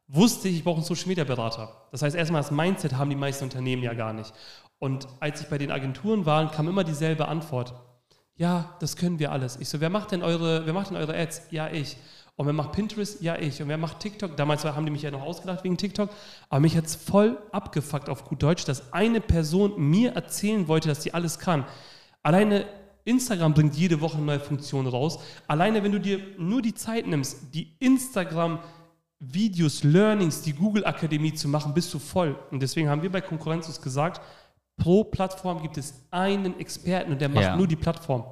wusste 0.07 0.47
ich, 0.47 0.57
ich 0.57 0.63
brauche 0.63 0.77
einen 0.77 0.85
Social 0.85 1.07
Media 1.07 1.23
Berater. 1.23 1.87
Das 1.91 2.03
heißt, 2.03 2.15
erstmal 2.15 2.41
das 2.41 2.51
Mindset 2.51 2.93
haben 2.93 3.09
die 3.09 3.15
meisten 3.15 3.45
Unternehmen 3.45 3.81
ja 3.81 3.93
gar 3.93 4.13
nicht. 4.13 4.33
Und 4.77 5.07
als 5.19 5.41
ich 5.41 5.47
bei 5.47 5.57
den 5.57 5.71
Agenturen 5.71 6.25
war, 6.25 6.51
kam 6.51 6.67
immer 6.67 6.83
dieselbe 6.83 7.27
Antwort. 7.27 7.73
Ja, 8.35 8.77
das 8.79 8.95
können 8.95 9.19
wir 9.19 9.31
alles. 9.31 9.57
Ich 9.59 9.67
so, 9.67 9.81
wer 9.81 9.89
macht 9.89 10.11
denn 10.11 10.23
eure, 10.23 10.65
wer 10.65 10.73
macht 10.73 10.91
denn 10.91 10.97
eure 10.97 11.17
Ads? 11.17 11.47
Ja, 11.51 11.69
ich. 11.69 11.97
Und 12.39 12.45
wer 12.45 12.53
macht 12.53 12.71
Pinterest? 12.71 13.21
Ja, 13.21 13.35
ich. 13.35 13.61
Und 13.61 13.67
wer 13.67 13.77
macht 13.77 13.99
TikTok? 13.99 14.37
Damals 14.37 14.63
haben 14.63 14.85
die 14.85 14.93
mich 14.93 15.01
ja 15.01 15.11
noch 15.11 15.23
ausgedacht 15.23 15.65
wegen 15.65 15.75
TikTok. 15.75 16.09
Aber 16.47 16.61
mich 16.61 16.77
hat 16.77 16.85
es 16.85 16.95
voll 16.95 17.37
abgefuckt 17.51 18.07
auf 18.07 18.23
gut 18.23 18.41
Deutsch, 18.41 18.63
dass 18.63 18.93
eine 18.93 19.19
Person 19.19 19.73
mir 19.77 20.13
erzählen 20.13 20.69
wollte, 20.69 20.87
dass 20.87 21.03
sie 21.03 21.13
alles 21.13 21.39
kann. 21.39 21.65
Alleine 22.23 22.65
Instagram 23.03 23.53
bringt 23.53 23.75
jede 23.75 23.99
Woche 23.99 24.15
eine 24.15 24.25
neue 24.25 24.39
Funktion 24.39 24.87
raus. 24.87 25.19
Alleine, 25.49 25.83
wenn 25.83 25.91
du 25.91 25.99
dir 25.99 26.21
nur 26.37 26.61
die 26.61 26.73
Zeit 26.73 27.07
nimmst, 27.07 27.53
die 27.53 27.75
Instagram-Videos, 27.79 29.83
Learnings, 29.83 30.41
die 30.41 30.53
Google-Akademie 30.53 31.33
zu 31.33 31.49
machen, 31.49 31.73
bist 31.73 31.93
du 31.93 31.99
voll. 31.99 32.39
Und 32.51 32.61
deswegen 32.61 32.87
haben 32.87 33.01
wir 33.01 33.11
bei 33.11 33.19
Konkurrenzus 33.19 33.81
gesagt, 33.81 34.21
pro 34.77 35.03
Plattform 35.03 35.61
gibt 35.61 35.77
es 35.77 36.05
einen 36.09 36.57
Experten 36.57 37.11
und 37.11 37.19
der 37.19 37.27
macht 37.27 37.43
ja. 37.43 37.57
nur 37.57 37.67
die 37.67 37.75
Plattform. 37.75 38.23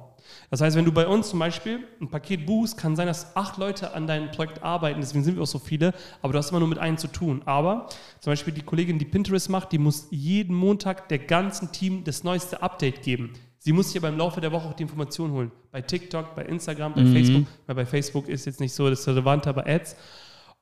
Das 0.50 0.60
heißt, 0.60 0.76
wenn 0.76 0.84
du 0.84 0.92
bei 0.92 1.06
uns 1.06 1.30
zum 1.30 1.38
Beispiel 1.38 1.86
ein 2.00 2.08
Paket 2.08 2.46
buchst, 2.46 2.76
kann 2.76 2.96
sein, 2.96 3.06
dass 3.06 3.36
acht 3.36 3.58
Leute 3.58 3.94
an 3.94 4.06
deinem 4.06 4.30
Projekt 4.30 4.62
arbeiten, 4.62 5.00
deswegen 5.00 5.24
sind 5.24 5.36
wir 5.36 5.42
auch 5.42 5.46
so 5.46 5.58
viele, 5.58 5.94
aber 6.22 6.32
du 6.32 6.38
hast 6.38 6.50
immer 6.50 6.60
nur 6.60 6.68
mit 6.68 6.78
einem 6.78 6.96
zu 6.96 7.08
tun. 7.08 7.42
Aber 7.44 7.88
zum 8.20 8.32
Beispiel 8.32 8.54
die 8.54 8.62
Kollegin, 8.62 8.98
die 8.98 9.04
Pinterest 9.04 9.50
macht, 9.50 9.72
die 9.72 9.78
muss 9.78 10.08
jeden 10.10 10.54
Montag 10.54 11.08
der 11.08 11.18
ganzen 11.18 11.72
Team 11.72 12.04
das 12.04 12.24
neueste 12.24 12.62
Update 12.62 13.02
geben. 13.02 13.32
Sie 13.58 13.72
muss 13.72 13.88
sich 13.88 14.00
aber 14.00 14.08
im 14.08 14.16
Laufe 14.16 14.40
der 14.40 14.52
Woche 14.52 14.68
auch 14.68 14.74
die 14.74 14.84
Informationen 14.84 15.32
holen. 15.32 15.52
Bei 15.70 15.82
TikTok, 15.82 16.34
bei 16.34 16.44
Instagram, 16.44 16.94
bei 16.94 17.02
mhm. 17.02 17.12
Facebook. 17.12 17.46
Weil 17.66 17.74
bei 17.74 17.86
Facebook 17.86 18.28
ist 18.28 18.46
jetzt 18.46 18.60
nicht 18.60 18.72
so 18.72 18.88
das 18.88 19.06
Relevante, 19.06 19.50
aber 19.50 19.66
Ads. 19.66 19.96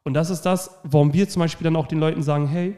Und 0.02 0.14
das 0.14 0.30
ist 0.30 0.42
das, 0.42 0.70
warum 0.84 1.12
wir 1.12 1.28
zum 1.28 1.40
Beispiel 1.40 1.64
dann 1.64 1.76
auch 1.76 1.86
den 1.86 2.00
Leuten 2.00 2.22
sagen, 2.22 2.46
hey, 2.46 2.76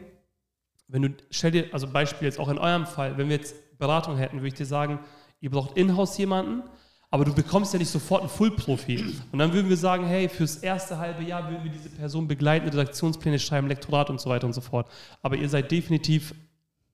wenn 0.87 1.03
du, 1.03 1.09
stell 1.29 1.51
dir, 1.51 1.67
also 1.71 1.87
Beispiel 1.87 2.27
jetzt 2.27 2.39
auch 2.39 2.49
in 2.49 2.57
eurem 2.57 2.85
Fall, 2.85 3.17
wenn 3.17 3.29
wir 3.29 3.37
jetzt 3.37 3.55
Beratung 3.77 4.17
hätten, 4.17 4.37
würde 4.37 4.47
ich 4.47 4.53
dir 4.55 4.65
sagen, 4.65 4.99
ihr 5.39 5.51
braucht 5.51 5.77
in-house 5.77 6.17
jemanden, 6.17 6.63
aber 7.11 7.25
du 7.25 7.33
bekommst 7.33 7.73
ja 7.73 7.79
nicht 7.79 7.89
sofort 7.89 8.21
einen 8.21 8.29
Full-Profi. 8.29 9.15
Und 9.31 9.39
dann 9.39 9.51
würden 9.51 9.67
wir 9.67 9.77
sagen, 9.77 10.05
hey, 10.05 10.29
fürs 10.29 10.57
erste 10.57 10.99
halbe 10.99 11.23
Jahr 11.23 11.49
würden 11.49 11.63
wir 11.63 11.71
diese 11.71 11.89
Person 11.89 12.27
begleiten, 12.27 12.69
Redaktionspläne 12.69 13.39
schreiben, 13.39 13.67
Lektorat 13.67 14.09
und 14.09 14.21
so 14.21 14.29
weiter 14.29 14.45
und 14.45 14.53
so 14.53 14.61
fort. 14.61 14.87
Aber 15.23 15.35
ihr 15.35 15.49
seid 15.49 15.71
definitiv 15.71 16.35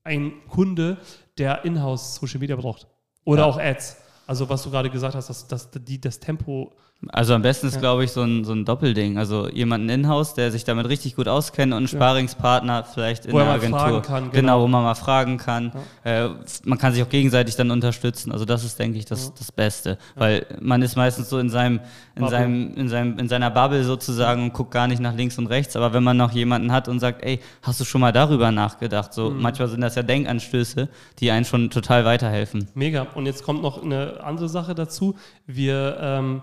ein 0.04 0.32
Kunde, 0.48 0.96
der 1.36 1.64
in-house 1.64 2.16
Social 2.16 2.40
Media 2.40 2.56
braucht. 2.56 2.86
Oder 3.24 3.42
ja. 3.42 3.46
auch 3.46 3.58
Ads. 3.58 3.98
Also 4.26 4.48
was 4.48 4.62
du 4.62 4.70
gerade 4.70 4.88
gesagt 4.88 5.14
hast, 5.14 5.28
dass, 5.28 5.46
dass 5.48 5.70
die, 5.70 6.00
das 6.00 6.18
Tempo 6.18 6.72
also 7.08 7.34
am 7.34 7.42
besten 7.42 7.66
ist, 7.66 7.74
ja. 7.74 7.80
glaube 7.80 8.04
ich, 8.04 8.12
so 8.12 8.22
ein, 8.22 8.44
so 8.44 8.52
ein 8.52 8.64
Doppelding. 8.64 9.18
Also 9.18 9.48
jemanden 9.48 9.88
in-house, 9.88 10.34
der 10.34 10.50
sich 10.50 10.64
damit 10.64 10.88
richtig 10.88 11.14
gut 11.14 11.28
auskennt 11.28 11.72
und 11.72 11.78
einen 11.78 11.88
Sparingspartner 11.88 12.84
vielleicht 12.84 13.26
in 13.26 13.32
wo 13.32 13.38
der 13.38 13.48
Agentur. 13.48 14.02
Kann, 14.02 14.24
genau. 14.24 14.32
genau. 14.32 14.62
wo 14.62 14.66
man 14.66 14.82
mal 14.82 14.94
fragen 14.94 15.36
kann. 15.36 15.72
Ja. 16.04 16.26
Äh, 16.26 16.30
man 16.64 16.78
kann 16.78 16.94
sich 16.94 17.02
auch 17.02 17.08
gegenseitig 17.08 17.54
dann 17.54 17.70
unterstützen. 17.70 18.32
Also 18.32 18.44
das 18.44 18.64
ist, 18.64 18.78
denke 18.78 18.98
ich, 18.98 19.04
das, 19.04 19.26
ja. 19.26 19.32
das 19.38 19.52
Beste. 19.52 19.98
Weil 20.14 20.46
man 20.60 20.80
ist 20.82 20.96
meistens 20.96 21.28
so 21.28 21.38
in 21.38 21.50
seinem, 21.50 21.80
in 22.16 22.28
seinem, 22.28 22.74
in 22.74 22.88
seinem, 22.88 23.18
in 23.18 23.28
seiner 23.28 23.50
Bubble 23.50 23.84
sozusagen 23.84 24.44
und 24.44 24.52
guckt 24.54 24.70
gar 24.70 24.88
nicht 24.88 25.00
nach 25.00 25.14
links 25.14 25.36
und 25.38 25.48
rechts. 25.48 25.76
Aber 25.76 25.92
wenn 25.92 26.02
man 26.02 26.16
noch 26.16 26.32
jemanden 26.32 26.72
hat 26.72 26.88
und 26.88 26.98
sagt, 26.98 27.22
ey, 27.22 27.40
hast 27.62 27.78
du 27.78 27.84
schon 27.84 28.00
mal 28.00 28.12
darüber 28.12 28.50
nachgedacht? 28.50 29.12
So 29.12 29.30
mhm. 29.30 29.42
manchmal 29.42 29.68
sind 29.68 29.82
das 29.82 29.94
ja 29.96 30.02
Denkanstöße, 30.02 30.88
die 31.20 31.30
einen 31.30 31.44
schon 31.44 31.68
total 31.70 32.06
weiterhelfen. 32.06 32.68
Mega. 32.74 33.06
Und 33.14 33.26
jetzt 33.26 33.44
kommt 33.44 33.62
noch 33.62 33.82
eine 33.82 34.24
andere 34.24 34.48
Sache 34.48 34.74
dazu. 34.74 35.14
Wir 35.46 35.98
ähm, 36.00 36.42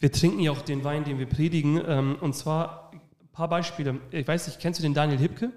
wir 0.00 0.10
trinken 0.10 0.40
ja 0.40 0.50
auch 0.50 0.62
den 0.62 0.82
Wein, 0.82 1.04
den 1.04 1.18
wir 1.18 1.26
predigen. 1.26 1.80
Ähm, 1.86 2.16
und 2.20 2.34
zwar 2.34 2.90
ein 2.92 3.28
paar 3.32 3.48
Beispiele. 3.48 4.00
Ich 4.10 4.26
weiß 4.26 4.46
nicht, 4.48 4.58
kennst 4.58 4.80
du 4.80 4.82
den 4.82 4.94
Daniel 4.94 5.18
Hipke? 5.18 5.52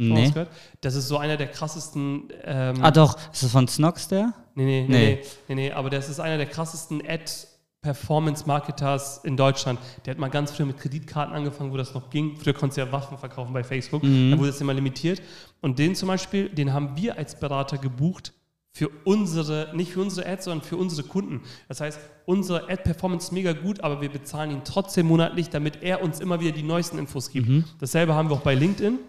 Nee. 0.00 0.32
Das 0.80 0.94
ist 0.94 1.08
so 1.08 1.18
einer 1.18 1.36
der 1.36 1.48
krassesten. 1.48 2.28
Ähm, 2.44 2.76
ah, 2.82 2.90
doch. 2.92 3.16
Ist 3.32 3.42
das 3.42 3.50
von 3.50 3.66
Snox 3.66 4.06
der? 4.06 4.32
Nee, 4.54 4.64
nee, 4.64 4.86
nee, 4.88 4.88
nee, 4.88 5.22
nee, 5.48 5.54
nee, 5.54 5.72
aber 5.72 5.90
das 5.90 6.08
ist 6.08 6.20
einer 6.20 6.36
der 6.36 6.46
krassesten 6.46 7.00
Ad- 7.04 7.32
Performance-Marketers 7.80 9.18
in 9.24 9.36
Deutschland. 9.36 9.78
Der 10.04 10.12
hat 10.12 10.18
mal 10.18 10.28
ganz 10.30 10.50
früh 10.50 10.64
mit 10.64 10.78
Kreditkarten 10.78 11.34
angefangen, 11.34 11.72
wo 11.72 11.76
das 11.76 11.94
noch 11.94 12.10
ging. 12.10 12.36
Früher 12.36 12.52
konntest 12.52 12.76
du 12.76 12.80
ja 12.82 12.92
Waffen 12.92 13.16
verkaufen 13.18 13.52
bei 13.52 13.62
Facebook. 13.62 14.02
Mhm. 14.02 14.32
Da 14.32 14.38
wurde 14.38 14.50
das 14.50 14.60
immer 14.60 14.74
limitiert. 14.74 15.22
Und 15.60 15.78
den 15.78 15.94
zum 15.94 16.08
Beispiel, 16.08 16.48
den 16.48 16.72
haben 16.72 16.96
wir 16.96 17.16
als 17.16 17.38
Berater 17.38 17.78
gebucht 17.78 18.32
für 18.78 18.90
unsere, 19.02 19.72
nicht 19.74 19.90
für 19.90 20.00
unsere 20.00 20.24
Ads, 20.28 20.44
sondern 20.44 20.64
für 20.64 20.76
unsere 20.76 21.02
Kunden. 21.02 21.40
Das 21.66 21.80
heißt, 21.80 21.98
unsere 22.26 22.70
Ad-Performance 22.70 23.26
ist 23.26 23.32
mega 23.32 23.52
gut, 23.52 23.80
aber 23.80 24.00
wir 24.00 24.08
bezahlen 24.08 24.52
ihn 24.52 24.60
trotzdem 24.62 25.08
monatlich, 25.08 25.50
damit 25.50 25.82
er 25.82 26.00
uns 26.00 26.20
immer 26.20 26.38
wieder 26.38 26.52
die 26.52 26.62
neuesten 26.62 26.96
Infos 26.96 27.32
gibt. 27.32 27.48
Mhm. 27.48 27.64
Dasselbe 27.80 28.14
haben 28.14 28.30
wir 28.30 28.36
auch 28.36 28.42
bei 28.42 28.54
LinkedIn. 28.54 29.00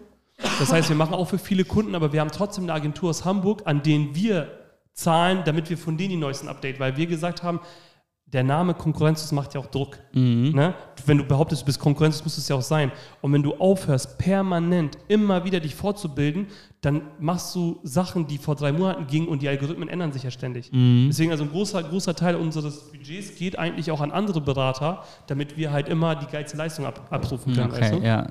Das 0.58 0.72
heißt, 0.72 0.88
wir 0.88 0.96
machen 0.96 1.14
auch 1.14 1.28
für 1.28 1.38
viele 1.38 1.64
Kunden, 1.64 1.94
aber 1.94 2.12
wir 2.12 2.20
haben 2.20 2.32
trotzdem 2.32 2.64
eine 2.64 2.72
Agentur 2.72 3.10
aus 3.10 3.24
Hamburg, 3.24 3.62
an 3.64 3.84
denen 3.84 4.12
wir 4.16 4.50
zahlen, 4.92 5.42
damit 5.44 5.70
wir 5.70 5.78
von 5.78 5.96
denen 5.96 6.10
die 6.10 6.16
neuesten 6.16 6.48
Updates, 6.48 6.80
weil 6.80 6.96
wir 6.96 7.06
gesagt 7.06 7.44
haben, 7.44 7.60
der 8.32 8.44
Name 8.44 8.74
Konkurrenz 8.74 9.30
macht 9.32 9.54
ja 9.54 9.60
auch 9.60 9.66
Druck. 9.66 9.98
Mhm. 10.12 10.52
Ne? 10.54 10.74
Wenn 11.04 11.18
du 11.18 11.24
behauptest, 11.24 11.62
du 11.62 11.66
bist 11.66 11.80
Konkurrenz, 11.80 12.22
muss 12.22 12.38
es 12.38 12.48
ja 12.48 12.56
auch 12.56 12.62
sein. 12.62 12.92
Und 13.20 13.32
wenn 13.32 13.42
du 13.42 13.54
aufhörst, 13.54 14.18
permanent 14.18 14.96
immer 15.08 15.44
wieder 15.44 15.58
dich 15.58 15.74
fortzubilden, 15.74 16.46
dann 16.80 17.02
machst 17.18 17.54
du 17.54 17.80
Sachen, 17.82 18.26
die 18.26 18.38
vor 18.38 18.54
drei 18.54 18.72
Monaten 18.72 19.06
gingen 19.06 19.28
und 19.28 19.42
die 19.42 19.48
Algorithmen 19.48 19.88
ändern 19.88 20.12
sich 20.12 20.22
ja 20.22 20.30
ständig. 20.30 20.70
Mhm. 20.72 21.06
Deswegen 21.08 21.32
also 21.32 21.44
ein 21.44 21.50
großer, 21.50 21.82
großer 21.82 22.14
Teil 22.14 22.36
unseres 22.36 22.90
Budgets 22.90 23.34
geht 23.34 23.58
eigentlich 23.58 23.90
auch 23.90 24.00
an 24.00 24.12
andere 24.12 24.40
Berater, 24.40 25.02
damit 25.26 25.56
wir 25.56 25.72
halt 25.72 25.88
immer 25.88 26.14
die 26.14 26.26
geilste 26.26 26.56
Leistung 26.56 26.86
ab, 26.86 27.08
abrufen 27.10 27.54
können. 27.54 27.70
Okay, 27.70 27.80
weißt 27.80 27.94
du? 27.94 27.98
ja. 27.98 28.26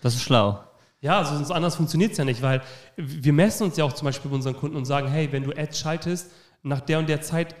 Das 0.00 0.14
ist 0.14 0.22
schlau. 0.22 0.60
Ja, 1.00 1.18
also 1.18 1.34
sonst 1.34 1.50
anders 1.50 1.76
funktioniert 1.76 2.12
es 2.12 2.18
ja 2.18 2.24
nicht, 2.24 2.40
weil 2.40 2.62
wir 2.96 3.32
messen 3.32 3.64
uns 3.64 3.76
ja 3.76 3.84
auch 3.84 3.92
zum 3.92 4.06
Beispiel 4.06 4.30
bei 4.30 4.36
unseren 4.36 4.56
Kunden 4.56 4.76
und 4.76 4.84
sagen, 4.84 5.08
hey, 5.08 5.30
wenn 5.32 5.42
du 5.42 5.50
Ads 5.50 5.78
schaltest, 5.78 6.30
nach 6.62 6.80
der 6.80 6.98
und 6.98 7.08
der 7.08 7.20
Zeit 7.20 7.54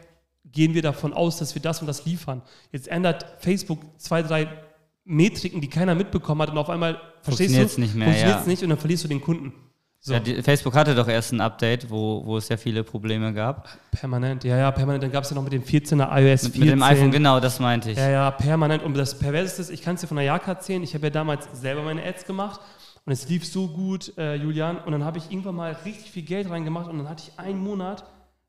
gehen 0.44 0.74
wir 0.74 0.82
davon 0.82 1.12
aus, 1.12 1.38
dass 1.38 1.54
wir 1.54 1.62
das 1.62 1.80
und 1.80 1.86
das 1.86 2.04
liefern. 2.04 2.42
Jetzt 2.72 2.88
ändert 2.88 3.26
Facebook 3.38 3.80
zwei, 3.98 4.22
drei 4.22 4.48
Metriken, 5.04 5.60
die 5.60 5.68
keiner 5.68 5.94
mitbekommen 5.94 6.42
hat 6.42 6.50
und 6.50 6.58
auf 6.58 6.70
einmal 6.70 7.00
verstehst 7.22 7.76
du, 7.76 7.80
nicht 7.80 7.94
mehr, 7.94 8.08
funktioniert 8.08 8.40
ja. 8.40 8.46
nicht 8.46 8.62
und 8.62 8.68
dann 8.70 8.78
verlierst 8.78 9.04
du 9.04 9.08
den 9.08 9.20
Kunden. 9.20 9.52
So. 10.06 10.12
Ja, 10.12 10.20
die, 10.20 10.42
Facebook 10.42 10.74
hatte 10.74 10.94
doch 10.94 11.08
erst 11.08 11.32
ein 11.32 11.40
Update, 11.40 11.88
wo, 11.88 12.22
wo 12.26 12.36
es 12.36 12.50
ja 12.50 12.58
viele 12.58 12.84
Probleme 12.84 13.32
gab. 13.32 13.70
Permanent, 13.90 14.44
ja, 14.44 14.58
ja, 14.58 14.70
permanent. 14.70 15.02
Dann 15.02 15.10
gab 15.10 15.24
es 15.24 15.30
ja 15.30 15.34
noch 15.34 15.42
mit 15.42 15.54
dem 15.54 15.62
14er 15.62 16.10
iOS 16.20 16.42
14. 16.42 16.60
Mit, 16.60 16.70
dem 16.72 16.82
iPhone, 16.82 17.10
genau, 17.10 17.40
das 17.40 17.58
meinte 17.58 17.90
ich. 17.90 17.96
Ja, 17.96 18.10
ja, 18.10 18.30
permanent. 18.30 18.82
Und 18.82 18.94
das 18.98 19.18
Perverseste 19.18 19.62
ist, 19.62 19.70
ich 19.70 19.80
kann 19.80 19.94
es 19.94 20.02
dir 20.02 20.06
von 20.06 20.18
der 20.18 20.26
Jaka 20.26 20.52
erzählen, 20.52 20.82
ich 20.82 20.92
habe 20.92 21.06
ja 21.06 21.10
damals 21.10 21.48
selber 21.54 21.82
meine 21.82 22.04
Ads 22.04 22.26
gemacht 22.26 22.60
und 23.06 23.14
es 23.14 23.26
lief 23.30 23.46
so 23.46 23.66
gut, 23.66 24.12
äh, 24.18 24.34
Julian. 24.34 24.76
Und 24.76 24.92
dann 24.92 25.04
habe 25.04 25.16
ich 25.16 25.30
irgendwann 25.30 25.54
mal 25.54 25.74
richtig 25.86 26.10
viel 26.10 26.22
Geld 26.22 26.50
reingemacht 26.50 26.90
und 26.90 26.98
dann 26.98 27.08
hatte 27.08 27.24
ich 27.26 27.38
einen 27.38 27.60
Monat 27.60 28.04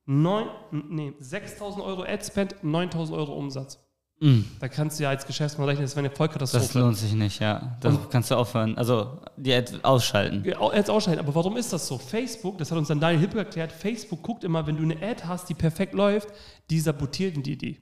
9, 0.06 0.48
nee, 0.90 1.14
6.000 1.20 1.84
Euro 1.84 2.04
Adspend, 2.04 2.56
9.000 2.64 3.14
Euro 3.14 3.34
Umsatz. 3.34 3.80
Mm. 4.20 4.42
Da 4.60 4.70
kannst 4.70 5.00
du 5.00 5.04
ja 5.04 5.10
als 5.10 5.26
Geschäftsmann 5.26 5.68
rechnen, 5.68 5.86
das 5.86 5.96
wäre 5.96 6.06
eine 6.06 6.16
Vollkatastrophe. 6.16 6.66
Das 6.66 6.74
lohnt 6.74 6.98
sich 6.98 7.14
nicht, 7.14 7.42
ja. 7.42 7.78
Und 7.84 8.10
kannst 8.10 8.32
du 8.32 8.36
aufhören. 8.36 8.78
Also 8.78 9.20
die 9.36 9.54
Ads 9.54 9.84
ausschalten. 9.84 10.44
Ads 10.54 10.90
ausschalten. 10.90 11.20
Aber 11.20 11.36
warum 11.36 11.58
ist 11.58 11.74
das 11.74 11.88
so? 11.88 11.98
Facebook, 11.98 12.58
das 12.58 12.72
hat 12.72 12.78
uns 12.78 12.88
dann 12.88 13.00
Daniel 13.00 13.20
Hippe 13.20 13.40
erklärt, 13.40 13.72
Facebook 13.72 14.24
guckt 14.24 14.44
immer, 14.44 14.66
wenn 14.68 14.78
du 14.78 14.84
eine 14.84 14.96
Ad 15.02 15.24
hast, 15.26 15.50
die 15.50 15.54
perfekt 15.54 15.94
läuft, 15.94 16.30
die 16.70 16.80
sabotiert 16.80 17.46
die 17.46 17.54
Idee. 17.54 17.82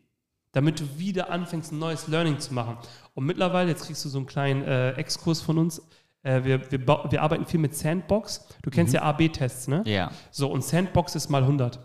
Damit 0.53 0.80
du 0.80 0.84
wieder 0.97 1.30
anfängst, 1.30 1.71
ein 1.71 1.80
neues 1.80 2.07
Learning 2.07 2.39
zu 2.39 2.53
machen. 2.53 2.78
Und 3.13 3.26
mittlerweile, 3.26 3.69
jetzt 3.69 3.86
kriegst 3.86 4.03
du 4.05 4.09
so 4.09 4.17
einen 4.17 4.28
kleinen 4.28 4.63
äh, 4.63 4.91
Exkurs 4.93 5.41
von 5.41 5.57
uns, 5.57 5.82
äh, 6.24 6.43
wir, 6.43 6.71
wir, 6.71 6.88
wir, 6.88 7.21
arbeiten 7.21 7.45
viel 7.45 7.59
mit 7.59 7.76
Sandbox. 7.76 8.47
Du 8.61 8.69
kennst 8.69 8.93
mhm. 8.93 8.97
ja 8.97 9.03
AB-Tests, 9.03 9.67
ne? 9.67 9.84
Ja. 9.86 10.11
So, 10.32 10.51
und 10.51 10.63
Sandbox 10.63 11.15
ist 11.15 11.30
mal 11.30 11.43
100. 11.43 11.80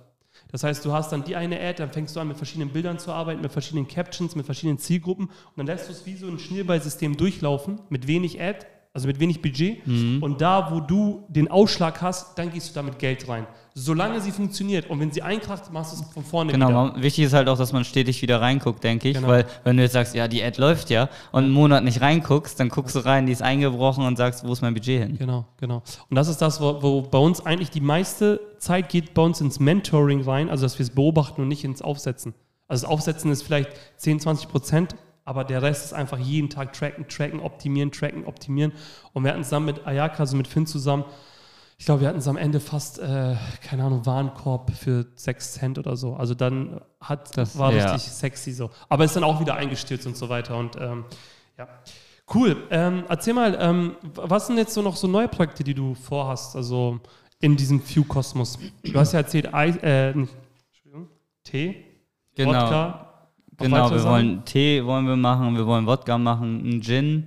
Das 0.50 0.64
heißt, 0.64 0.84
du 0.84 0.92
hast 0.92 1.12
dann 1.12 1.24
die 1.24 1.36
eine 1.36 1.60
Ad, 1.60 1.78
dann 1.78 1.92
fängst 1.92 2.16
du 2.16 2.20
an, 2.20 2.28
mit 2.28 2.36
verschiedenen 2.36 2.70
Bildern 2.70 2.98
zu 2.98 3.12
arbeiten, 3.12 3.42
mit 3.42 3.52
verschiedenen 3.52 3.86
Captions, 3.86 4.34
mit 4.34 4.46
verschiedenen 4.46 4.78
Zielgruppen 4.78 5.26
und 5.26 5.56
dann 5.56 5.66
lässt 5.66 5.88
du 5.88 5.92
es 5.92 6.06
wie 6.06 6.16
so 6.16 6.26
ein 6.26 6.38
Schneeballsystem 6.38 7.16
durchlaufen 7.16 7.80
mit 7.90 8.06
wenig 8.06 8.40
Ad, 8.40 8.66
also 8.92 9.06
mit 9.06 9.20
wenig 9.20 9.42
Budget. 9.42 9.86
Mhm. 9.86 10.22
Und 10.22 10.40
da, 10.40 10.72
wo 10.72 10.80
du 10.80 11.24
den 11.28 11.50
Ausschlag 11.50 12.00
hast, 12.02 12.38
dann 12.38 12.50
gehst 12.50 12.70
du 12.70 12.74
damit 12.74 12.98
Geld 12.98 13.28
rein. 13.28 13.46
Solange 13.80 14.20
sie 14.20 14.32
funktioniert. 14.32 14.90
Und 14.90 14.98
wenn 15.00 15.12
sie 15.12 15.22
einkracht, 15.22 15.72
machst 15.72 15.92
du 15.96 16.02
es 16.02 16.12
von 16.12 16.24
vorne 16.24 16.52
Genau, 16.52 16.68
wieder. 16.68 16.84
man, 16.92 17.02
wichtig 17.02 17.24
ist 17.24 17.32
halt 17.32 17.48
auch, 17.48 17.56
dass 17.56 17.72
man 17.72 17.84
stetig 17.84 18.20
wieder 18.22 18.40
reinguckt, 18.40 18.82
denke 18.82 19.08
ich. 19.08 19.14
Genau. 19.14 19.28
Weil 19.28 19.46
wenn 19.64 19.76
du 19.76 19.82
jetzt 19.84 19.92
sagst, 19.92 20.14
ja, 20.14 20.26
die 20.26 20.42
Ad 20.42 20.60
läuft 20.60 20.90
ja 20.90 21.08
und 21.32 21.44
einen 21.44 21.52
Monat 21.52 21.84
nicht 21.84 22.00
reinguckst, 22.00 22.58
dann 22.58 22.68
guckst 22.70 22.96
du 22.96 23.00
rein, 23.00 23.26
die 23.26 23.32
ist 23.32 23.42
eingebrochen 23.42 24.04
und 24.04 24.16
sagst, 24.16 24.46
wo 24.46 24.52
ist 24.52 24.62
mein 24.62 24.74
Budget 24.74 25.02
hin? 25.02 25.16
Genau, 25.18 25.44
genau. 25.58 25.82
Und 26.10 26.16
das 26.16 26.28
ist 26.28 26.42
das, 26.42 26.60
wo, 26.60 26.82
wo 26.82 27.02
bei 27.02 27.18
uns 27.18 27.44
eigentlich 27.46 27.70
die 27.70 27.80
meiste 27.80 28.40
Zeit 28.58 28.88
geht 28.88 29.14
bei 29.14 29.22
uns 29.22 29.40
ins 29.40 29.60
Mentoring 29.60 30.22
rein, 30.22 30.50
also 30.50 30.64
dass 30.64 30.78
wir 30.78 30.84
es 30.84 30.90
beobachten 30.90 31.42
und 31.42 31.48
nicht 31.48 31.62
ins 31.64 31.80
Aufsetzen. 31.80 32.34
Also 32.66 32.82
das 32.86 32.90
Aufsetzen 32.92 33.30
ist 33.30 33.42
vielleicht 33.42 33.70
10, 33.98 34.20
20 34.20 34.48
Prozent, 34.48 34.96
aber 35.24 35.44
der 35.44 35.62
Rest 35.62 35.84
ist 35.84 35.92
einfach 35.92 36.18
jeden 36.18 36.50
Tag 36.50 36.72
tracken, 36.72 37.06
tracken, 37.08 37.40
optimieren, 37.40 37.92
tracken, 37.92 38.24
optimieren. 38.24 38.72
Und 39.12 39.24
wir 39.24 39.30
hatten 39.32 39.44
zusammen 39.44 39.66
mit 39.66 39.86
Ayaka, 39.86 40.20
also 40.20 40.36
mit 40.36 40.48
Finn 40.48 40.66
zusammen, 40.66 41.04
ich 41.80 41.84
glaube, 41.86 42.00
wir 42.02 42.08
hatten 42.08 42.18
es 42.18 42.26
am 42.28 42.36
Ende 42.36 42.58
fast, 42.60 42.98
äh, 42.98 43.36
keine 43.62 43.84
Ahnung, 43.84 44.04
Warenkorb 44.04 44.72
für 44.72 45.06
6 45.14 45.52
Cent 45.54 45.78
oder 45.78 45.96
so. 45.96 46.14
Also 46.14 46.34
dann 46.34 46.80
hat, 47.00 47.36
Das- 47.36 47.56
war 47.56 47.72
ja. 47.72 47.92
richtig 47.92 48.12
sexy 48.12 48.52
so. 48.52 48.70
Aber 48.88 49.04
ist 49.04 49.14
dann 49.14 49.22
auch 49.24 49.40
wieder 49.40 49.54
eingestürzt 49.54 50.04
und 50.06 50.16
so 50.16 50.28
weiter. 50.28 50.56
Und 50.58 50.76
ähm, 50.80 51.04
ja. 51.56 51.68
Cool. 52.34 52.56
Ähm, 52.70 53.04
erzähl 53.08 53.32
mal, 53.32 53.56
ähm, 53.60 53.94
was 54.14 54.48
sind 54.48 54.58
jetzt 54.58 54.74
so 54.74 54.82
noch 54.82 54.96
so 54.96 55.06
neue 55.06 55.28
Projekte, 55.28 55.62
die 55.64 55.72
du 55.72 55.94
vorhast, 55.94 56.56
also 56.56 56.98
in 57.40 57.56
diesem 57.56 57.80
View-Kosmos? 57.88 58.58
Du 58.82 58.98
hast 58.98 59.12
ja 59.12 59.20
erzählt, 59.20 59.54
Eis, 59.54 59.76
äh, 59.78 60.10
Entschuldigung, 60.10 61.08
Tee, 61.44 61.84
Genau. 62.34 62.50
Wodka. 62.52 63.04
Genau, 63.56 63.90
wir 63.90 64.04
wollen 64.04 64.44
Tee 64.44 64.84
wollen 64.84 65.06
wir 65.06 65.16
machen, 65.16 65.56
wir 65.56 65.66
wollen 65.66 65.86
Wodka 65.86 66.18
machen, 66.18 66.60
einen 66.60 66.82
Gin, 66.82 67.26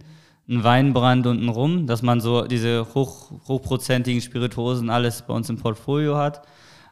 einen 0.51 0.63
Weinbrand 0.63 1.25
und 1.27 1.39
einen 1.39 1.49
Rum, 1.49 1.87
dass 1.87 2.01
man 2.01 2.19
so 2.19 2.45
diese 2.45 2.85
hoch, 2.93 3.31
hochprozentigen 3.47 4.21
Spirituosen 4.21 4.89
alles 4.89 5.21
bei 5.21 5.33
uns 5.33 5.49
im 5.49 5.57
Portfolio 5.57 6.17
hat. 6.17 6.41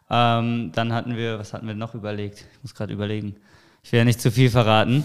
Ähm, 0.10 0.72
dann 0.74 0.94
hatten 0.94 1.16
wir, 1.18 1.38
was 1.38 1.54
hatten 1.54 1.68
wir 1.68 1.76
noch 1.76 1.94
überlegt? 1.94 2.46
Ich 2.54 2.64
muss 2.64 2.74
gerade 2.74 2.94
überlegen. 2.94 3.36
Ich 3.84 3.92
will 3.92 4.00
ja 4.00 4.06
nicht 4.06 4.22
zu 4.22 4.32
viel 4.32 4.50
verraten. 4.50 5.04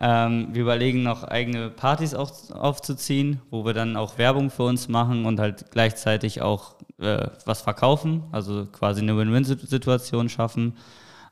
Ähm, 0.00 0.48
wir 0.52 0.62
überlegen 0.62 1.02
noch 1.02 1.24
eigene 1.24 1.70
Partys 1.70 2.14
auch 2.14 2.30
aufzuziehen, 2.50 3.40
wo 3.50 3.64
wir 3.64 3.72
dann 3.72 3.96
auch 3.96 4.18
Werbung 4.18 4.50
für 4.50 4.64
uns 4.64 4.88
machen 4.88 5.24
und 5.24 5.40
halt 5.40 5.70
gleichzeitig 5.70 6.42
auch 6.42 6.74
äh, 7.00 7.28
was 7.46 7.62
verkaufen, 7.62 8.24
also 8.32 8.66
quasi 8.66 9.00
eine 9.00 9.16
Win-Win-Situation 9.16 10.28
schaffen 10.28 10.74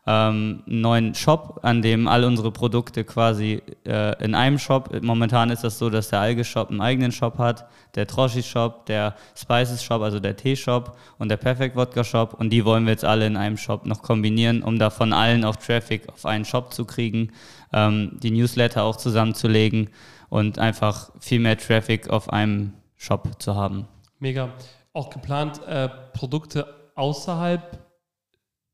ähm, 0.06 0.62
einen 0.66 0.80
neuen 0.80 1.14
Shop, 1.14 1.60
an 1.62 1.80
dem 1.80 2.08
all 2.08 2.24
unsere 2.24 2.50
Produkte 2.50 3.04
quasi 3.04 3.62
äh, 3.86 4.24
in 4.24 4.34
einem 4.34 4.58
Shop. 4.58 4.90
Momentan 5.02 5.50
ist 5.50 5.62
das 5.62 5.78
so, 5.78 5.90
dass 5.90 6.08
der 6.08 6.20
Alge-Shop 6.20 6.70
einen 6.70 6.80
eigenen 6.80 7.12
Shop 7.12 7.38
hat, 7.38 7.68
der 7.94 8.06
Troshi-Shop, 8.06 8.86
der 8.86 9.14
Spices-Shop, 9.36 10.02
also 10.02 10.18
der 10.18 10.36
Tee-Shop 10.36 10.96
und 11.18 11.28
der 11.28 11.36
Perfect 11.36 11.76
Vodka-Shop. 11.76 12.34
Und 12.34 12.50
die 12.50 12.64
wollen 12.64 12.84
wir 12.84 12.92
jetzt 12.92 13.04
alle 13.04 13.26
in 13.26 13.36
einem 13.36 13.56
Shop 13.56 13.86
noch 13.86 14.02
kombinieren, 14.02 14.62
um 14.62 14.78
da 14.78 14.90
von 14.90 15.12
allen 15.12 15.44
auch 15.44 15.56
Traffic 15.56 16.08
auf 16.08 16.26
einen 16.26 16.44
Shop 16.44 16.72
zu 16.72 16.84
kriegen, 16.84 17.30
ähm, 17.72 18.18
die 18.22 18.32
Newsletter 18.32 18.82
auch 18.82 18.96
zusammenzulegen 18.96 19.90
und 20.28 20.58
einfach 20.58 21.10
viel 21.20 21.40
mehr 21.40 21.58
Traffic 21.58 22.10
auf 22.10 22.32
einem 22.32 22.72
Shop 22.96 23.40
zu 23.40 23.54
haben. 23.54 23.86
Mega. 24.18 24.48
Auch 24.94 25.10
geplant, 25.10 25.60
äh, 25.66 25.88
Produkte 26.12 26.66
außerhalb 26.94 27.78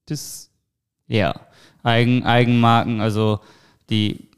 des. 0.08 0.47
Ja, 1.08 1.34
Eigen, 1.82 2.24
Eigenmarken, 2.24 3.00
also 3.00 3.40
die 3.90 4.28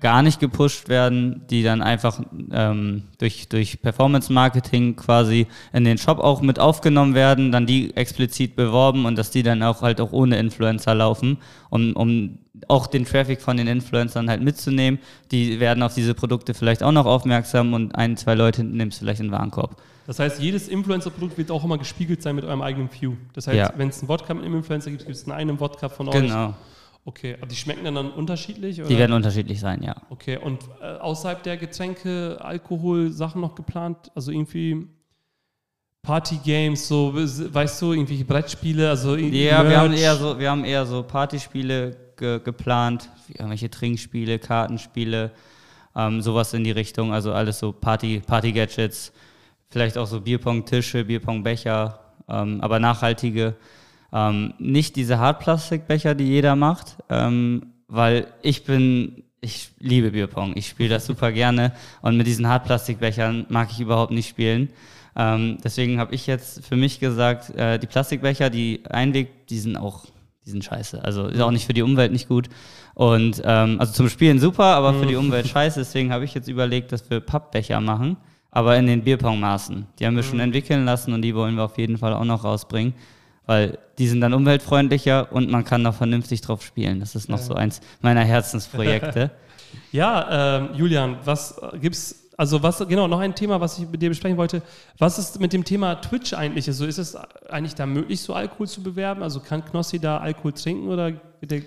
gar 0.00 0.22
nicht 0.22 0.40
gepusht 0.40 0.88
werden, 0.88 1.46
die 1.48 1.62
dann 1.62 1.80
einfach 1.80 2.20
ähm, 2.52 3.04
durch, 3.18 3.48
durch 3.48 3.80
Performance-Marketing 3.80 4.94
quasi 4.96 5.46
in 5.72 5.84
den 5.84 5.96
Shop 5.96 6.18
auch 6.18 6.42
mit 6.42 6.58
aufgenommen 6.58 7.14
werden, 7.14 7.50
dann 7.50 7.64
die 7.64 7.96
explizit 7.96 8.56
beworben 8.56 9.06
und 9.06 9.16
dass 9.16 9.30
die 9.30 9.42
dann 9.42 9.62
auch 9.62 9.80
halt 9.80 10.00
auch 10.00 10.12
ohne 10.12 10.38
Influencer 10.38 10.94
laufen, 10.94 11.38
um, 11.70 11.94
um 11.94 12.38
auch 12.68 12.86
den 12.86 13.06
Traffic 13.06 13.40
von 13.40 13.56
den 13.56 13.68
Influencern 13.68 14.28
halt 14.28 14.42
mitzunehmen. 14.42 15.00
Die 15.30 15.60
werden 15.60 15.82
auf 15.82 15.94
diese 15.94 16.14
Produkte 16.14 16.52
vielleicht 16.52 16.82
auch 16.82 16.92
noch 16.92 17.06
aufmerksam 17.06 17.72
und 17.72 17.94
ein, 17.94 18.18
zwei 18.18 18.34
Leute 18.34 18.64
nimmst 18.64 18.98
vielleicht 18.98 19.20
in 19.20 19.28
den 19.28 19.32
Warenkorb. 19.32 19.80
Das 20.06 20.18
heißt, 20.18 20.40
jedes 20.40 20.68
Influencer-Produkt 20.68 21.36
wird 21.36 21.50
auch 21.50 21.64
immer 21.64 21.78
gespiegelt 21.78 22.22
sein 22.22 22.36
mit 22.36 22.44
eurem 22.44 22.62
eigenen 22.62 22.88
View. 22.92 23.14
Das 23.32 23.46
heißt, 23.46 23.56
Ja. 23.56 23.72
wenn 23.76 23.88
es 23.88 24.00
einen 24.00 24.08
Wodka 24.08 24.34
mit 24.34 24.44
einem 24.44 24.56
Influencer 24.56 24.90
gibt, 24.90 25.04
gibt 25.04 25.16
es 25.16 25.24
einen 25.24 25.32
eigenen 25.32 25.58
Wodka 25.60 25.88
von 25.88 26.08
euch. 26.08 26.14
Genau. 26.14 26.54
Okay, 27.04 27.36
aber 27.38 27.46
die 27.46 27.54
schmecken 27.54 27.84
dann, 27.84 27.94
dann 27.94 28.10
unterschiedlich? 28.10 28.80
Oder? 28.80 28.88
Die 28.88 28.98
werden 28.98 29.12
unterschiedlich 29.12 29.60
sein, 29.60 29.82
ja. 29.82 29.94
Okay, 30.10 30.38
und 30.38 30.60
äh, 30.80 30.96
außerhalb 30.98 31.42
der 31.42 31.56
Getränke, 31.56 32.36
Alkohol, 32.40 33.12
Sachen 33.12 33.40
noch 33.40 33.54
geplant? 33.54 34.10
Also 34.14 34.32
irgendwie 34.32 34.88
Party-Games, 36.02 36.86
so, 36.86 37.12
weißt 37.14 37.82
du, 37.82 37.92
irgendwelche 37.92 38.24
Brettspiele, 38.24 38.88
also 38.88 39.16
Ja, 39.16 39.68
wir 39.68 39.78
haben 39.78 39.92
eher 39.92 40.14
so, 40.16 40.38
wir 40.38 40.50
haben 40.50 40.64
eher 40.64 40.86
so 40.86 41.02
Partyspiele 41.02 41.96
ge 42.16 42.40
geplant, 42.42 43.10
irgendwelche 43.28 43.70
Trinkspiele, 43.70 44.38
Kartenspiele, 44.38 45.32
ähm, 45.94 46.22
sowas 46.22 46.54
in 46.54 46.64
die 46.64 46.70
Richtung, 46.70 47.12
also 47.12 47.32
alles 47.32 47.58
so 47.58 47.72
Party, 47.72 48.20
Party-Gadgets, 48.24 49.12
vielleicht 49.68 49.98
auch 49.98 50.06
so 50.06 50.20
Bierpong-Tische, 50.20 51.04
Bierpong-Becher, 51.04 52.00
ähm, 52.28 52.60
aber 52.60 52.78
nachhaltige. 52.78 53.54
Ähm, 54.12 54.54
nicht 54.58 54.96
diese 54.96 55.18
Hartplastikbecher, 55.18 56.14
die 56.14 56.24
jeder 56.24 56.56
macht, 56.56 56.96
ähm, 57.10 57.72
weil 57.88 58.28
ich 58.42 58.64
bin, 58.64 59.24
ich 59.40 59.70
liebe 59.78 60.12
Bierpong, 60.12 60.56
ich 60.56 60.68
spiele 60.68 60.90
das 60.90 61.06
super 61.06 61.32
gerne 61.32 61.72
und 62.02 62.16
mit 62.16 62.26
diesen 62.26 62.48
Hartplastikbechern 62.48 63.46
mag 63.48 63.70
ich 63.70 63.80
überhaupt 63.80 64.12
nicht 64.12 64.28
spielen. 64.28 64.70
Ähm, 65.16 65.58
deswegen 65.64 65.98
habe 65.98 66.14
ich 66.14 66.26
jetzt 66.26 66.64
für 66.64 66.76
mich 66.76 67.00
gesagt, 67.00 67.50
äh, 67.56 67.78
die 67.78 67.86
Plastikbecher, 67.86 68.50
die 68.50 68.82
Einweg, 68.88 69.46
die 69.48 69.58
sind 69.58 69.76
auch, 69.76 70.04
die 70.44 70.50
sind 70.50 70.62
scheiße. 70.62 71.02
Also 71.02 71.26
ist 71.26 71.40
auch 71.40 71.50
nicht 71.50 71.66
für 71.66 71.72
die 71.72 71.82
Umwelt 71.82 72.12
nicht 72.12 72.28
gut. 72.28 72.48
Und 72.94 73.42
ähm, 73.44 73.80
also 73.80 73.92
zum 73.92 74.08
Spielen 74.08 74.38
super, 74.38 74.64
aber 74.64 74.94
für 74.94 75.06
die 75.06 75.16
Umwelt 75.16 75.46
scheiße. 75.48 75.80
Deswegen 75.80 76.12
habe 76.12 76.24
ich 76.24 76.34
jetzt 76.34 76.48
überlegt, 76.48 76.92
dass 76.92 77.08
wir 77.10 77.20
Pappbecher 77.20 77.80
machen, 77.80 78.18
aber 78.56 78.78
in 78.78 78.86
den 78.86 79.02
Bierpongmaßen. 79.04 79.84
Die 79.98 80.06
haben 80.06 80.16
wir 80.16 80.22
schon 80.22 80.40
entwickeln 80.40 80.86
lassen 80.86 81.12
und 81.12 81.20
die 81.20 81.34
wollen 81.34 81.56
wir 81.56 81.64
auf 81.64 81.76
jeden 81.76 81.98
Fall 81.98 82.14
auch 82.14 82.24
noch 82.24 82.42
rausbringen. 82.42 82.94
Weil 83.44 83.78
die 83.98 84.08
sind 84.08 84.22
dann 84.22 84.32
umweltfreundlicher 84.32 85.30
und 85.30 85.50
man 85.50 85.62
kann 85.62 85.82
noch 85.82 85.94
vernünftig 85.94 86.40
drauf 86.40 86.62
spielen. 86.62 86.98
Das 86.98 87.14
ist 87.14 87.28
noch 87.28 87.36
so 87.36 87.52
eins 87.52 87.82
meiner 88.00 88.24
Herzensprojekte. 88.24 89.30
Ja, 89.92 90.56
ähm, 90.58 90.68
Julian, 90.74 91.18
was 91.24 91.60
gibt's? 91.82 92.30
Also 92.38 92.62
was 92.62 92.78
genau 92.88 93.08
noch 93.08 93.18
ein 93.18 93.34
Thema, 93.34 93.60
was 93.60 93.78
ich 93.78 93.86
mit 93.86 94.00
dir 94.00 94.08
besprechen 94.08 94.38
wollte. 94.38 94.62
Was 94.96 95.18
ist 95.18 95.38
mit 95.38 95.52
dem 95.52 95.64
Thema 95.64 95.96
Twitch 95.96 96.32
eigentlich? 96.32 96.66
Also 96.66 96.86
ist 96.86 96.98
es 96.98 97.14
eigentlich 97.50 97.74
da 97.74 97.84
möglich, 97.84 98.22
so 98.22 98.32
Alkohol 98.32 98.68
zu 98.68 98.82
bewerben? 98.82 99.22
Also 99.22 99.40
kann 99.40 99.64
Knossi 99.64 99.98
da 99.98 100.18
Alkohol 100.18 100.52
trinken 100.52 100.88
oder 100.88 101.12
der 101.42 101.62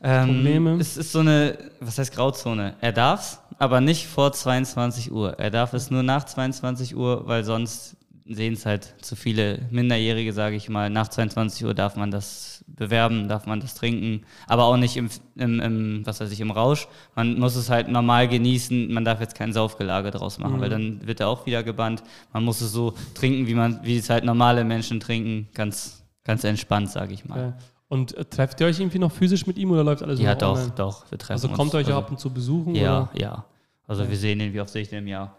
Probleme? 0.00 0.70
Ähm, 0.72 0.80
es 0.80 0.96
ist 0.96 1.12
so 1.12 1.20
eine, 1.20 1.58
was 1.78 1.98
heißt 1.98 2.14
Grauzone? 2.14 2.74
Er 2.80 2.92
darf's, 2.92 3.38
aber 3.58 3.80
nicht 3.80 4.06
vor 4.06 4.32
22 4.32 5.12
Uhr. 5.12 5.38
Er 5.38 5.50
darf 5.50 5.72
es 5.72 5.90
nur 5.90 6.02
nach 6.02 6.24
22 6.24 6.96
Uhr, 6.96 7.26
weil 7.26 7.44
sonst 7.44 7.96
sehen 8.28 8.54
es 8.54 8.66
halt 8.66 8.94
zu 9.02 9.14
viele 9.14 9.60
Minderjährige, 9.70 10.32
sage 10.32 10.56
ich 10.56 10.68
mal. 10.68 10.90
Nach 10.90 11.08
22 11.08 11.64
Uhr 11.64 11.74
darf 11.74 11.96
man 11.96 12.10
das 12.10 12.64
bewerben, 12.66 13.28
darf 13.28 13.46
man 13.46 13.60
das 13.60 13.74
trinken, 13.74 14.26
aber 14.48 14.64
auch 14.64 14.76
nicht 14.76 14.96
im, 14.96 15.08
im, 15.36 15.60
im 15.60 16.06
was 16.06 16.20
weiß 16.20 16.32
ich, 16.32 16.40
im 16.40 16.50
Rausch. 16.50 16.88
Man 17.14 17.38
muss 17.38 17.54
es 17.54 17.70
halt 17.70 17.88
normal 17.88 18.28
genießen. 18.28 18.92
Man 18.92 19.04
darf 19.04 19.20
jetzt 19.20 19.36
kein 19.36 19.52
Saufgelage 19.52 20.10
draus 20.10 20.38
machen, 20.38 20.60
weil 20.60 20.70
dann 20.70 21.06
wird 21.06 21.20
er 21.20 21.28
auch 21.28 21.46
wieder 21.46 21.62
gebannt. 21.62 22.02
Man 22.32 22.44
muss 22.44 22.60
es 22.60 22.72
so 22.72 22.94
trinken, 23.14 23.46
wie 23.46 23.54
man, 23.54 23.80
wie 23.84 23.96
es 23.96 24.10
halt 24.10 24.24
normale 24.24 24.64
Menschen 24.64 24.98
trinken, 24.98 25.48
ganz, 25.54 26.04
ganz 26.24 26.42
entspannt, 26.42 26.90
sage 26.90 27.14
ich 27.14 27.24
mal. 27.24 27.38
Ja. 27.38 27.56
Und 27.88 28.16
äh, 28.16 28.24
trefft 28.24 28.60
ihr 28.60 28.66
euch 28.66 28.80
irgendwie 28.80 28.98
noch 28.98 29.12
physisch 29.12 29.46
mit 29.46 29.56
ihm 29.58 29.70
oder 29.70 29.84
läuft 29.84 30.02
alles 30.02 30.20
Ja, 30.20 30.34
doch, 30.34 30.56
online? 30.56 30.72
doch. 30.76 31.10
Wir 31.10 31.18
treffen 31.18 31.32
Also 31.32 31.48
uns. 31.48 31.56
kommt 31.56 31.72
ihr 31.74 31.78
euch 31.78 31.86
also, 31.86 31.98
ab 31.98 32.10
und 32.10 32.18
zu 32.18 32.30
besuchen? 32.32 32.74
Ja, 32.74 33.02
Oder? 33.02 33.10
ja. 33.20 33.44
Also 33.86 34.02
Ja. 34.02 34.10
wir 34.10 34.16
sehen 34.16 34.40
ihn, 34.40 34.52
wie 34.52 34.60
oft 34.60 34.70
sehe 34.70 34.82
ich 34.82 34.88
den 34.88 35.00
im 35.00 35.06
Jahr? 35.08 35.36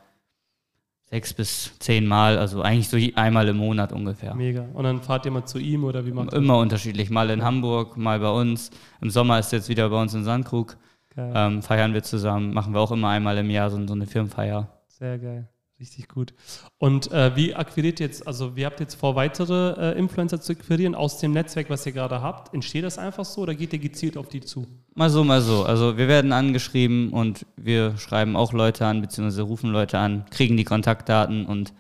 Sechs 1.09 1.33
bis 1.33 1.71
zehn 1.79 2.05
Mal, 2.05 2.37
also 2.37 2.61
eigentlich 2.61 2.89
so 2.89 2.97
einmal 3.15 3.47
im 3.47 3.57
Monat 3.57 3.93
ungefähr. 3.93 4.33
Mega. 4.35 4.65
Und 4.73 4.83
dann 4.83 5.01
fahrt 5.01 5.25
ihr 5.25 5.31
mal 5.31 5.45
zu 5.45 5.57
ihm 5.57 5.85
oder 5.85 6.05
wie 6.05 6.11
macht 6.11 6.33
Immer 6.33 6.57
unterschiedlich, 6.57 7.09
mal 7.09 7.29
in 7.29 7.43
Hamburg, 7.43 7.95
mal 7.95 8.19
bei 8.19 8.29
uns. 8.29 8.71
Im 8.99 9.09
Sommer 9.09 9.39
ist 9.39 9.53
er 9.53 9.59
jetzt 9.59 9.69
wieder 9.69 9.89
bei 9.89 10.01
uns 10.01 10.13
in 10.13 10.23
Sandkrug. 10.25 10.75
Ähm, 11.19 11.63
feiern 11.63 11.93
wir 11.93 12.03
zusammen, 12.03 12.53
machen 12.53 12.73
wir 12.73 12.79
auch 12.81 12.91
immer 12.91 13.09
einmal 13.09 13.37
im 13.37 13.49
Jahr 13.49 13.69
so, 13.71 13.87
so 13.87 13.93
eine 13.93 14.05
Firmenfeier. 14.05 14.67
Sehr 14.87 15.17
geil. 15.17 15.47
Richtig 15.79 16.07
gut. 16.07 16.33
Und 16.79 17.11
äh, 17.11 17.35
wie 17.35 17.53
akquiriert 17.53 17.99
ihr 17.99 18.07
jetzt, 18.07 18.25
also 18.25 18.55
wie 18.55 18.65
habt 18.65 18.79
ihr 18.79 18.85
jetzt 18.85 18.95
vor, 18.95 19.15
weitere 19.15 19.91
äh, 19.93 19.97
Influencer 19.99 20.41
zu 20.41 20.53
akquirieren 20.53 20.95
aus 20.95 21.19
dem 21.19 21.33
Netzwerk, 21.33 21.69
was 21.69 21.85
ihr 21.85 21.91
gerade 21.91 22.19
habt? 22.21 22.51
Entsteht 22.55 22.83
das 22.83 22.97
einfach 22.97 23.25
so 23.25 23.41
oder 23.41 23.53
geht 23.53 23.73
ihr 23.73 23.79
gezielt 23.79 24.17
auf 24.17 24.27
die 24.27 24.41
zu? 24.41 24.65
Mal 24.95 25.11
so, 25.11 25.23
mal 25.23 25.39
so. 25.41 25.63
Also 25.65 25.95
wir 25.95 26.07
werden 26.07 26.31
angeschrieben 26.31 27.11
und 27.11 27.45
wir 27.57 27.95
schreiben 27.97 28.35
auch 28.35 28.53
Leute 28.53 28.87
an, 28.87 29.01
beziehungsweise 29.01 29.43
rufen 29.43 29.69
Leute 29.69 29.99
an, 29.99 30.25
kriegen 30.31 30.57
die 30.57 30.63
Kontaktdaten 30.63 31.45
und 31.45 31.73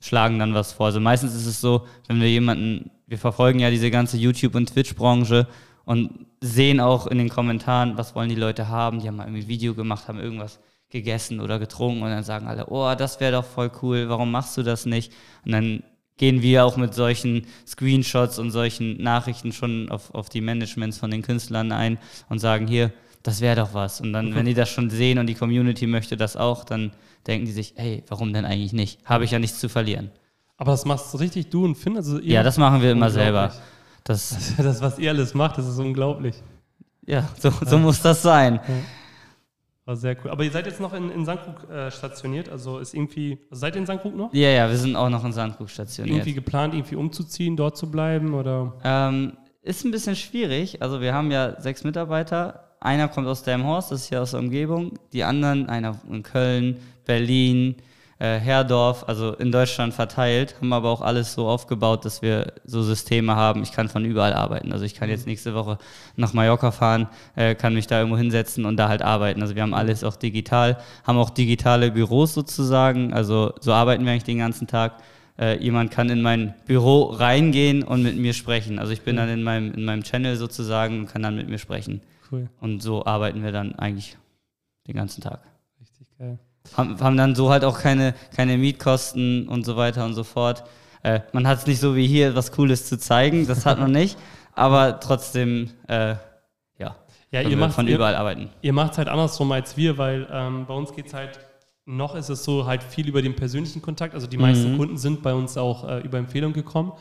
schlagen 0.00 0.40
dann 0.40 0.54
was 0.54 0.72
vor. 0.72 0.86
Also 0.86 0.98
meistens 0.98 1.36
ist 1.36 1.46
es 1.46 1.60
so, 1.60 1.86
wenn 2.08 2.20
wir 2.20 2.28
jemanden, 2.28 2.90
wir 3.06 3.18
verfolgen 3.18 3.60
ja 3.60 3.70
diese 3.70 3.92
ganze 3.92 4.16
YouTube- 4.16 4.56
und 4.56 4.70
Twitch-Branche 4.70 5.46
und 5.84 6.26
sehen 6.40 6.80
auch 6.80 7.06
in 7.06 7.18
den 7.18 7.28
Kommentaren, 7.28 7.96
was 7.96 8.16
wollen 8.16 8.28
die 8.28 8.34
Leute 8.34 8.68
haben. 8.68 8.98
Die 8.98 9.06
haben 9.06 9.16
mal 9.16 9.24
irgendwie 9.24 9.42
ein 9.42 9.48
Video 9.48 9.74
gemacht, 9.74 10.08
haben 10.08 10.18
irgendwas 10.18 10.58
gegessen 10.94 11.40
oder 11.40 11.58
getrunken 11.58 12.02
und 12.02 12.08
dann 12.08 12.22
sagen 12.22 12.46
alle, 12.46 12.66
oh, 12.66 12.94
das 12.94 13.20
wäre 13.20 13.32
doch 13.32 13.44
voll 13.44 13.70
cool, 13.82 14.08
warum 14.08 14.30
machst 14.30 14.56
du 14.56 14.62
das 14.62 14.86
nicht? 14.86 15.12
Und 15.44 15.52
dann 15.52 15.82
gehen 16.16 16.40
wir 16.40 16.64
auch 16.64 16.76
mit 16.76 16.94
solchen 16.94 17.46
Screenshots 17.66 18.38
und 18.38 18.52
solchen 18.52 19.02
Nachrichten 19.02 19.52
schon 19.52 19.90
auf, 19.90 20.14
auf 20.14 20.28
die 20.28 20.40
Managements 20.40 20.96
von 20.96 21.10
den 21.10 21.22
Künstlern 21.22 21.72
ein 21.72 21.98
und 22.28 22.38
sagen, 22.38 22.68
hier, 22.68 22.92
das 23.24 23.40
wäre 23.40 23.56
doch 23.56 23.74
was. 23.74 24.00
Und 24.00 24.12
dann, 24.12 24.34
wenn 24.36 24.46
die 24.46 24.54
das 24.54 24.70
schon 24.70 24.88
sehen 24.88 25.18
und 25.18 25.26
die 25.26 25.34
Community 25.34 25.88
möchte 25.88 26.16
das 26.16 26.36
auch, 26.36 26.62
dann 26.62 26.92
denken 27.26 27.46
die 27.46 27.52
sich, 27.52 27.74
hey, 27.76 28.04
warum 28.08 28.32
denn 28.32 28.44
eigentlich 28.44 28.72
nicht? 28.72 29.00
Habe 29.04 29.24
ich 29.24 29.32
ja 29.32 29.40
nichts 29.40 29.58
zu 29.58 29.68
verlieren. 29.68 30.10
Aber 30.56 30.70
das 30.70 30.84
machst 30.84 31.12
du 31.12 31.18
richtig 31.18 31.50
du 31.50 31.64
und 31.64 31.74
Finn? 31.74 31.96
Also 31.96 32.20
ja, 32.20 32.44
das 32.44 32.56
machen 32.56 32.80
wir 32.80 32.92
immer 32.92 33.10
selber. 33.10 33.52
Das, 34.04 34.54
das, 34.56 34.80
was 34.80 35.00
ihr 35.00 35.10
alles 35.10 35.34
macht, 35.34 35.58
das 35.58 35.66
ist 35.66 35.78
unglaublich. 35.78 36.36
Ja, 37.04 37.28
so, 37.40 37.50
so 37.50 37.76
ja. 37.76 37.82
muss 37.82 38.00
das 38.00 38.22
sein. 38.22 38.60
Ja. 38.66 38.74
War 39.86 39.96
sehr 39.96 40.16
cool. 40.24 40.30
Aber 40.30 40.42
ihr 40.44 40.50
seid 40.50 40.66
jetzt 40.66 40.80
noch 40.80 40.94
in, 40.94 41.10
in 41.10 41.26
Sandkrug 41.26 41.68
äh, 41.70 41.90
stationiert? 41.90 42.48
Also 42.48 42.78
ist 42.78 42.94
irgendwie. 42.94 43.38
Also 43.50 43.60
seid 43.60 43.74
ihr 43.74 43.80
in 43.80 43.86
Sandkrug 43.86 44.16
noch? 44.16 44.32
Ja, 44.32 44.48
ja, 44.48 44.68
wir 44.70 44.78
sind 44.78 44.96
auch 44.96 45.10
noch 45.10 45.24
in 45.24 45.32
Sandkrug 45.32 45.68
stationiert. 45.68 46.16
Irgendwie 46.16 46.32
geplant, 46.32 46.72
irgendwie 46.74 46.96
umzuziehen, 46.96 47.56
dort 47.56 47.76
zu 47.76 47.90
bleiben? 47.90 48.32
Oder? 48.32 48.74
Ähm, 48.82 49.34
ist 49.62 49.84
ein 49.84 49.90
bisschen 49.90 50.16
schwierig. 50.16 50.80
Also 50.80 51.02
wir 51.02 51.12
haben 51.12 51.30
ja 51.30 51.60
sechs 51.60 51.84
Mitarbeiter. 51.84 52.76
Einer 52.80 53.08
kommt 53.08 53.26
aus 53.26 53.42
Delmhorst, 53.42 53.90
das 53.90 54.02
ist 54.02 54.08
hier 54.08 54.22
aus 54.22 54.32
der 54.32 54.40
Umgebung. 54.40 54.98
Die 55.12 55.24
anderen, 55.24 55.68
einer 55.68 55.98
in 56.10 56.22
Köln, 56.22 56.78
Berlin, 57.06 57.76
äh, 58.18 58.38
Herdorf, 58.38 59.04
also 59.08 59.32
in 59.32 59.50
Deutschland 59.50 59.92
verteilt, 59.92 60.56
haben 60.60 60.72
aber 60.72 60.90
auch 60.90 61.00
alles 61.00 61.34
so 61.34 61.48
aufgebaut, 61.48 62.04
dass 62.04 62.22
wir 62.22 62.52
so 62.64 62.82
Systeme 62.82 63.34
haben. 63.34 63.62
Ich 63.62 63.72
kann 63.72 63.88
von 63.88 64.04
überall 64.04 64.32
arbeiten. 64.32 64.72
Also 64.72 64.84
ich 64.84 64.94
kann 64.94 65.10
jetzt 65.10 65.26
nächste 65.26 65.54
Woche 65.54 65.78
nach 66.16 66.32
Mallorca 66.32 66.70
fahren, 66.70 67.08
äh, 67.34 67.54
kann 67.54 67.74
mich 67.74 67.86
da 67.86 67.98
irgendwo 67.98 68.16
hinsetzen 68.16 68.64
und 68.64 68.76
da 68.76 68.88
halt 68.88 69.02
arbeiten. 69.02 69.42
Also 69.42 69.54
wir 69.54 69.62
haben 69.62 69.74
alles 69.74 70.04
auch 70.04 70.16
digital, 70.16 70.78
haben 71.04 71.18
auch 71.18 71.30
digitale 71.30 71.90
Büros 71.90 72.34
sozusagen. 72.34 73.12
Also 73.12 73.52
so 73.60 73.72
arbeiten 73.72 74.04
wir 74.04 74.12
eigentlich 74.12 74.24
den 74.24 74.38
ganzen 74.38 74.66
Tag. 74.66 75.02
Äh, 75.36 75.58
jemand 75.58 75.90
kann 75.90 76.08
in 76.10 76.22
mein 76.22 76.54
Büro 76.66 77.06
reingehen 77.06 77.82
und 77.82 78.04
mit 78.04 78.16
mir 78.16 78.32
sprechen. 78.32 78.78
Also 78.78 78.92
ich 78.92 79.02
bin 79.02 79.16
dann 79.16 79.28
in 79.28 79.42
meinem, 79.42 79.74
in 79.74 79.84
meinem 79.84 80.04
Channel 80.04 80.36
sozusagen 80.36 81.00
und 81.00 81.06
kann 81.08 81.22
dann 81.22 81.34
mit 81.34 81.48
mir 81.48 81.58
sprechen. 81.58 82.00
Cool. 82.30 82.48
Und 82.60 82.80
so 82.80 83.04
arbeiten 83.04 83.42
wir 83.42 83.50
dann 83.50 83.74
eigentlich 83.74 84.16
den 84.86 84.94
ganzen 84.94 85.20
Tag. 85.22 85.40
Richtig 85.80 86.06
geil 86.16 86.38
haben, 86.76 87.00
haben 87.00 87.16
dann 87.16 87.34
so 87.34 87.50
halt 87.50 87.64
auch 87.64 87.78
keine, 87.78 88.14
keine 88.34 88.56
Mietkosten 88.56 89.48
und 89.48 89.64
so 89.64 89.76
weiter 89.76 90.04
und 90.04 90.14
so 90.14 90.24
fort. 90.24 90.64
Äh, 91.02 91.20
man 91.32 91.46
hat 91.46 91.58
es 91.58 91.66
nicht 91.66 91.80
so 91.80 91.94
wie 91.96 92.06
hier, 92.06 92.34
was 92.34 92.52
Cooles 92.52 92.86
zu 92.86 92.98
zeigen, 92.98 93.46
das 93.46 93.66
hat 93.66 93.78
man 93.78 93.92
nicht, 93.92 94.18
aber 94.54 95.00
trotzdem, 95.00 95.70
äh, 95.86 96.14
ja, 96.78 96.96
ja 97.30 97.40
ihr 97.42 97.56
macht, 97.56 97.74
von 97.74 97.86
überall 97.86 98.14
ihr, 98.14 98.18
arbeiten. 98.18 98.50
Ihr 98.62 98.72
macht 98.72 98.92
es 98.92 98.98
halt 98.98 99.08
andersrum 99.08 99.52
als 99.52 99.76
wir, 99.76 99.98
weil 99.98 100.26
ähm, 100.32 100.64
bei 100.66 100.74
uns 100.74 100.94
geht 100.94 101.06
es 101.06 101.14
halt, 101.14 101.38
noch 101.84 102.14
ist 102.14 102.30
es 102.30 102.42
so 102.42 102.64
halt 102.64 102.82
viel 102.82 103.06
über 103.06 103.20
den 103.20 103.36
persönlichen 103.36 103.82
Kontakt, 103.82 104.14
also 104.14 104.26
die 104.26 104.38
meisten 104.38 104.72
mhm. 104.72 104.78
Kunden 104.78 104.96
sind 104.96 105.22
bei 105.22 105.34
uns 105.34 105.58
auch 105.58 105.86
äh, 105.86 106.00
über 106.00 106.16
Empfehlung 106.16 106.54
gekommen 106.54 106.92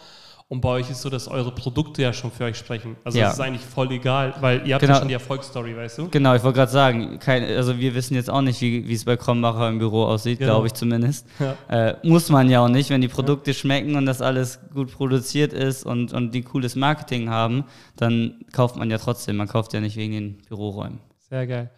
und 0.48 0.62
bei 0.62 0.70
euch 0.70 0.90
ist 0.90 1.02
so, 1.02 1.10
dass 1.10 1.28
eure 1.28 1.54
Produkte 1.54 2.02
ja 2.02 2.14
schon 2.14 2.32
für 2.32 2.44
euch 2.44 2.58
sprechen. 2.58 2.96
Also 3.04 3.18
ja. 3.18 3.26
das 3.26 3.36
ist 3.36 3.40
eigentlich 3.40 3.66
voll 3.66 3.92
egal, 3.92 4.36
weil 4.40 4.68
ihr 4.68 4.76
habt 4.76 4.82
genau. 4.82 4.94
ja 4.94 5.00
schon 5.00 5.08
die 5.08 5.14
Erfolgsstory, 5.14 5.76
weißt 5.76 5.98
du? 5.98 6.10
Genau, 6.10 6.36
ich 6.36 6.44
wollte 6.44 6.58
gerade 6.58 6.72
sagen, 6.72 7.20
kein, 7.20 7.44
also 7.44 7.80
wir 7.80 7.96
wissen 7.96 8.16
jetzt 8.16 8.30
auch 8.30 8.42
nicht, 8.42 8.62
wie, 8.62 8.94
es 8.94 9.06
bei 9.06 9.18
Krombacher 9.18 9.70
im 9.70 9.80
Büro 9.80 10.04
aussieht, 10.04 10.40
genau. 10.40 10.54
glaube 10.54 10.68
ich 10.68 10.74
zumindest. 10.74 11.26
Ja. 11.40 11.56
Äh, 11.70 11.96
muss 12.04 12.30
man 12.30 12.50
ja 12.50 12.64
auch 12.64 12.70
nicht, 12.70 12.90
wenn 12.90 13.02
die 13.02 13.08
Produkte 13.08 13.52
ja. 13.52 13.56
schmecken 13.56 13.96
und 13.96 14.06
das 14.06 14.22
alles 14.22 14.60
gut 14.74 14.92
produziert 14.92 15.54
ist 15.54 15.86
und, 15.86 16.14
und 16.14 16.32
die 16.36 16.44
cooles 16.44 16.76
Marketing 16.76 17.30
haben, 17.30 17.66
dann 17.96 18.46
kauft 18.52 18.76
man 18.76 18.92
ja 18.92 18.98
trotzdem. 18.98 19.38
Man 19.38 19.48
kauft 19.48 19.74
ja 19.74 19.80
nicht 19.80 19.96
wegen 19.96 20.14
den 20.14 20.38
Büroräumen. 20.48 21.00
Sehr 21.30 21.48
geil. 21.48 21.72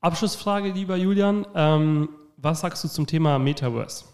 Abschlussfrage, 0.00 0.70
lieber 0.70 0.96
Julian. 0.96 1.46
Ähm, 1.54 2.08
was 2.36 2.60
sagst 2.60 2.84
du 2.84 2.88
zum 2.88 3.06
Thema 3.06 3.38
Metaverse? 3.38 4.04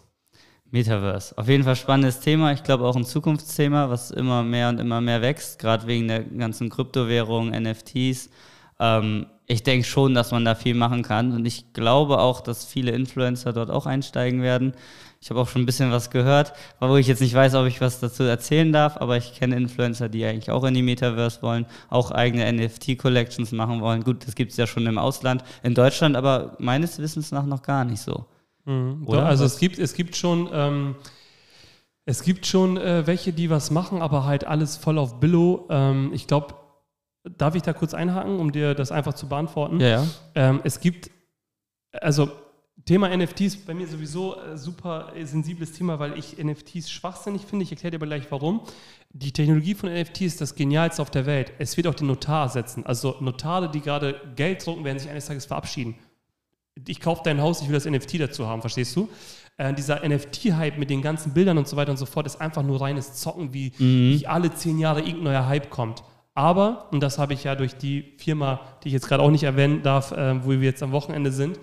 Metaverse. 0.75 1.37
Auf 1.37 1.47
jeden 1.47 1.63
Fall 1.63 1.77
spannendes 1.77 2.19
Thema. 2.19 2.51
Ich 2.51 2.63
glaube 2.63 2.83
auch 2.85 2.97
ein 2.97 3.05
Zukunftsthema, 3.05 3.89
was 3.89 4.11
immer 4.11 4.43
mehr 4.43 4.67
und 4.67 4.81
immer 4.81 4.99
mehr 4.99 5.21
wächst, 5.21 5.57
gerade 5.57 5.87
wegen 5.87 6.09
der 6.09 6.21
ganzen 6.23 6.69
Kryptowährungen, 6.69 7.63
NFTs. 7.63 8.29
Ähm, 8.81 9.27
ich 9.47 9.63
denke 9.63 9.87
schon, 9.87 10.13
dass 10.13 10.31
man 10.31 10.43
da 10.43 10.53
viel 10.53 10.75
machen 10.75 11.01
kann 11.01 11.31
und 11.31 11.45
ich 11.45 11.71
glaube 11.71 12.19
auch, 12.19 12.41
dass 12.41 12.65
viele 12.65 12.91
Influencer 12.91 13.53
dort 13.53 13.69
auch 13.69 13.85
einsteigen 13.85 14.41
werden. 14.41 14.73
Ich 15.21 15.29
habe 15.29 15.39
auch 15.39 15.47
schon 15.47 15.61
ein 15.61 15.65
bisschen 15.65 15.91
was 15.91 16.09
gehört, 16.09 16.51
wo 16.81 16.97
ich 16.97 17.07
jetzt 17.07 17.21
nicht 17.21 17.33
weiß, 17.33 17.55
ob 17.55 17.67
ich 17.67 17.79
was 17.79 18.01
dazu 18.01 18.23
erzählen 18.23 18.73
darf, 18.73 18.97
aber 18.97 19.15
ich 19.15 19.33
kenne 19.33 19.55
Influencer, 19.55 20.09
die 20.09 20.25
eigentlich 20.25 20.51
auch 20.51 20.65
in 20.65 20.73
die 20.73 20.81
Metaverse 20.81 21.41
wollen, 21.41 21.67
auch 21.89 22.11
eigene 22.11 22.51
NFT-Collections 22.51 23.53
machen 23.53 23.79
wollen. 23.79 24.03
Gut, 24.03 24.27
das 24.27 24.35
gibt 24.35 24.51
es 24.51 24.57
ja 24.57 24.67
schon 24.67 24.85
im 24.87 24.97
Ausland, 24.97 25.41
in 25.63 25.73
Deutschland 25.73 26.17
aber 26.17 26.57
meines 26.59 26.99
Wissens 26.99 27.31
nach 27.31 27.45
noch 27.45 27.61
gar 27.61 27.85
nicht 27.85 28.01
so. 28.01 28.25
Mhm. 28.65 29.03
Oder? 29.07 29.25
Also 29.25 29.45
es 29.45 29.57
gibt, 29.57 29.79
es 29.79 29.93
gibt 29.93 30.15
schon, 30.15 30.49
ähm, 30.51 30.95
es 32.05 32.23
gibt 32.23 32.45
schon 32.45 32.77
äh, 32.77 33.07
welche, 33.07 33.33
die 33.33 33.49
was 33.49 33.71
machen, 33.71 34.01
aber 34.01 34.25
halt 34.25 34.45
alles 34.45 34.77
voll 34.77 34.97
auf 34.97 35.19
Billo. 35.19 35.67
Ähm, 35.69 36.11
ich 36.13 36.27
glaube, 36.27 36.55
darf 37.37 37.55
ich 37.55 37.61
da 37.61 37.73
kurz 37.73 37.93
einhaken, 37.93 38.39
um 38.39 38.51
dir 38.51 38.75
das 38.75 38.91
einfach 38.91 39.13
zu 39.13 39.27
beantworten? 39.27 39.79
Ja, 39.79 39.87
ja. 39.87 40.05
Ähm, 40.35 40.61
es 40.63 40.79
gibt, 40.79 41.09
also 41.91 42.29
Thema 42.83 43.15
NFTs 43.15 43.57
bei 43.57 43.73
mir 43.73 43.87
sowieso 43.87 44.35
äh, 44.35 44.57
super 44.57 45.13
sensibles 45.23 45.71
Thema, 45.71 45.97
weil 45.97 46.17
ich 46.19 46.37
NFTs 46.43 46.91
schwachsinnig 46.91 47.43
finde. 47.43 47.63
Ich 47.63 47.71
erkläre 47.71 47.91
dir 47.91 47.97
aber 47.97 48.05
gleich 48.05 48.29
warum. 48.29 48.61
Die 49.09 49.31
Technologie 49.31 49.73
von 49.73 49.91
NFTs 49.91 50.21
ist 50.21 50.41
das 50.41 50.55
Genialste 50.55 51.01
auf 51.01 51.09
der 51.09 51.25
Welt. 51.25 51.53
Es 51.57 51.77
wird 51.77 51.87
auch 51.87 51.95
den 51.95 52.07
Notar 52.07 52.43
ersetzen. 52.43 52.85
Also 52.85 53.15
Notare, 53.21 53.71
die 53.71 53.81
gerade 53.81 54.21
Geld 54.35 54.65
drucken, 54.65 54.83
werden 54.83 54.99
sich 54.99 55.09
eines 55.09 55.25
Tages 55.25 55.45
verabschieden 55.45 55.95
ich 56.87 56.99
kaufe 56.99 57.21
dein 57.23 57.41
Haus, 57.41 57.61
ich 57.61 57.67
will 57.67 57.75
das 57.75 57.85
NFT 57.85 58.19
dazu 58.19 58.47
haben, 58.47 58.61
verstehst 58.61 58.95
du? 58.95 59.09
Äh, 59.57 59.73
dieser 59.73 60.07
NFT-Hype 60.07 60.77
mit 60.77 60.89
den 60.89 61.01
ganzen 61.01 61.33
Bildern 61.33 61.57
und 61.57 61.67
so 61.67 61.77
weiter 61.77 61.91
und 61.91 61.97
so 61.97 62.05
fort 62.05 62.25
ist 62.25 62.41
einfach 62.41 62.63
nur 62.63 62.81
reines 62.81 63.13
Zocken, 63.13 63.53
wie, 63.53 63.71
mhm. 63.77 64.19
wie 64.19 64.27
alle 64.27 64.53
zehn 64.53 64.77
Jahre 64.79 64.99
irgendein 64.99 65.23
neuer 65.23 65.47
Hype 65.47 65.69
kommt. 65.69 66.03
Aber, 66.33 66.89
und 66.91 66.99
das 66.99 67.17
habe 67.17 67.33
ich 67.33 67.45
ja 67.45 67.55
durch 67.55 67.75
die 67.77 68.13
Firma, 68.17 68.59
die 68.83 68.89
ich 68.89 68.93
jetzt 68.93 69.07
gerade 69.07 69.23
auch 69.23 69.31
nicht 69.31 69.43
erwähnen 69.43 69.81
darf, 69.83 70.11
äh, 70.11 70.43
wo 70.43 70.49
wir 70.49 70.59
jetzt 70.59 70.83
am 70.83 70.91
Wochenende 70.91 71.31
sind, 71.31 71.57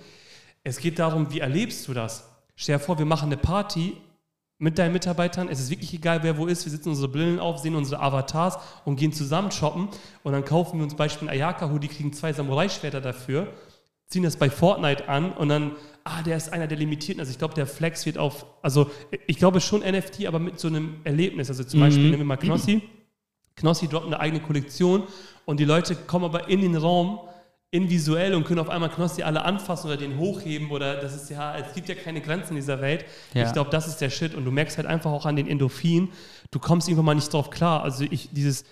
es 0.64 0.78
geht 0.78 0.98
darum, 0.98 1.30
wie 1.30 1.40
erlebst 1.40 1.86
du 1.88 1.92
das? 1.92 2.30
Stell 2.56 2.78
dir 2.78 2.82
vor, 2.82 2.98
wir 2.98 3.04
machen 3.04 3.26
eine 3.26 3.36
Party 3.36 3.96
mit 4.58 4.78
deinen 4.78 4.92
Mitarbeitern. 4.92 5.48
Es 5.48 5.60
ist 5.60 5.70
wirklich 5.70 5.92
egal, 5.92 6.22
wer 6.22 6.38
wo 6.38 6.46
ist. 6.46 6.64
Wir 6.64 6.70
setzen 6.70 6.90
unsere 6.90 7.08
Brillen 7.08 7.40
auf, 7.40 7.58
sehen 7.58 7.74
unsere 7.74 8.00
Avatars 8.00 8.58
und 8.84 8.96
gehen 8.96 9.12
zusammen 9.12 9.50
shoppen. 9.50 9.88
Und 10.22 10.32
dann 10.32 10.44
kaufen 10.44 10.78
wir 10.78 10.84
uns 10.84 10.94
beispielsweise 10.94 11.32
Ayaka-Hoodie, 11.32 11.88
kriegen 11.88 12.12
zwei 12.12 12.32
Samurai-Schwerter 12.32 13.00
dafür 13.00 13.48
ziehen 14.12 14.22
das 14.22 14.36
bei 14.36 14.50
Fortnite 14.50 15.08
an 15.08 15.32
und 15.32 15.48
dann, 15.48 15.72
ah, 16.04 16.22
der 16.22 16.36
ist 16.36 16.52
einer 16.52 16.66
der 16.66 16.76
limitierten. 16.76 17.20
Also 17.20 17.32
ich 17.32 17.38
glaube, 17.38 17.54
der 17.54 17.66
Flex 17.66 18.04
wird 18.06 18.18
auf, 18.18 18.46
also 18.60 18.90
ich 19.26 19.38
glaube 19.38 19.60
schon 19.60 19.80
NFT, 19.80 20.26
aber 20.26 20.38
mit 20.38 20.60
so 20.60 20.68
einem 20.68 20.96
Erlebnis. 21.04 21.48
Also 21.48 21.64
zum 21.64 21.80
mhm. 21.80 21.84
Beispiel 21.84 22.04
nehmen 22.04 22.18
wir 22.18 22.24
mal 22.24 22.36
Knossi. 22.36 22.82
Knossi 23.56 23.88
droppt 23.88 24.06
eine 24.06 24.20
eigene 24.20 24.42
Kollektion 24.42 25.04
und 25.44 25.60
die 25.60 25.64
Leute 25.64 25.96
kommen 25.96 26.26
aber 26.26 26.48
in 26.48 26.60
den 26.60 26.76
Raum 26.76 27.20
in 27.70 27.88
visuell 27.88 28.34
und 28.34 28.44
können 28.44 28.60
auf 28.60 28.68
einmal 28.68 28.90
Knossi 28.90 29.22
alle 29.22 29.46
anfassen 29.46 29.86
oder 29.86 29.96
den 29.96 30.18
hochheben 30.18 30.70
oder 30.70 30.96
das 30.96 31.14
ist 31.14 31.30
ja, 31.30 31.56
es 31.56 31.72
gibt 31.72 31.88
ja 31.88 31.94
keine 31.94 32.20
Grenzen 32.20 32.50
in 32.50 32.56
dieser 32.56 32.82
Welt. 32.82 33.06
Ja. 33.32 33.46
Ich 33.46 33.52
glaube, 33.54 33.70
das 33.70 33.88
ist 33.88 33.98
der 34.02 34.10
Shit 34.10 34.34
und 34.34 34.44
du 34.44 34.50
merkst 34.50 34.76
halt 34.76 34.86
einfach 34.86 35.10
auch 35.10 35.24
an 35.24 35.36
den 35.36 35.48
Endorphin, 35.48 36.10
du 36.50 36.58
kommst 36.58 36.88
irgendwann 36.88 37.06
mal 37.06 37.14
nicht 37.14 37.32
drauf 37.32 37.48
klar. 37.48 37.82
Also 37.82 38.04
ich, 38.10 38.28
dieses 38.30 38.64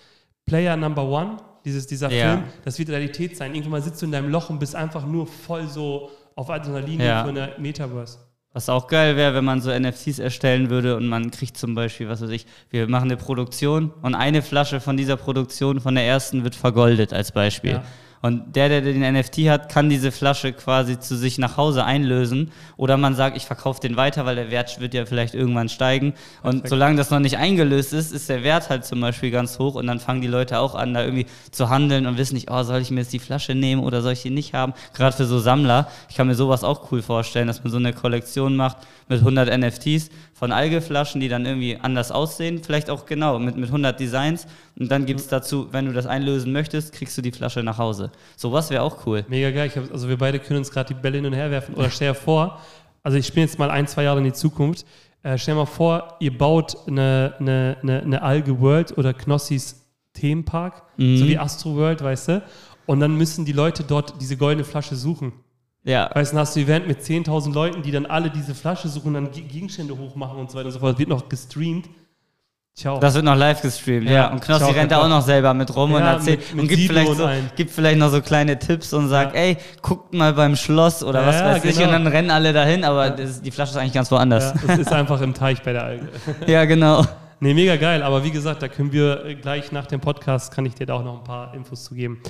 Player 0.45 0.77
Number 0.77 1.03
One, 1.03 1.37
dieses, 1.65 1.87
dieser 1.87 2.11
ja. 2.11 2.37
Film, 2.37 2.43
das 2.63 2.79
wird 2.79 2.89
Realität 2.89 3.37
sein. 3.37 3.53
Irgendwann 3.53 3.71
mal 3.71 3.81
sitzt 3.81 4.01
du 4.01 4.05
in 4.05 4.11
deinem 4.11 4.29
Loch 4.29 4.49
und 4.49 4.59
bist 4.59 4.75
einfach 4.75 5.05
nur 5.05 5.27
voll 5.27 5.67
so 5.67 6.09
auf 6.35 6.49
Adrenalin 6.49 6.99
ja. 6.99 7.23
für 7.23 7.29
eine 7.29 7.53
Metaverse. 7.57 8.19
Was 8.53 8.67
auch 8.67 8.87
geil 8.87 9.15
wäre, 9.15 9.33
wenn 9.33 9.45
man 9.45 9.61
so 9.61 9.71
NFTs 9.71 10.19
erstellen 10.19 10.69
würde 10.69 10.97
und 10.97 11.07
man 11.07 11.31
kriegt 11.31 11.55
zum 11.55 11.73
Beispiel, 11.73 12.09
was 12.09 12.21
weiß 12.21 12.31
ich, 12.31 12.45
wir 12.69 12.87
machen 12.89 13.05
eine 13.05 13.15
Produktion 13.15 13.91
und 14.01 14.13
eine 14.13 14.41
Flasche 14.41 14.81
von 14.81 14.97
dieser 14.97 15.15
Produktion, 15.15 15.79
von 15.79 15.95
der 15.95 16.05
ersten, 16.05 16.43
wird 16.43 16.55
vergoldet 16.55 17.13
als 17.13 17.31
Beispiel. 17.31 17.71
Ja. 17.71 17.83
Und 18.21 18.55
der, 18.55 18.69
der 18.69 18.81
den 18.81 19.01
NFT 19.01 19.49
hat, 19.49 19.69
kann 19.69 19.89
diese 19.89 20.11
Flasche 20.11 20.53
quasi 20.53 20.99
zu 20.99 21.17
sich 21.17 21.39
nach 21.39 21.57
Hause 21.57 21.83
einlösen. 21.85 22.51
Oder 22.77 22.97
man 22.97 23.15
sagt, 23.15 23.35
ich 23.35 23.45
verkaufe 23.45 23.81
den 23.81 23.97
weiter, 23.97 24.25
weil 24.25 24.35
der 24.35 24.51
Wert 24.51 24.79
wird 24.79 24.93
ja 24.93 25.05
vielleicht 25.05 25.33
irgendwann 25.33 25.69
steigen. 25.69 26.13
Und 26.43 26.51
Perfekt. 26.51 26.69
solange 26.69 26.97
das 26.97 27.09
noch 27.09 27.19
nicht 27.19 27.37
eingelöst 27.37 27.93
ist, 27.93 28.11
ist 28.11 28.29
der 28.29 28.43
Wert 28.43 28.69
halt 28.69 28.85
zum 28.85 29.01
Beispiel 29.01 29.31
ganz 29.31 29.57
hoch. 29.57 29.75
Und 29.75 29.87
dann 29.87 29.99
fangen 29.99 30.21
die 30.21 30.27
Leute 30.27 30.59
auch 30.59 30.75
an, 30.75 30.93
da 30.93 31.03
irgendwie 31.03 31.25
zu 31.51 31.69
handeln 31.69 32.05
und 32.05 32.17
wissen 32.17 32.35
nicht, 32.35 32.51
oh, 32.51 32.61
soll 32.63 32.81
ich 32.81 32.91
mir 32.91 33.01
jetzt 33.01 33.13
die 33.13 33.19
Flasche 33.19 33.55
nehmen 33.55 33.83
oder 33.83 34.01
soll 34.01 34.13
ich 34.13 34.21
die 34.21 34.29
nicht 34.29 34.53
haben? 34.53 34.73
Gerade 34.93 35.15
für 35.15 35.25
so 35.25 35.39
Sammler. 35.39 35.87
Ich 36.09 36.15
kann 36.15 36.27
mir 36.27 36.35
sowas 36.35 36.63
auch 36.63 36.91
cool 36.91 37.01
vorstellen, 37.01 37.47
dass 37.47 37.63
man 37.63 37.71
so 37.71 37.77
eine 37.77 37.93
Kollektion 37.93 38.55
macht 38.55 38.77
mit 39.11 39.19
100 39.19 39.55
NFTs 39.55 40.09
von 40.33 40.51
Algeflaschen, 40.51 41.21
die 41.21 41.29
dann 41.29 41.45
irgendwie 41.45 41.77
anders 41.77 42.11
aussehen. 42.11 42.63
Vielleicht 42.63 42.89
auch 42.89 43.05
genau 43.05 43.37
mit, 43.37 43.57
mit 43.57 43.67
100 43.67 43.99
Designs. 43.99 44.47
Und 44.79 44.89
dann 44.89 45.05
gibt 45.05 45.19
es 45.19 45.27
dazu, 45.27 45.67
wenn 45.71 45.85
du 45.85 45.93
das 45.93 46.07
einlösen 46.07 46.51
möchtest, 46.51 46.93
kriegst 46.93 47.17
du 47.17 47.21
die 47.21 47.31
Flasche 47.31 47.61
nach 47.61 47.77
Hause. 47.77 48.11
Sowas 48.37 48.69
wäre 48.71 48.81
auch 48.81 49.05
cool. 49.05 49.23
Mega 49.27 49.51
geil. 49.51 49.69
Hab, 49.75 49.91
also 49.91 50.09
wir 50.09 50.17
beide 50.17 50.39
können 50.39 50.59
uns 50.59 50.71
gerade 50.71 50.93
die 50.93 50.99
Bälle 50.99 51.17
hin 51.17 51.25
und 51.27 51.33
her 51.33 51.51
werfen. 51.51 51.75
Oder 51.75 51.91
stell 51.91 52.09
dir 52.09 52.15
vor, 52.15 52.59
also 53.03 53.17
ich 53.17 53.27
spiele 53.27 53.45
jetzt 53.45 53.59
mal 53.59 53.69
ein, 53.69 53.87
zwei 53.87 54.03
Jahre 54.03 54.19
in 54.19 54.25
die 54.25 54.33
Zukunft. 54.33 54.85
Äh, 55.23 55.37
stell 55.37 55.53
dir 55.53 55.59
mal 55.59 55.65
vor, 55.65 56.15
ihr 56.19 56.35
baut 56.35 56.75
eine, 56.87 57.35
eine, 57.39 57.77
eine, 57.83 58.01
eine 58.01 58.21
Alge 58.21 58.59
World 58.59 58.97
oder 58.97 59.13
Knossis 59.13 59.81
Themenpark, 60.13 60.83
mhm. 60.97 61.17
so 61.17 61.27
wie 61.27 61.37
Astro 61.37 61.75
World, 61.75 62.03
weißt 62.03 62.27
du? 62.29 62.43
Und 62.85 62.99
dann 62.99 63.15
müssen 63.15 63.45
die 63.45 63.53
Leute 63.53 63.83
dort 63.83 64.21
diese 64.21 64.37
goldene 64.37 64.65
Flasche 64.65 64.95
suchen. 64.95 65.33
Ja. 65.83 66.09
Weißt 66.13 66.33
du, 66.33 66.37
hast 66.37 66.55
du 66.55 66.59
ein 66.59 66.65
Event 66.65 66.87
mit 66.87 67.01
10.000 67.01 67.53
Leuten, 67.53 67.81
die 67.81 67.91
dann 67.91 68.05
alle 68.05 68.29
diese 68.29 68.53
Flasche 68.53 68.87
suchen, 68.87 69.13
dann 69.13 69.31
Gegenstände 69.31 69.97
hochmachen 69.97 70.37
und 70.37 70.51
so 70.51 70.57
weiter 70.57 70.67
und 70.67 70.73
so 70.73 70.79
fort. 70.79 70.93
Das 70.93 70.99
wird 70.99 71.09
noch 71.09 71.27
gestreamt. 71.27 71.89
Ciao. 72.73 72.99
Das 72.99 73.15
wird 73.15 73.25
noch 73.25 73.35
live 73.35 73.61
gestreamt, 73.61 74.05
ja. 74.05 74.13
ja. 74.13 74.31
Und 74.31 74.41
Knossi 74.41 74.63
Ciao, 74.63 74.71
rennt 74.71 74.91
da 74.91 75.01
auch 75.01 75.09
noch 75.09 75.21
selber 75.21 75.53
mit 75.53 75.75
rum 75.75 75.91
ja, 75.91 75.97
und 75.97 76.03
erzählt 76.03 76.39
mit, 76.39 76.53
mit 76.53 76.61
und 76.61 76.67
gibt 76.69 76.87
vielleicht, 76.87 77.15
so, 77.15 77.29
gibt 77.55 77.71
vielleicht 77.71 77.99
noch 77.99 78.09
so 78.09 78.21
kleine 78.21 78.57
Tipps 78.59 78.93
und 78.93 79.09
sagt, 79.09 79.35
ja. 79.35 79.41
ey, 79.41 79.57
guckt 79.81 80.13
mal 80.13 80.33
beim 80.33 80.55
Schloss 80.55 81.03
oder 81.03 81.25
was 81.25 81.43
weiß 81.43 81.61
genau. 81.63 81.73
ich. 81.73 81.85
Und 81.85 81.91
dann 81.91 82.07
rennen 82.07 82.31
alle 82.31 82.53
dahin, 82.53 82.85
aber 82.85 83.09
das, 83.09 83.41
die 83.41 83.51
Flasche 83.51 83.71
ist 83.71 83.77
eigentlich 83.77 83.93
ganz 83.93 84.09
woanders. 84.09 84.53
Ja, 84.53 84.73
es 84.73 84.79
ist 84.79 84.93
einfach 84.93 85.19
im 85.19 85.33
Teich 85.33 85.61
bei 85.63 85.73
der 85.73 85.83
Alge. 85.83 86.07
ja, 86.47 86.63
genau. 86.63 87.05
Nee, 87.41 87.53
mega 87.53 87.75
geil. 87.75 88.03
Aber 88.03 88.23
wie 88.23 88.31
gesagt, 88.31 88.61
da 88.61 88.69
können 88.69 88.93
wir 88.93 89.35
gleich 89.41 89.71
nach 89.73 89.87
dem 89.87 89.99
Podcast, 89.99 90.53
kann 90.53 90.65
ich 90.65 90.75
dir 90.75 90.85
da 90.85 90.93
auch 90.93 91.03
noch 91.03 91.17
ein 91.17 91.23
paar 91.23 91.53
Infos 91.53 91.83
zu 91.83 91.93
geben. 91.93 92.21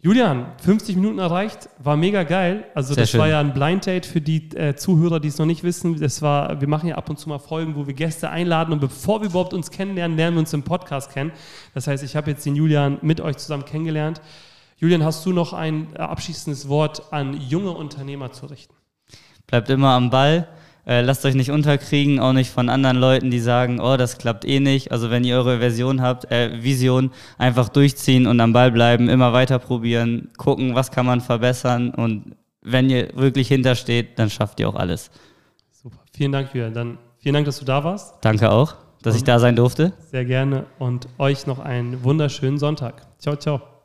Julian, 0.00 0.52
50 0.62 0.94
Minuten 0.94 1.18
erreicht, 1.18 1.68
war 1.78 1.96
mega 1.96 2.22
geil. 2.22 2.64
Also 2.72 2.94
Sehr 2.94 3.02
das 3.02 3.10
schön. 3.10 3.20
war 3.20 3.26
ja 3.26 3.40
ein 3.40 3.52
Blind 3.52 3.84
Date 3.84 4.06
für 4.06 4.20
die 4.20 4.48
äh, 4.56 4.76
Zuhörer, 4.76 5.18
die 5.18 5.26
es 5.26 5.38
noch 5.38 5.46
nicht 5.46 5.64
wissen. 5.64 5.98
Das 5.98 6.22
war, 6.22 6.60
wir 6.60 6.68
machen 6.68 6.88
ja 6.88 6.94
ab 6.94 7.10
und 7.10 7.18
zu 7.18 7.28
mal 7.28 7.40
Folgen, 7.40 7.74
wo 7.74 7.88
wir 7.88 7.94
Gäste 7.94 8.30
einladen 8.30 8.72
und 8.72 8.78
bevor 8.78 9.20
wir 9.22 9.30
überhaupt 9.30 9.54
uns 9.54 9.72
kennenlernen, 9.72 10.16
lernen 10.16 10.36
wir 10.36 10.40
uns 10.40 10.52
im 10.52 10.62
Podcast 10.62 11.12
kennen. 11.12 11.32
Das 11.74 11.88
heißt, 11.88 12.04
ich 12.04 12.14
habe 12.14 12.30
jetzt 12.30 12.46
den 12.46 12.54
Julian 12.54 12.98
mit 13.02 13.20
euch 13.20 13.38
zusammen 13.38 13.64
kennengelernt. 13.64 14.20
Julian, 14.76 15.02
hast 15.02 15.26
du 15.26 15.32
noch 15.32 15.52
ein 15.52 15.96
abschließendes 15.96 16.68
Wort 16.68 17.12
an 17.12 17.34
junge 17.34 17.72
Unternehmer 17.72 18.30
zu 18.30 18.46
richten? 18.46 18.74
Bleibt 19.48 19.68
immer 19.68 19.88
am 19.88 20.10
Ball. 20.10 20.46
Äh, 20.88 21.02
lasst 21.02 21.26
euch 21.26 21.34
nicht 21.34 21.50
unterkriegen, 21.50 22.18
auch 22.18 22.32
nicht 22.32 22.50
von 22.50 22.70
anderen 22.70 22.96
Leuten, 22.96 23.30
die 23.30 23.40
sagen, 23.40 23.78
oh, 23.78 23.98
das 23.98 24.16
klappt 24.16 24.46
eh 24.46 24.58
nicht. 24.58 24.90
Also 24.90 25.10
wenn 25.10 25.22
ihr 25.22 25.36
eure 25.36 25.58
Version 25.58 26.00
habt, 26.00 26.30
äh, 26.32 26.62
Vision, 26.62 27.10
einfach 27.36 27.68
durchziehen 27.68 28.26
und 28.26 28.40
am 28.40 28.54
Ball 28.54 28.72
bleiben, 28.72 29.10
immer 29.10 29.34
weiter 29.34 29.58
probieren, 29.58 30.30
gucken, 30.38 30.74
was 30.74 30.90
kann 30.90 31.04
man 31.04 31.20
verbessern 31.20 31.90
und 31.90 32.36
wenn 32.62 32.88
ihr 32.88 33.14
wirklich 33.14 33.48
hintersteht, 33.48 34.18
dann 34.18 34.30
schafft 34.30 34.60
ihr 34.60 34.68
auch 34.68 34.76
alles. 34.76 35.10
Super, 35.70 35.98
vielen 36.16 36.32
Dank, 36.32 36.54
Jürgen. 36.54 36.74
Dann 36.74 36.98
vielen 37.18 37.34
Dank, 37.34 37.44
dass 37.44 37.58
du 37.58 37.66
da 37.66 37.84
warst. 37.84 38.14
Danke 38.22 38.50
auch, 38.50 38.74
dass 39.02 39.12
und 39.14 39.18
ich 39.18 39.24
da 39.24 39.38
sein 39.38 39.56
durfte. 39.56 39.92
Sehr 40.10 40.24
gerne 40.24 40.64
und 40.78 41.06
euch 41.18 41.46
noch 41.46 41.58
einen 41.58 42.02
wunderschönen 42.02 42.58
Sonntag. 42.58 43.06
Ciao, 43.18 43.36
ciao. 43.36 43.77